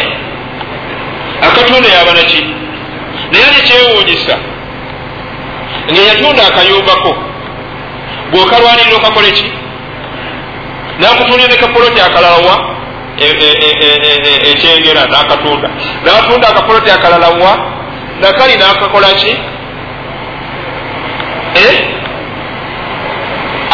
akatunda 1.47 1.89
yaba 1.89 2.13
naki 2.13 2.41
naye 3.31 3.45
ali 3.49 3.61
kyewuunyisa 3.67 4.35
nga 5.91 6.01
yatunda 6.09 6.41
akayumbako 6.47 7.11
bw'okalwanirira 8.31 8.95
okakole 8.97 9.31
ki 9.31 9.45
nakutundira 10.99 11.47
nekapoloti 11.49 12.01
akalalawa 12.01 12.55
ekyengera 14.51 15.03
nakatunda 15.13 15.69
natunda 16.05 16.47
akapoloti 16.47 16.91
akalalawa 16.91 17.70
nakali 18.21 18.53
nakakolaki 18.57 19.31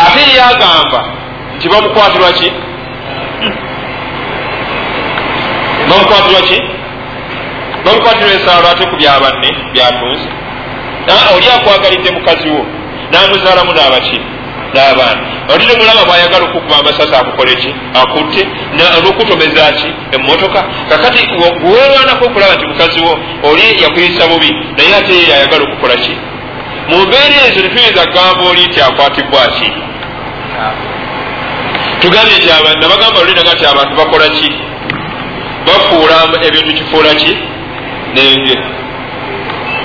ate 0.06 0.24
yagamba 0.38 1.00
nti 1.56 1.66
bamukwatirwa 1.70 2.32
ki? 2.32 2.50
Bamukwatirwa 5.90 6.42
ki? 6.42 6.58
Bamukwatirwa 7.86 8.32
ensaalo 8.34 8.68
ate 8.72 8.84
ku 8.90 8.96
byabanne 8.96 9.50
byatunze 9.74 10.28
oli 11.36 11.48
akwagalidde 11.56 12.12
mukazi 12.12 12.48
wo 12.50 12.62
namuzaalamu 13.12 13.72
n'abaki 13.74 14.18
n'abaana. 14.74 15.22
Olire 15.54 15.74
mulaba 15.80 16.06
bwayagala 16.06 16.46
okukuba 16.46 16.76
amasasi 16.80 17.16
akukoleki 17.16 17.70
akutte? 18.02 18.42
Nokutomeza 19.04 19.72
ki? 19.80 19.90
Emmotoka? 20.16 20.64
Kakati 20.90 21.22
weerwanako 21.72 22.26
okulaba 22.26 22.54
nti 22.56 22.66
mukazi 22.68 23.00
wo 23.06 23.14
oli 23.50 23.84
yakuyisa 23.84 24.28
bubi 24.28 24.50
naye 24.78 24.96
ate 24.96 25.14
ye 25.14 25.30
yayagala 25.30 25.64
okukola 25.64 25.96
ki? 25.96 26.14
Mu 26.90 26.98
mbeera 27.06 27.38
ezo 27.48 27.60
netuyinza 27.62 28.06
kugamba 28.08 28.44
oli 28.52 28.66
nti 28.68 28.82
akwatibwa 28.82 29.48
ki? 29.56 29.68
Tugambye 32.02 32.38
nti 32.38 32.48
nabagamba 32.82 33.20
olinaga 33.20 33.54
nti 33.54 33.66
abantu 33.66 33.96
bakola 33.96 34.28
ki? 34.30 34.50
Bafuula 35.66 36.18
ebintu 36.48 36.74
kifuula 36.78 37.16
ki? 37.16 37.38
Nenge 38.14 38.58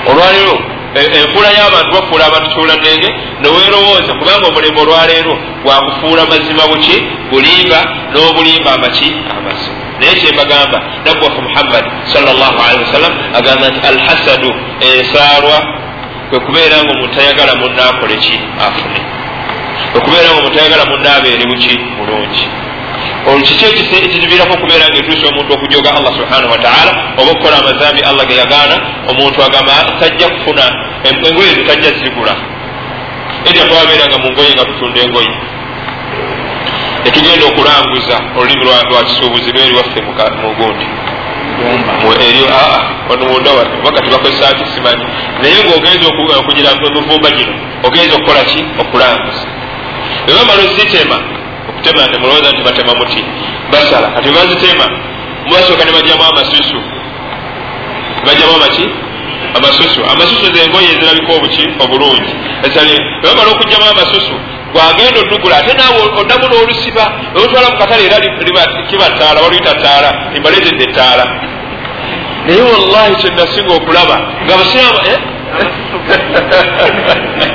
olwaleero 0.09 0.72
enfuula 1.01 1.49
y'abantu 1.57 1.91
bafuula 1.95 2.25
abantu 2.25 2.49
kiwula 2.49 2.75
nenge 2.75 3.09
neweerowooza 3.41 4.13
kubanga 4.19 4.47
omulembe 4.47 4.81
olwaleero 4.81 5.33
gwakufuula 5.63 6.25
mazima 6.25 6.63
buki 6.71 6.97
bulimba 7.31 7.79
n'obulimba 8.11 8.69
amaki 8.73 9.09
amazima 9.37 9.77
naye 9.99 10.15
kyembagamba 10.15 10.77
nabbi 11.05 11.25
waffe 11.25 11.41
muhammadi 11.41 11.89
salllahalihi 12.13 12.83
wasallam 12.85 13.13
agamba 13.37 13.69
nti 13.69 13.79
alhasadu 13.87 14.49
ensaalwa 14.87 15.57
kwe 16.29 16.39
kubeera 16.39 16.77
nga 16.83 16.91
omuntu 16.91 17.19
ayagala 17.21 17.55
munaakole 17.55 18.15
ki? 18.15 18.39
Afune. 18.67 18.99
Okubeera 19.97 20.29
nga 20.29 20.39
omuntu 20.39 20.59
ayagala 20.59 20.85
munaabeere 20.85 21.45
buki 21.51 21.73
mulungi 23.25 23.53
kiki 23.53 23.95
ekiziviirako 24.05 24.53
okubeera 24.53 24.85
nga 24.89 24.97
etuusa 25.01 25.25
omuntu 25.31 25.53
okujoga 25.53 25.89
allah 25.97 26.13
subhanahu 26.19 26.51
wataala 26.55 26.91
oba 27.19 27.31
okukola 27.31 27.55
amazambi 27.57 28.01
allah 28.09 28.25
ge 28.27 28.35
yagaana 28.35 28.75
omuntu 29.09 29.37
agamba 29.47 29.73
tajja 29.99 30.27
kufuna 30.29 30.65
engoye 31.07 31.51
zitajja 31.57 31.89
zigula. 31.99 32.35
Erya 33.47 33.65
twabeeranga 33.69 34.17
mu 34.23 34.27
ngoye 34.31 34.51
nga 34.53 34.65
tutunda 34.65 34.99
engoye. 35.05 35.33
Netugenda 37.03 37.45
okulanguza 37.51 38.15
olulimi 38.37 38.65
lwa 38.65 39.03
kisuubuzi 39.07 39.51
lweri 39.51 39.75
waffe 39.75 39.99
mugundi 40.41 40.87
eryo 42.27 42.45
onumunda 43.11 43.51
wakati 43.85 44.07
bakozesa 44.13 44.55
ki 44.57 44.65
simanyi. 44.73 45.05
Naye 45.41 45.63
ngaogenza 45.63 46.05
okugira 46.07 46.69
emivumba 46.71 47.29
gino 47.31 47.53
ogenza 47.83 48.15
okukola 48.15 48.43
ki? 48.43 48.59
Okulanguza. 48.81 49.45
Ebamala 50.27 50.61
ozitema 50.63 51.17
okutema 51.83 52.07
temulowooza 52.07 52.51
nti 52.51 52.63
batema 52.63 52.95
muti. 52.95 53.23
Basala 53.71 54.07
kati 54.07 54.29
bazitema 54.29 54.89
mubasooka 55.45 55.85
ne 55.85 55.91
bajjamu 55.91 56.23
amasusu 56.23 56.81
bajjamu 58.25 58.55
amaki 58.55 58.89
amasusu 59.57 60.01
amasusu 60.13 60.53
zengoye 60.53 60.87
ezirabika 60.87 61.33
obuki 61.33 61.67
obulungi 61.83 62.33
ebamala 63.23 63.51
okugjamu 63.51 63.85
amasusu 63.91 64.35
gwagenda 64.73 65.19
odugula 65.19 65.57
ate 65.57 65.73
naawe 65.77 66.01
oddamu 66.21 66.45
n'olusiba 66.47 67.05
olutwala 67.35 67.69
mu 67.71 67.77
katale 67.77 68.05
era 68.05 68.19
kiba 68.89 69.09
ttaala 69.09 69.41
waluyita 69.41 69.75
ttaala 69.75 70.09
imbalezedde 70.35 70.83
ettaala 70.83 71.25
naye 72.45 72.61
wallahi 72.71 73.15
kyenasinga 73.21 73.73
okulaba 73.73 74.17
nga 74.43 74.55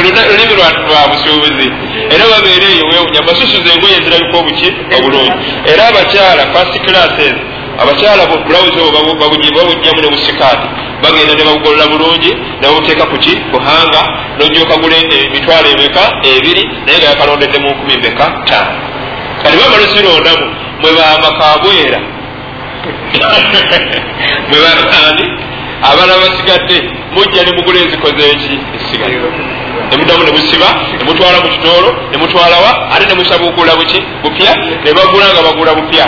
lulimi 0.00 0.54
lwa 0.88 1.08
busuubuzi 1.10 1.68
era 2.14 2.24
babeere 2.32 2.66
eyo 2.74 2.84
wewunya 2.92 3.22
masusu 3.22 3.56
zengoye 3.64 3.94
ezirabika 4.00 4.38
obuki 4.38 4.68
obulungi. 4.96 5.32
Era 5.72 5.82
abakyala 5.90 6.42
fast 6.54 6.74
classes 6.86 7.36
abakyala 7.82 8.22
bulawuzi 8.46 8.78
obwo 8.80 9.14
babujjamu 9.20 10.00
ne 10.02 10.08
busikaati. 10.14 10.68
Bagenda 11.02 11.34
ne 11.34 11.44
babugolola 11.44 11.86
bulungi 11.92 12.30
ne 12.60 12.66
babuteeka 12.68 13.04
kuki 13.06 13.32
kuhanga 13.50 14.00
nojooka 14.38 14.76
gula 14.76 14.96
emitwalo 14.96 15.68
emeka 15.74 16.02
ebiri 16.30 16.62
naye 16.84 16.98
nga 16.98 17.08
yakalondedde 17.10 17.58
mu 17.58 17.68
nkumi 17.70 17.96
meka 18.02 18.26
taano 18.48 18.92
kati 19.42 19.56
bamala 19.56 19.86
sirondamu 19.92 20.46
mwe 20.80 20.90
bamakabwera 20.98 21.98
mwe 24.48 24.58
baani 24.64 25.26
abalala 25.88 26.18
basigadde 26.22 26.76
mujja 27.14 27.42
ne 27.44 27.52
mugula 27.56 27.78
ezikoze 27.84 28.24
eki? 28.34 28.54
Esigadde 28.76 29.18
nemuddamu 29.90 30.24
nemusiba 30.24 30.68
nemutwala 30.98 31.38
mu 31.44 31.48
kitoolo 31.54 31.90
nemutwalawa 32.12 32.70
ate 32.92 33.04
nemusabugula 33.06 33.76
buki 33.76 33.98
bupya? 34.22 34.52
Ne 34.84 34.90
bagula 34.96 35.26
nga 35.32 35.42
bagula 35.46 35.72
bupya. 35.74 36.06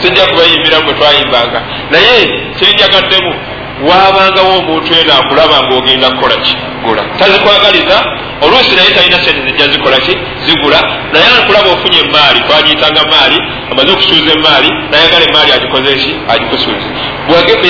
Sijja 0.00 0.26
kubayimbiramu 0.26 0.84
bwe 0.84 0.94
twayimbanga 0.94 1.60
naye 1.90 2.18
kyenjagaddemu 2.58 3.32
wabangawo 3.88 4.58
omuntu 4.58 4.94
eno 5.00 5.12
akulaba 5.20 5.62
ngaogenda 5.62 6.10
kukola 6.10 6.36
ki? 6.36 6.56
Gula. 6.84 7.02
Tazikwagaliza 7.18 7.96
oluusi 8.42 8.76
naye 8.76 8.90
talina 8.96 9.18
sente 9.24 9.40
zijja 9.46 9.68
zikola 9.72 9.98
ki? 10.00 10.14
Zigula. 10.46 10.80
Naye 11.12 11.26
akulaba 11.42 11.70
ofunye 11.70 11.98
emaali 11.98 12.40
twagiyitanga 12.46 13.02
maali 13.12 13.38
amaze 13.70 13.92
okusuuza 13.92 14.32
emaali 14.38 14.68
nayagala 14.90 15.24
emaali 15.30 15.52
agikoze 15.52 15.94
ki? 16.02 16.10
Agikusuuza 16.32 16.88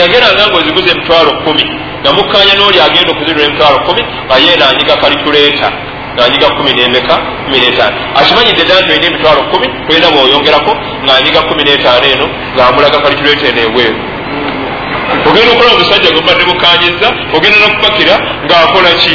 yageranga 0.01 0.47
ngaoziguza 0.49 0.91
emitwalo 0.93 1.31
kumi 1.45 1.65
namukanya 2.05 2.55
n'oli 2.59 2.79
agenda 2.81 3.11
okuzinula 3.13 3.45
emitwalo 3.45 3.79
kumi 3.87 4.03
aye 4.35 4.57
nanyiga 4.57 4.97
kalikuleeta 4.97 5.69
nanyiga 6.17 6.49
kumi 6.57 6.73
nemeka 6.73 7.15
kumi 7.45 7.59
netaano. 7.61 7.97
Akimanyidde 8.19 8.65
dda 8.65 8.81
nti 8.81 8.93
olina 8.93 9.07
emitwalo 9.07 9.43
kumi 9.51 9.67
tolina 9.87 10.09
bwoyongerako 10.11 10.73
ngaanyiga 11.05 11.41
kumi 11.49 11.63
netaano 11.65 12.07
eno 12.15 12.27
ngaamulaga 12.55 12.99
kalikuleeta 13.05 13.47
eno 13.49 13.61
ebweru 13.69 14.12
ogenda 15.29 15.53
okulaba 15.53 15.75
omusajja 15.77 16.11
gwebadde 16.15 16.45
bukanyiza 16.45 17.09
ogenda 17.37 17.59
nokupakira 17.59 18.15
ngaakola 18.47 18.91
ki? 19.03 19.15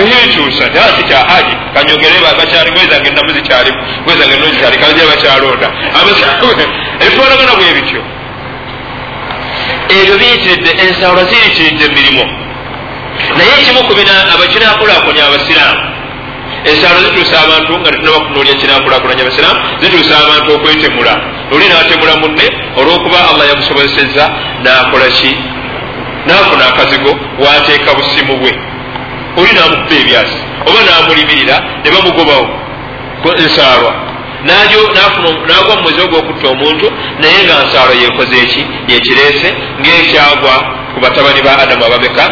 Eyekyusa 0.00 0.64
ati 0.88 1.02
kyahaji 1.08 1.54
kanyogere 1.74 2.18
bakyali 2.38 2.70
gwezange 2.70 3.08
enamu 3.08 3.30
zikyalimu 3.36 3.78
gwezange 4.04 4.34
no 4.36 4.46
zikyali 4.52 4.76
kanjira 4.78 5.06
bakyalonda. 5.12 5.68
Ebitwalagana 7.02 7.54
bwe 7.58 7.72
bityo. 7.76 8.02
Ebyo 9.96 10.14
biyitiridde 10.20 10.70
ensaalwa 10.84 11.24
ziyitiridde 11.24 11.84
emirimu. 11.84 12.24
Naye 13.36 13.52
ekimu 13.60 13.80
ku 13.86 13.94
kinakulakulanya 14.52 15.26
abasiraamu 15.26 15.93
ensaalo 16.70 16.98
zituusa 17.04 17.36
abantu 17.44 17.72
nga 17.78 17.90
tetunabakunoolya 17.90 18.54
kinakulakulanya 18.60 19.22
abasiraamu 19.22 19.60
zituusa 19.80 20.14
abantu 20.24 20.48
okwetemula. 20.54 21.14
Oli 21.52 21.68
natemula 21.68 22.16
munne 22.16 22.46
olwokuba 22.76 23.18
allah 23.30 23.48
yamusobozeseza 23.48 24.24
nakola 24.64 25.08
ki? 25.18 25.36
Nafuna 26.26 26.66
akazigo 26.66 27.12
wateeka 27.44 27.94
busimu 27.94 28.36
bwe. 28.40 28.52
Oli 29.36 29.52
namukuba 29.52 29.96
ebyasi 30.00 30.38
oba 30.68 30.80
namulimirira 30.86 31.56
ne 31.84 31.90
bamugobawo 31.90 32.46
ensaalwa. 33.42 33.92
Nagwa 34.44 35.76
mumwezi 35.76 36.00
ogwokutta 36.00 36.48
omuntu 36.48 36.86
naye 37.20 37.38
nga 37.44 37.64
nsaalo 37.64 37.92
yekoze 38.02 38.36
eki? 38.44 38.62
Yekireese 38.88 39.48
ngaekyagwa 39.80 40.54
ku 40.94 41.00
batabani 41.00 41.42
ba 41.42 41.58
adamu 41.62 41.84
ababeka 41.84 42.24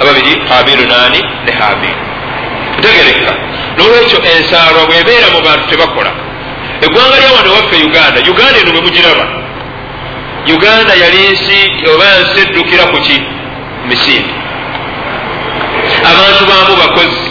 ababiri 0.00 0.32
habiru 0.48 0.84
nani 0.86 1.20
ne 1.44 1.52
habiru 1.60 2.11
ntegereka 2.82 3.32
nolwekyo 3.78 4.18
ensaalwa 4.32 4.82
bwebeera 4.88 5.28
mu 5.34 5.40
bantu 5.46 5.64
tebakola. 5.70 6.12
Eggwanga 6.84 7.16
lyawano 7.22 7.50
waffe 7.56 7.76
uganda 7.88 8.18
uganda 8.32 8.56
eno 8.60 8.70
bwe 8.74 8.82
mugiraba. 8.86 9.24
Uganda 10.56 10.92
yali 11.02 11.20
nsi 11.32 11.58
oba 11.92 12.06
nsi 12.20 12.38
eddukira 12.44 12.84
ku 12.92 12.98
ki? 13.06 13.16
Misinde. 13.88 14.34
Abantu 16.10 16.42
bamu 16.50 16.74
bakozi. 16.82 17.26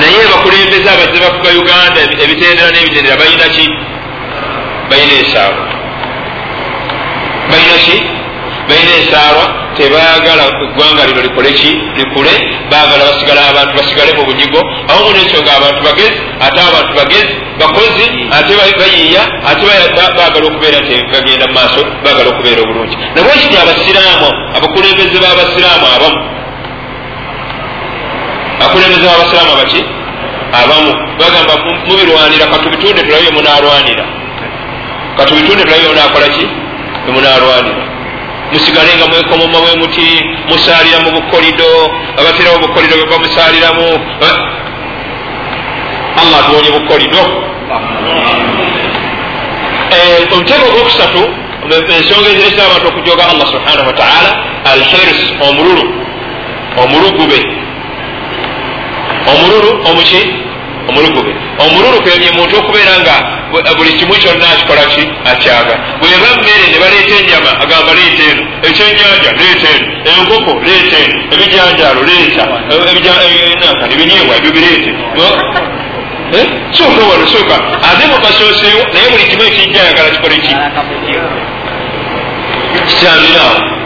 Naye 0.00 0.22
bakulembeze 0.32 0.88
abazze 0.90 1.18
bafuga 1.24 1.50
uganda 1.62 1.98
ebitendera 2.24 2.70
n'ebitendera 2.70 3.16
balina 3.20 3.48
ki? 3.54 3.66
Balina 4.90 5.14
ensaalwa. 5.22 5.64
Balina 7.50 7.76
ki 7.84 8.19
balina 8.70 8.92
ensaalwa 9.00 9.44
tebayagala 9.76 10.44
eggwanga 10.64 11.02
lino 11.08 11.20
likole 11.26 11.50
ki? 11.52 11.70
Likule. 11.98 12.34
Bagala 12.70 13.02
basigala 13.08 13.40
abantu 13.50 13.72
basigale 13.78 14.12
mu 14.18 14.22
bunyigo. 14.28 14.60
Awamu 14.90 15.10
nensonga 15.16 15.50
abantu 15.58 15.80
bagezi 15.88 16.16
ate 16.46 16.58
abantu 16.68 16.92
bagezi 16.98 17.32
bakozi 17.60 18.06
ate 18.36 18.52
bayiiya 18.80 19.22
ate 19.50 19.62
bagala 20.18 20.46
okubeera 20.48 20.78
nti 20.84 20.96
bagenda 21.12 21.44
mu 21.50 21.54
maaso 21.58 21.80
bagala 22.04 22.28
okubeera 22.32 22.60
obulungi. 22.62 22.96
Nabwe 23.14 23.32
kiti 23.40 23.56
abasiraamu 23.62 24.28
abakulembeze 24.56 25.16
b'abasiraamu 25.22 25.86
abamu 25.96 26.20
abakulembeze 28.60 29.04
b'abasiraamu 29.06 29.52
abaki? 29.56 29.80
Abamu. 30.60 30.92
Bagamba 31.20 31.54
mubirwanira 31.86 32.46
katubitunde 32.52 33.02
tulabe 33.02 33.30
munalwanira 33.36 34.04
katubitunde 35.16 35.62
tulabe 35.64 35.88
munakolaki 35.88 36.46
emunalwanira 37.08 37.82
musigalenga 38.52 39.06
mwekomoma 39.06 39.58
bwe 39.60 39.76
muti 39.76 40.08
musalira 40.48 40.98
mu 41.04 41.10
bukolido 41.10 41.70
abaterawo 42.18 42.58
bukolido 42.58 42.94
bamusaliramu 43.10 43.86
allah 46.20 46.38
atuwonye 46.40 46.70
bukolido. 46.70 47.22
Eh, 49.90 50.32
omuteeko 50.32 50.66
ogwokusatu 50.68 51.22
ensonga 51.96 52.28
eziresa 52.30 52.66
abantu 52.66 52.88
okujoga 52.88 53.22
allah 53.30 53.46
subhanahu 53.54 53.86
wataala 53.86 54.30
alhirs 54.72 55.20
omululu. 55.48 55.84
Omulugube. 56.82 57.40
Omululu 59.32 59.70
omuki 59.90 60.20
omulugube 60.90 61.32
omululu 61.64 62.02
kwebye 62.02 62.30
muntu 62.36 62.54
okubeera 62.60 62.94
nga 63.02 63.16
buli 63.76 63.92
kimu 63.98 64.14
kyonna 64.22 64.46
akikolaki 64.54 65.02
akyaga. 65.30 65.74
Bweba 66.00 66.28
mmere 66.36 66.66
ne 66.72 66.78
baleeta 66.82 67.14
enyama 67.20 67.50
agamba 67.62 67.92
leeta 67.98 68.22
eno. 68.30 68.42
Ekyenyanja 68.68 69.30
leeta 69.40 69.68
eno. 69.76 69.86
Enkoko 70.10 70.52
leeta 70.66 70.96
eno. 71.04 71.16
Ebijanjalo 71.34 72.00
leeta. 72.10 72.44
Ebinyeebwa 73.92 74.34
ebyo 74.38 74.50
bireete. 74.56 74.90
Eh? 76.38 76.46
sooka 76.76 77.02
wano 77.10 77.26
sooka. 77.26 77.56
Ate 77.88 78.06
mubasooseewo 78.06 78.82
naye 78.92 79.06
buli 79.10 79.24
kimu 79.30 79.42
ekijja 79.42 79.82
ayagala 79.82 80.10
kikole 80.10 80.36
ki? 80.44 80.54
Kikyamirawo 82.88 83.80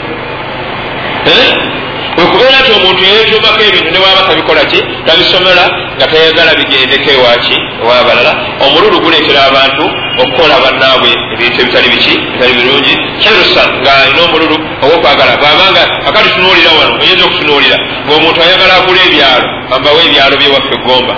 wekubeera 2.18 2.58
nti 2.60 2.72
omuntu 2.78 3.02
yeetuumako 3.04 3.60
ebintu 3.68 3.90
newaba 3.90 4.22
tabikolaki 4.28 4.80
tabisomera 5.06 5.64
nga 5.96 6.06
tayagala 6.10 6.54
bigendeko 6.58 7.10
ewaki 7.16 7.56
ewabalala 7.82 8.32
omululu 8.64 8.96
guleetera 9.04 9.40
abantu 9.50 9.84
okukola 10.22 10.54
bannaabwe 10.64 11.10
ebintu 11.34 11.58
ebitali 11.62 11.88
biki 11.94 12.14
bitali 12.32 12.52
birungi. 12.58 12.94
Hirusan 13.22 13.68
nga 13.82 13.90
alina 14.02 14.20
omululu 14.26 14.56
ogwokwagala 14.82 15.32
bwabanga 15.40 15.82
akati 16.08 16.28
tunuulira 16.34 16.70
wano 16.78 16.92
oyinza 17.02 17.24
okutunuulira 17.26 17.76
ngaomuntu 18.06 18.38
ayagala 18.42 18.74
agula 18.78 19.00
ebyalo 19.08 19.46
ambawo 19.74 19.98
ebyalo 20.06 20.34
byewaffe 20.40 20.76
gomba 20.84 21.14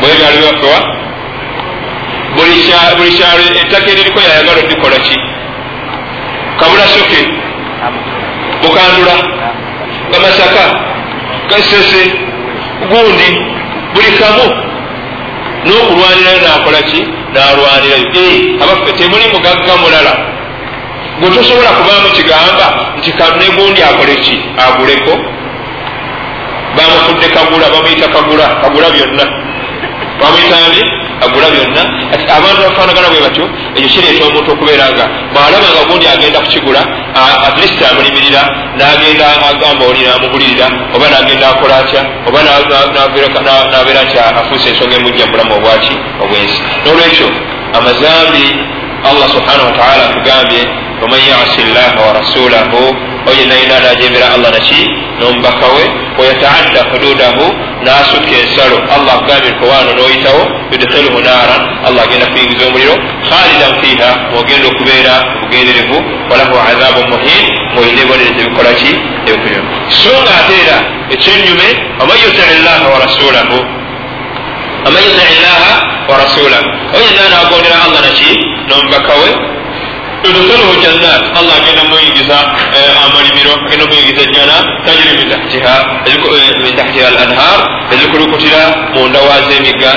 bwebyalo 0.00 0.36
byewaffewa 0.40 0.80
buli 2.36 3.12
kyalo 3.16 3.42
ettaka 3.60 3.88
eririko 3.92 4.18
yayagala 4.20 4.58
odikolaki 4.64 5.16
kabulasoke 6.60 7.20
bukandula 8.62 9.16
kamasaka 10.12 10.64
kasese 11.50 12.02
gundi 12.90 13.28
buli 13.94 14.10
kamu. 14.18 14.46
N'okulwanirayo 15.66 16.40
nakolaki 16.46 17.00
nalwanirayo 17.34 18.06
eh, 18.20 18.62
abaffe 18.62 18.92
temuli 18.98 19.24
mugagga 19.32 19.74
mulala. 19.82 20.12
Gwe 21.20 21.30
tosobola 21.30 21.70
kubaamu 21.78 22.08
kigamba 22.16 22.66
nti 22.98 23.10
negundi 23.40 23.82
akoleki 23.82 24.36
aguleko. 24.64 25.12
Bamufudde 26.76 27.28
kagula 27.34 27.66
bamuyita 27.70 28.08
kagula 28.08 28.46
kagula 28.62 28.90
byonna. 28.90 29.24
Bamuyitani 30.20 30.99
agula 31.24 31.46
byonna 31.54 31.82
ati 32.14 32.24
abantu 32.36 32.60
bafaanagana 32.66 33.08
bwe 33.12 33.20
batyo 33.26 33.44
ekyo 33.76 33.88
kireeta 33.92 34.24
omuntu 34.28 34.50
okubeera 34.52 34.86
nga 34.92 35.04
bwalaba 35.32 35.68
nga 35.74 35.82
gundi 35.88 36.06
agenda 36.14 36.38
kukigula 36.40 36.82
atlist 37.48 37.78
amulimirira 37.90 38.42
nagenda 38.78 39.26
agamba 39.50 39.82
oli 39.90 40.00
namubulirira 40.06 40.66
oba 40.94 41.06
nagenda 41.12 41.46
akola 41.52 41.76
atya 41.82 42.02
oba 42.28 42.38
nabeera 43.72 44.02
nti 44.04 44.16
afuusa 44.40 44.68
ensonga 44.70 44.96
emujja 44.96 45.26
mubulamu 45.26 45.54
obwaki 45.58 45.94
obwensi. 46.22 46.58
Nolwekyo 46.84 47.28
amazambi 47.78 48.46
allah 49.08 49.26
subhanahu 49.34 49.66
wataala 49.70 50.02
atugambye 50.08 50.62
waman 51.02 51.20
yasi 51.32 51.60
llaha 51.74 52.00
warasulahu 52.06 53.09
oyo 53.28 53.42
nayina 53.50 53.76
najembera 53.84 54.26
allah 54.34 54.50
naki 54.56 54.80
nomubaka 55.20 55.66
we 55.76 55.84
wayataadda 56.18 56.80
hududahu 56.90 57.44
nasuka 57.86 58.32
ensalo 58.42 58.76
allah 58.94 59.12
akugambye 59.14 59.50
nkowaano 59.50 59.90
noyitawo 59.98 60.42
yudkhiluhu 60.72 61.18
naran. 61.20 61.62
Allah 61.86 62.02
agenda 62.04 62.26
kuyingiza 62.26 62.66
omuliro 62.68 62.94
khalidan 63.28 63.72
fiha 63.82 64.10
ogenda 64.38 64.66
okubeera 64.68 65.14
bugenderevu 65.40 65.96
walahu 66.30 66.54
azabu 66.70 67.00
muhin 67.12 67.44
ngaolina 67.72 68.00
ebibonereza 68.02 68.40
ebikolaki 68.44 68.90
ebikunyuma 69.28 69.70
so 70.00 70.12
nga 70.22 70.32
ate 70.40 70.54
era 70.62 70.76
ekyenyume 71.14 71.68
waman 72.00 72.16
yutii 72.24 72.56
llaha 72.64 72.86
warasulahu 72.94 73.56
aman 74.86 75.02
yutii 75.08 75.36
llaha 75.44 75.74
warasulahu 76.10 76.66
oyo 76.94 77.04
yenna 77.08 77.24
nagondera 77.34 77.76
allah 77.84 78.00
naki 78.06 78.30
nomubaka 78.68 79.12
we 79.20 79.28
yudkhiluhu 80.24 80.74
jannat 80.84 81.22
allah 81.38 81.54
agenda 81.60 81.84
muyingiza 81.90 82.38
eh, 82.76 83.04
amalimiro 83.04 83.52
agenda 83.66 83.86
muyingiza 83.86 84.20
ejjana 84.28 84.56
tajiri 84.86 85.12
min 86.62 86.76
tahtiha 86.76 87.06
al 87.08 87.18
anhar 87.24 87.58
ezikulukutira 87.92 88.62
munda 88.94 89.20
waza 89.28 89.52
emiga 89.58 89.92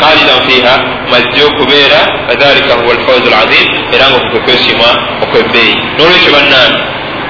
khalidan 0.00 0.38
fiha 0.46 0.74
majje 1.10 1.42
okubeera 1.44 2.00
wadhalika 2.28 2.74
huwa 2.74 2.92
alfawzu 2.94 3.26
alazim 3.34 3.66
era 3.94 4.04
nga 4.10 4.16
okukwe 4.16 4.40
kwesimwa 4.40 4.90
okwebbeeyi 5.22 5.74
nolwekyo 5.98 6.30
bannani 6.32 6.76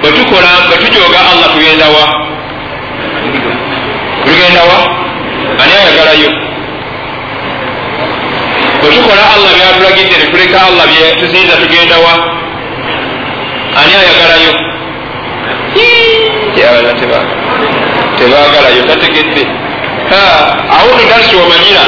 bwetukola 0.01 0.51
bwetujoga 0.69 1.19
allah 1.33 1.49
tugendawa 1.55 2.05
tugendawa 4.25 4.79
ani 5.63 5.73
ayagalayo 5.81 6.46
bwetukola 8.87 9.23
allah 9.35 9.51
byatulagidde 9.59 10.17
netuleka 10.23 10.57
allah 10.69 10.85
byetusinza 10.91 11.55
tugendawa. 11.63 12.13
Ani 13.81 13.93
ayagalayo 14.01 14.53
tebagalayo 18.19 18.83
tategedde 18.89 19.43
awo 20.79 20.91
nidarusu 20.99 21.35
wamanyira 21.41 21.83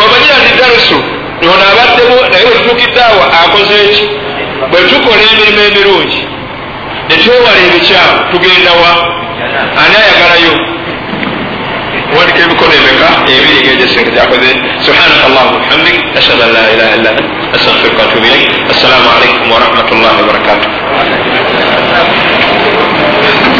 wamanyira 0.00 0.36
ndi 0.42 0.50
darusu 0.60 0.96
ono 1.42 1.64
abaddemu 1.72 2.16
naye 2.30 2.44
wetutukiddeawo 2.44 3.22
akoze 3.42 3.74
eki 3.84 4.04
bwetukola 4.70 5.22
emirimu 5.32 5.60
emirungi 5.68 6.20
netwewala 7.08 7.58
ebikyamu 7.66 8.16
tugendawa. 8.30 8.90
Ani 9.80 9.94
ayagalayo 10.02 10.52
owandiika 12.18 12.40
emikono 12.44 12.72
emeka 12.80 13.08
ebiri 13.32 13.60
ngaegyesinga 13.64 14.10
kyakoze 14.10 14.50
subhanaka 14.86 15.24
allahuma 15.28 15.58
bihamdik. 15.62 15.98
Ashhadu 16.18 16.42
an 16.42 16.50
la 16.56 16.62
ilaha 16.74 16.92
illa 16.96 17.10
ant 17.10 17.20
astaghfiruka 17.56 18.02
watubu 18.02 18.26
ilaik 18.26 18.50
assalamu 18.72 19.08
alaikum 19.16 19.46
warahmatullahi 19.54 20.16
wabarakatuh 20.20 20.68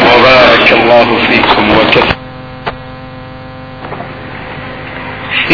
وبارك 0.09 0.71
الله 0.71 1.07
فيكم 1.27 1.65
وكفى 1.77 2.15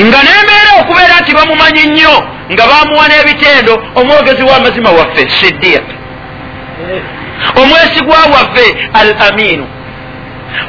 nga 0.05 0.19
nembeera 0.27 0.71
okubeera 0.81 1.19
nti 1.21 1.31
bamumanyi 1.35 1.83
nnyo 1.87 2.15
nga 2.51 2.63
bamuwa 2.67 3.05
n'ebitendo 3.07 3.73
omwogezi 3.95 4.43
w'amazima 4.43 4.89
waffe 4.89 5.23
sidiq 5.39 5.85
omwesigwa 7.61 8.17
waffe 8.35 8.67
al 8.93 9.09
aminu 9.27 9.67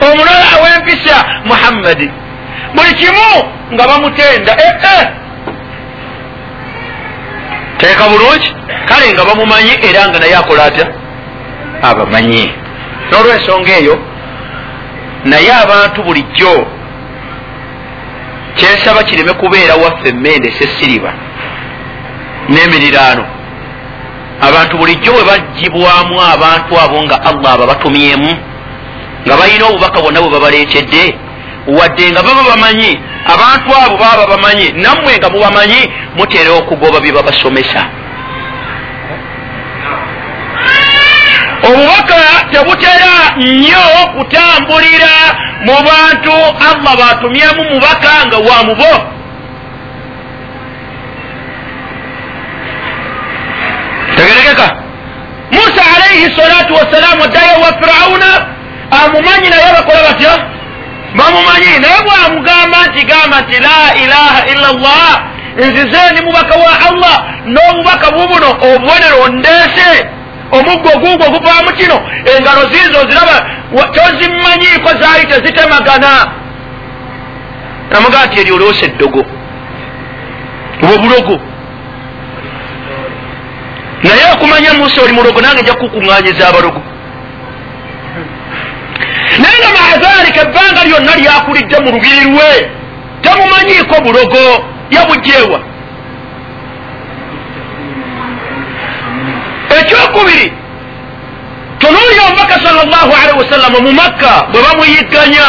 omulala 0.06 0.46
ow'empisa 0.56 1.16
muhammadi. 1.44 2.10
Buli 2.74 2.94
kimu 2.94 3.30
nga 3.72 3.88
bamutenda. 3.88 4.56
Ee 4.58 4.68
eh, 4.68 5.00
eh. 5.00 5.06
teeka 7.78 8.08
bulungi? 8.08 8.50
Kale 8.88 9.12
nga 9.12 9.24
bamumanyi 9.24 9.74
era 9.88 10.08
nga 10.08 10.18
naye 10.18 10.36
akola 10.36 10.64
atya? 10.64 10.86
Abamanyi. 11.82 12.52
N'olwensonga 13.10 13.72
eyo 13.78 13.94
naye 15.24 15.52
abantu 15.64 16.02
bulijjo 16.02 16.66
kyensaba 18.56 19.02
kireme 19.02 19.32
kubeera 19.32 19.74
waffe 19.74 20.08
emmende 20.08 20.52
sesiriba 20.58 21.12
n'emiriraano. 22.48 23.24
Abantu 24.48 24.78
bulijjo 24.78 25.12
bwe 25.12 25.24
bagibwamu 25.24 26.16
abantu 26.34 26.72
abo 26.84 27.02
nga 27.04 27.16
allah 27.30 27.52
aba 27.52 27.66
batumyemu 27.66 28.32
nga 29.26 29.36
balina 29.36 29.64
obubaka 29.66 30.00
bwonna 30.00 30.20
bwe 30.20 30.30
babaleetedde 30.30 31.25
wadde 31.66 32.10
nga 32.10 32.22
baba 32.22 32.42
bamanyi 32.50 33.00
abantu 33.26 33.68
abo 33.84 33.96
baba 33.98 34.26
bamanyi 34.26 34.72
nammwe 34.72 35.16
nga 35.18 35.28
mubamanyi 35.30 35.80
mutera 36.16 36.50
okugoba 36.52 37.00
bye 37.00 37.12
babasomesa. 37.12 37.82
Obubaka 41.66 42.20
tebutera 42.52 43.12
nnyo 43.36 43.86
kutambulira 44.14 45.14
mu 45.66 45.76
bantu. 45.88 46.36
Allah 46.70 46.94
batumyemu 47.00 47.62
mubaka 47.70 48.12
nga 48.26 48.38
wa 48.38 48.58
mubo. 48.64 48.92
Tegerekeka. 54.16 54.68
Musa 55.50 55.82
alaihi 55.96 56.36
salatu 56.36 56.74
wassalamu 56.74 57.24
addayo 57.24 57.60
wa 57.60 57.70
firawuna 57.78 58.30
amumanyi 58.90 59.48
naye 59.50 59.72
bakola 59.76 60.02
batya 60.02 60.55
bamumanyi 61.14 61.78
naye 61.82 61.98
bwamugamba 62.06 62.78
nti 62.88 63.04
gamba 63.06 63.40
nti 63.40 63.56
la 63.66 63.94
ilaha 64.04 64.40
illa 64.52 64.72
llah 64.72 65.14
nzize 65.56 66.02
ni 66.14 66.20
mubaka 66.26 66.54
wa 66.54 66.72
allah 66.88 67.16
n'obubaka 67.46 68.10
bubuno 68.10 68.48
obubonero 68.50 69.28
ndeese 69.28 70.06
omuggo 70.52 70.90
guugwo 71.00 71.26
guvaamu 71.34 71.72
kino 71.78 71.96
engalo 72.36 72.62
ziizo 72.72 73.00
oziraba 73.00 73.36
tozimanyiiko 73.94 74.90
zaali 75.00 75.26
tezitemagana. 75.26 76.32
Namugaa 77.90 78.26
nti 78.26 78.40
eryo 78.40 78.54
olwosa 78.54 78.84
eddogo 78.86 79.24
obulogo. 80.94 81.40
Naye 84.02 84.32
okumanya 84.34 84.74
musa 84.74 85.02
oli 85.02 85.12
mulogo 85.12 85.40
nange 85.40 85.62
nja 85.62 85.74
kukuŋŋanyiza 85.74 86.48
abalogo 86.48 86.82
naye 89.42 89.56
nga 89.62 89.70
maadhalika 89.76 90.40
ebbanga 90.46 90.80
lyonna 90.88 91.12
lyakulidde 91.20 91.76
mu 91.84 91.90
lubiri 91.94 92.24
lwe. 92.30 92.52
Temumanyiiko 93.22 93.96
bulogo 94.04 94.44
yabujeewa 94.90 95.58
ekyokubiri 99.78 100.52
tunuulya 101.78 102.22
omubaka 102.26 102.54
sal 102.64 102.76
llahu 102.92 103.12
alaihi 103.20 103.38
wasallama 103.38 103.78
mu 103.80 103.92
makka 103.92 104.32
bwe 104.52 104.60
bamuyigganya. 104.62 105.46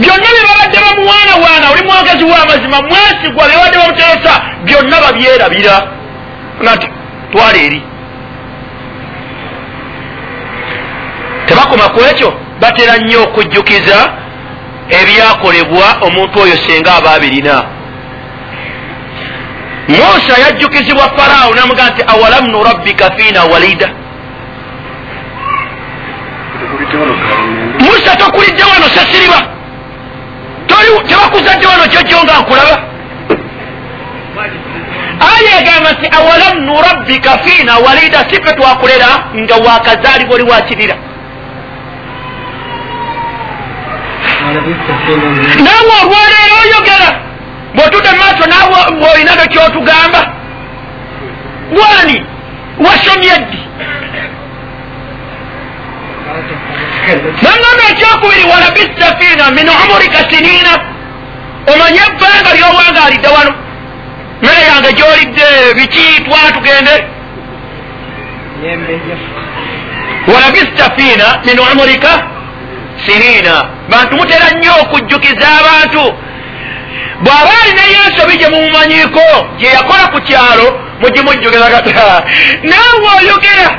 Byonna 0.00 0.28
bye 0.34 0.42
babadde 0.48 0.78
bamuwaanawaana 0.84 1.66
oli 1.72 1.82
mwogezi 1.84 2.24
w'amazima 2.30 2.78
mwesigwa 2.88 3.44
bye 3.48 3.56
babadde 3.56 3.78
bamuteesa 3.78 4.32
byonna 4.64 4.96
babyerabira. 5.04 5.76
Nga 6.62 6.74
nti 6.76 6.86
twala 7.32 7.58
eri 7.66 7.82
tebakoma 11.48 11.88
ku 11.88 12.00
ekyo 12.10 12.32
batera 12.60 12.96
nnyo 12.98 13.22
okujjukiza 13.22 13.98
ebyakolebwa 14.98 15.86
omuntu 16.06 16.36
oyo 16.44 16.56
senga 16.66 16.90
aba 16.98 17.10
abirina. 17.16 17.56
Musa 19.88 20.34
yajjukizibwa 20.44 21.06
farawo 21.16 21.54
namuga 21.54 21.90
nti 21.90 22.02
awalam 22.12 22.44
nurabbika 22.52 23.10
fiina 23.16 23.44
walida? 23.44 23.88
Musa 27.80 28.16
tokulidde 28.16 28.62
wano 28.64 28.88
sasiriba 28.96 29.40
tebakuzadde 31.08 31.66
wano 31.66 31.86
jjojjo 31.86 32.24
nga 32.24 32.40
nkulaba? 32.40 32.76
Aya 35.30 35.60
egamba 35.60 35.92
nti 35.92 36.06
awalam 36.18 36.56
nurabbika 36.66 37.38
fiina 37.38 37.78
walida 37.78 38.18
sife 38.18 38.52
twakulera 38.56 39.08
nga 39.34 39.56
wakazaalibwa 39.66 40.34
oli 40.34 40.50
wakirira 40.50 40.96
naawe 45.64 45.92
olwaleero 46.02 46.54
oyogera 46.64 47.08
bwotudde 47.74 48.10
maaso 48.20 48.44
naawe 48.52 48.78
bwolina 49.00 49.32
no 49.34 49.44
kyotugamba. 49.52 50.20
Wani 51.80 52.16
wasomye 52.84 53.34
ddi? 53.44 53.58
Nangamba 57.42 57.82
ekyokubiri 57.90 58.44
walabista 58.52 59.06
fiina 59.18 59.50
min 59.50 59.68
umurika 59.68 60.18
siniina. 60.30 60.72
Omanye 61.72 62.00
ebbanga 62.08 62.50
lyowangaalidde 62.56 63.28
wano. 63.28 63.52
Mmere 64.42 64.62
yange 64.70 64.92
gyolidde 64.92 65.74
biki? 65.76 66.22
Twatugende 66.24 67.04
walabista 70.34 70.84
fiina 70.96 71.26
min 71.44 71.58
umurika 71.58 72.22
siniina 73.06 73.54
bantu 73.90 74.16
mutera 74.16 74.50
nnyo 74.54 74.72
okujjukiza 74.82 75.48
abantu. 75.60 76.04
Bw'aba 77.22 77.50
alinayo 77.62 77.98
ensobi 78.06 78.36
gye 78.38 78.48
mumumanyiiko 78.48 79.24
gye 79.58 79.68
yakola 79.76 80.04
ku 80.12 80.18
kyalo 80.20 80.66
mugimujjukiza 81.00 81.70
kati 81.70 81.92
naawe 82.70 83.08
oyogera. 83.18 83.70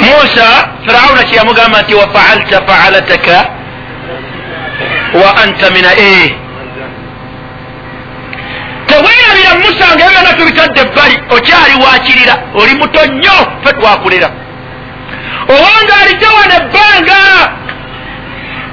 Musa 0.00 0.46
firawuna 0.86 1.22
kyeyamugamba 1.24 1.82
nti 1.82 1.94
wafaalta 1.94 2.56
faalataka 2.66 3.36
wa 5.22 5.36
anta 5.42 5.70
mina 5.70 5.92
e. 5.98 6.34
Teweerabira 8.86 9.54
musa 9.62 9.86
nga 9.94 10.04
ebyona 10.06 10.32
tubitadde 10.38 10.80
ebbali 10.80 11.16
okyali 11.36 11.74
wakirira 11.84 12.34
oli 12.54 12.74
muto 12.74 13.06
nnyo 13.06 13.36
fe 13.64 13.72
twakulera 13.72 14.28
owanga 15.52 15.94
alidde 16.02 16.26
wano 16.36 16.54
ebbanga. 16.60 17.20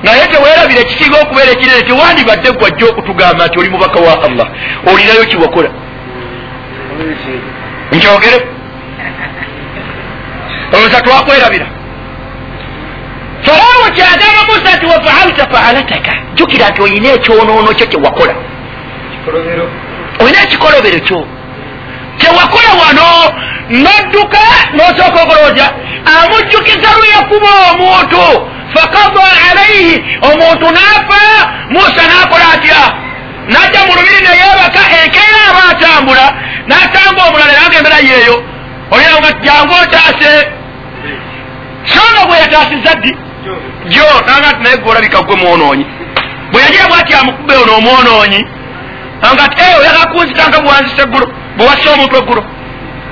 Naye 0.03 0.27
teweerabira 0.31 0.81
ekisinga 0.81 1.17
okubeera 1.21 1.51
ekinene 1.51 1.81
tewandibadde 1.81 2.51
gwajja 2.51 2.85
okutugamba 2.91 3.47
nti 3.47 3.59
oli 3.59 3.69
mubaka 3.69 3.99
wa 3.99 4.23
allah. 4.23 4.47
Olinayo 4.91 5.25
kiwakola 5.25 5.69
nkyogere. 7.91 8.39
Olowooza 10.73 11.01
twakwerabira 11.01 11.67
farawo 13.45 13.87
kyagamba 13.95 14.41
musa 14.47 14.77
nti 14.77 14.85
wafaalta 14.85 15.47
faalataka. 15.51 16.11
Jjukira 16.33 16.69
nti 16.69 16.81
olina 16.81 17.09
ekyonoono 17.13 17.73
kyo 17.73 17.87
kyewakola 17.87 18.35
olina 20.19 20.43
ekikolobero 20.43 20.99
kyo 20.99 21.27
kyewakola 22.17 22.71
wano 22.81 23.07
nodduka 23.69 24.39
nosooka 24.73 25.21
okolowooza 25.23 25.65
amujjukiza 26.15 26.89
lweyakuba 26.97 27.49
omuntu 27.71 28.23
fakada 28.73 29.21
alaihi 29.51 30.03
omuntu 30.21 30.65
naafa 30.77 31.21
musa 31.69 32.03
nakola 32.07 32.45
atya? 32.53 32.81
Najja 33.47 33.79
mu 33.87 33.93
lubiri 33.95 34.19
neyebaka 34.27 34.81
enkeera 35.03 35.41
aba 35.49 35.61
atambula 35.71 36.25
natamba 36.67 37.21
omulala 37.27 37.51
eranga 37.53 37.77
embeera 37.77 37.99
yeeyo. 38.09 38.35
Oliranga 38.91 39.31
jangu 39.45 39.73
otaase. 39.83 40.31
Songa 41.91 42.25
bwe 42.27 42.37
yataasiza 42.39 42.95
ddi 42.95 43.11
jo 43.89 44.03
nanga 44.27 44.53
ti 44.53 44.63
naye 44.63 44.77
gweolabika 44.77 45.21
gwe 45.21 45.35
mwonoonyi 45.35 45.85
bwe 46.51 46.61
yagira 46.61 46.87
bwati 46.87 47.13
amukube 47.13 47.55
ono 47.55 47.75
omwonoonyi 47.77 48.45
anga 49.21 49.47
ti 49.47 49.61
e 49.61 49.79
oyagala 49.79 50.05
kunzitanga 50.11 50.59
bwanzisa 50.61 51.05
eggulo 51.57 51.65
bwe 51.65 51.65
wassa 51.65 51.93
omuntu 51.93 52.17
eggulo 52.17 52.43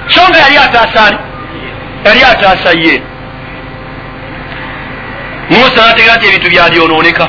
songa 0.07 0.37
yali 0.39 0.57
ataasa 0.57 1.05
ani 1.07 1.17
yali 2.05 2.23
ataasa 2.23 2.71
ye 2.77 3.01
musa 5.49 5.87
nategera 5.87 6.17
ti 6.17 6.27
ebintu 6.27 6.49
byalyonooneka 6.49 7.27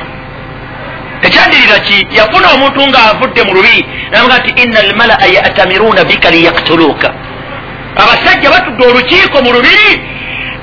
ekyandirira 1.22 1.78
ki? 1.86 2.06
Yafuna 2.10 2.48
omuntu 2.54 2.80
ng'avudde 2.88 3.42
mu 3.44 3.52
lubiri 3.54 3.84
namuga 4.10 4.38
nti 4.38 4.62
ina 4.62 4.80
almalaa 4.80 5.26
yatamiruuna 5.36 6.04
bika 6.04 6.30
liyaktuluuka 6.30 7.08
abasajja 7.96 8.50
batudde 8.50 8.84
olukiiko 8.86 9.42
mu 9.42 9.52
lubiri 9.52 9.90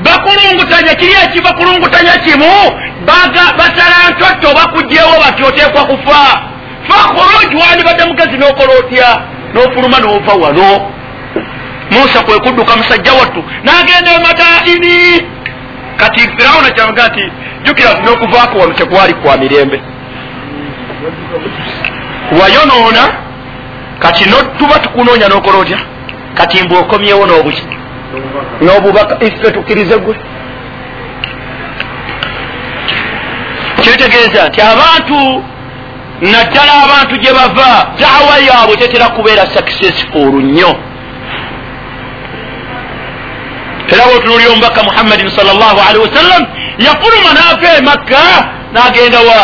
bakulungutanya 0.05 0.93
kiri 0.95 1.13
ekibakulungutanya 1.25 2.13
kimu 2.23 2.53
basala 3.57 3.97
ntotto 4.11 4.49
bakugjewo 4.57 5.13
bati 5.23 5.43
oteekwa 5.43 5.83
kufa 5.85 6.21
fakhuruj 6.87 7.51
wandibadde 7.61 8.03
mugezi 8.05 8.37
n'okola 8.37 8.73
otya 8.79 9.32
n'ofuluma 9.53 9.99
n'ova 9.99 10.33
wano. 10.33 10.91
Musa 11.91 12.23
kwe 12.23 12.39
kudduka 12.39 12.75
musajja 12.75 13.13
wattu 13.13 13.43
n'agenda 13.63 14.11
emadaini 14.13 15.21
kati 15.97 16.19
firawuna 16.19 16.71
kyamuga 16.71 17.07
nti 17.07 17.23
jukira 17.63 17.93
n'okuvaako 17.93 18.59
wano 18.59 18.73
tekwali 18.73 19.13
kwa 19.13 19.37
mirembe. 19.37 19.81
Wayonoona 22.41 23.03
kati 23.99 24.29
notuba 24.29 24.79
tukunoonya 24.79 25.27
n'okola 25.27 25.57
otya 25.57 25.77
kati 26.37 26.63
mbwe 26.63 26.77
okomyewo 26.77 27.25
n'obuki 27.25 27.63
n'obubaka 28.61 29.25
ife 29.25 29.51
tukkirize 29.51 29.97
gwe 29.97 30.15
kitegeeza 33.81 34.47
nti 34.49 34.61
abantu 34.61 35.43
naddala 36.31 36.73
abantu 36.85 37.15
gye 37.17 37.33
bava. 37.33 37.71
Daawa 37.99 38.35
yaabwe 38.47 38.75
tetera 38.77 39.07
kubeera 39.09 39.45
successful 39.55 40.33
nnyo. 40.43 40.71
Era 43.93 44.05
bwotunulya 44.05 44.49
omubaka 44.49 44.83
muhammadin 44.83 45.29
sal 45.29 45.45
llah 45.45 45.89
alihi 45.89 46.03
wasallam 46.07 46.43
yafuluma 46.79 47.33
naava 47.33 47.77
e 47.77 47.81
makka 47.81 48.23
n'agenda 48.73 49.19
wa? 49.19 49.41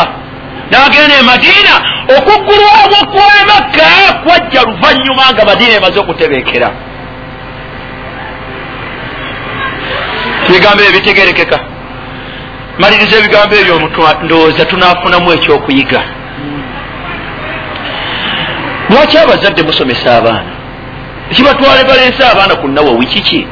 N'agenda 0.71 1.15
e 1.19 1.23
madiina 1.29 1.75
okuggulwabwo 2.17 2.99
kw'e 3.13 3.41
makka 3.51 3.89
kwajja 4.23 4.61
luvanyuma 4.63 5.23
nga 5.33 5.45
madiina 5.45 5.73
emaze 5.73 5.99
okutebeekera. 5.99 6.69
Ebigambo 10.49 10.83
ebyo 10.83 10.99
bitegerekeka. 10.99 11.59
Maliriza 12.79 13.17
ebigambo 13.17 13.55
ebyo 13.55 13.75
ndowooza 14.23 14.65
tunaafunamu 14.65 15.33
ekyokuyiga 15.33 16.01
lwaki 18.89 19.17
abazadde 19.17 19.63
musomesa 19.63 20.17
abaana 20.17 20.51
kibatwale 21.35 21.83
baleese 21.83 22.23
abaana 22.31 22.55
ku 22.55 22.67
nawawi 22.67 23.05
kiki? 23.05 23.47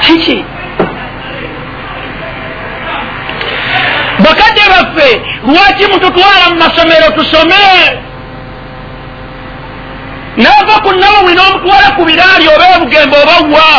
Kiki? 0.00 0.44
Bakadde 4.24 4.62
baffe 4.72 5.08
lwaki 5.46 5.84
mututwala 5.92 6.44
mu 6.50 6.56
masomero 6.62 7.08
tusome? 7.16 7.64
Naava 10.36 10.74
ku 10.84 10.90
nawawi 11.00 11.32
n'omutwala 11.34 11.88
ku 11.96 12.04
biraali 12.04 12.48
oba 12.54 12.66
ebugembe 12.76 13.16
oba 13.22 13.36
wa? 13.54 13.72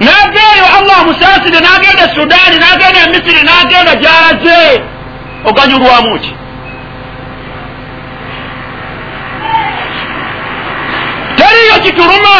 N'ava 0.00 0.40
eyo 0.54 0.66
allah 0.78 0.96
amusaasire 1.02 1.58
n'agenda 1.60 2.02
e 2.08 2.14
sudaani 2.14 2.56
n'agenda 2.62 3.00
e 3.04 3.08
misiri 3.12 3.42
n'agenda 3.44 3.92
gyalaze 4.02 4.60
oganyulwamu 5.48 6.18
ki? 6.22 6.32
Teriyo 11.40 11.76
kituluma. 11.84 12.36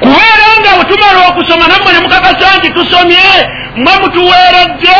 Kubeera 0.00 0.48
nga 0.60 0.70
wetumala 0.78 1.20
okusoma 1.28 1.64
nammwe 1.70 1.90
ne 1.92 2.00
mukakasa 2.04 2.46
nti 2.58 2.68
tusomye 2.76 3.26
mwe 3.82 3.92
mutuweeredde 4.02 4.96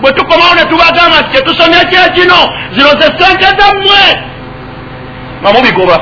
bwe 0.00 0.10
tukomawo 0.12 0.54
ne 0.54 0.64
tubagamba 0.70 1.16
nti 1.20 1.30
tetusomye 1.36 1.80
kyekino 1.90 2.38
zino 2.74 2.90
ze 3.00 3.06
sente 3.18 3.48
zammwe. 3.58 4.02
Mamubigoba 5.42 5.96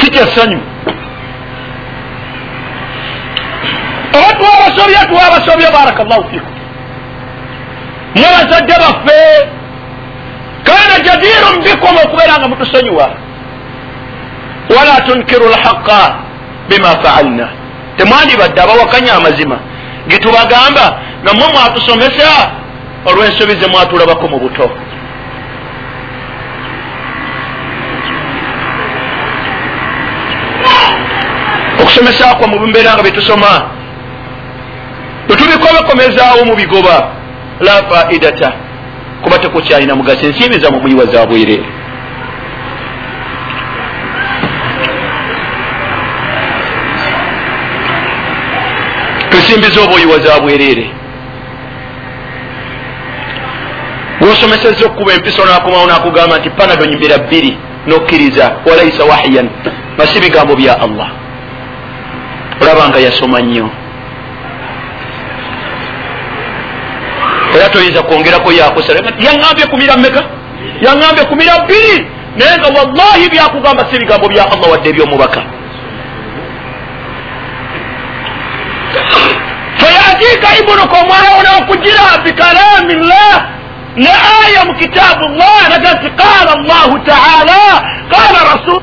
sikyesanyu 0.00 0.60
oba 4.18 4.30
twabasobye 4.38 4.98
twabasobye 5.10 5.68
barakallahu 5.76 6.24
fikum 6.30 6.54
mwe 8.16 8.28
bazadde 8.34 8.74
baffe. 8.82 9.48
Kana 10.64 11.04
jadirun 11.04 11.62
bikum 11.64 11.96
okubeera 12.04 12.38
nga 12.38 12.48
mutusonyiwa. 12.48 13.10
Wala 14.76 15.00
tunkiru 15.00 15.48
lhaqa 15.48 16.14
bima 16.68 16.88
faalna. 17.02 17.48
Temwandibadde 17.96 18.60
abawakanya 18.60 19.14
amazima. 19.14 19.58
Getubagamba 20.08 20.98
namwe 21.22 21.46
mwatusomesa 21.52 22.50
olw'ensobi 23.04 23.54
ze 23.60 23.66
mwatulabako 23.66 24.28
mu 24.28 24.38
buto. 24.38 24.70
Okusomesa 31.80 32.34
kwa 32.34 32.48
mu 32.48 32.66
mbeera 32.66 32.94
nga 32.94 33.02
betusoma 33.02 33.70
bwetubikobekomezaawo 35.26 36.44
mu 36.44 36.54
bigoba 36.56 37.15
la 37.60 37.72
faidata 37.90 38.52
kuba 39.22 39.38
tekukyalina 39.38 39.94
mugaso 39.94 40.26
ensimbi 40.26 40.58
za 40.58 40.70
mubuyiwa 40.70 41.06
za 41.06 41.26
bwereere 41.26 41.64
tusimbiza 49.30 49.80
obuyiwa 49.80 50.18
za 50.18 50.40
bwereere 50.40 50.90
gwosomeseza 54.20 54.86
okuba 54.86 55.12
empiso 55.12 55.44
nakomawo 55.44 55.86
nakugamba 55.86 56.38
nti 56.38 56.50
panado 56.50 56.84
nyimbira 56.84 57.18
bbiri 57.18 57.56
nokkiriza 57.86 58.56
walaisa 58.66 59.04
wahiyan 59.04 59.50
masi 59.98 60.20
bigambo 60.20 60.56
bya 60.56 60.80
allah. 60.80 61.10
Olaba 62.60 62.88
nga 62.88 62.98
yasoma 62.98 63.40
nnyo 63.40 63.70
era 67.56 67.68
toyinza 67.68 68.02
kwongerako 68.02 68.52
yakusala 68.52 69.00
yaŋambye 69.26 69.66
kumira 69.66 69.96
meka 69.96 70.22
yaŋambye 70.80 71.24
kumira 71.24 71.58
bbiri. 71.64 72.06
Naye 72.36 72.58
nga 72.58 72.68
wallahi 72.76 73.28
byakugamba 73.32 73.86
si 73.90 73.98
bigambo 73.98 74.28
bya 74.28 74.44
allah 74.52 74.70
wadde 74.70 74.88
ebyomubaka. 74.90 75.40
Fayatika 79.80 80.48
ibunuka 80.60 80.96
omwana 81.02 81.28
wona 81.36 81.50
okugira 81.60 82.04
bikalami 82.24 82.94
llah 83.08 83.36
ne 83.96 84.12
aya 84.44 84.64
mu 84.64 84.74
kitabu 84.74 85.24
llah 85.38 85.62
naga 85.70 85.90
nti 85.96 86.08
qala 86.20 86.50
allahu 86.58 86.94
taala 87.08 87.60
qala 88.12 88.38
rasul 88.52 88.80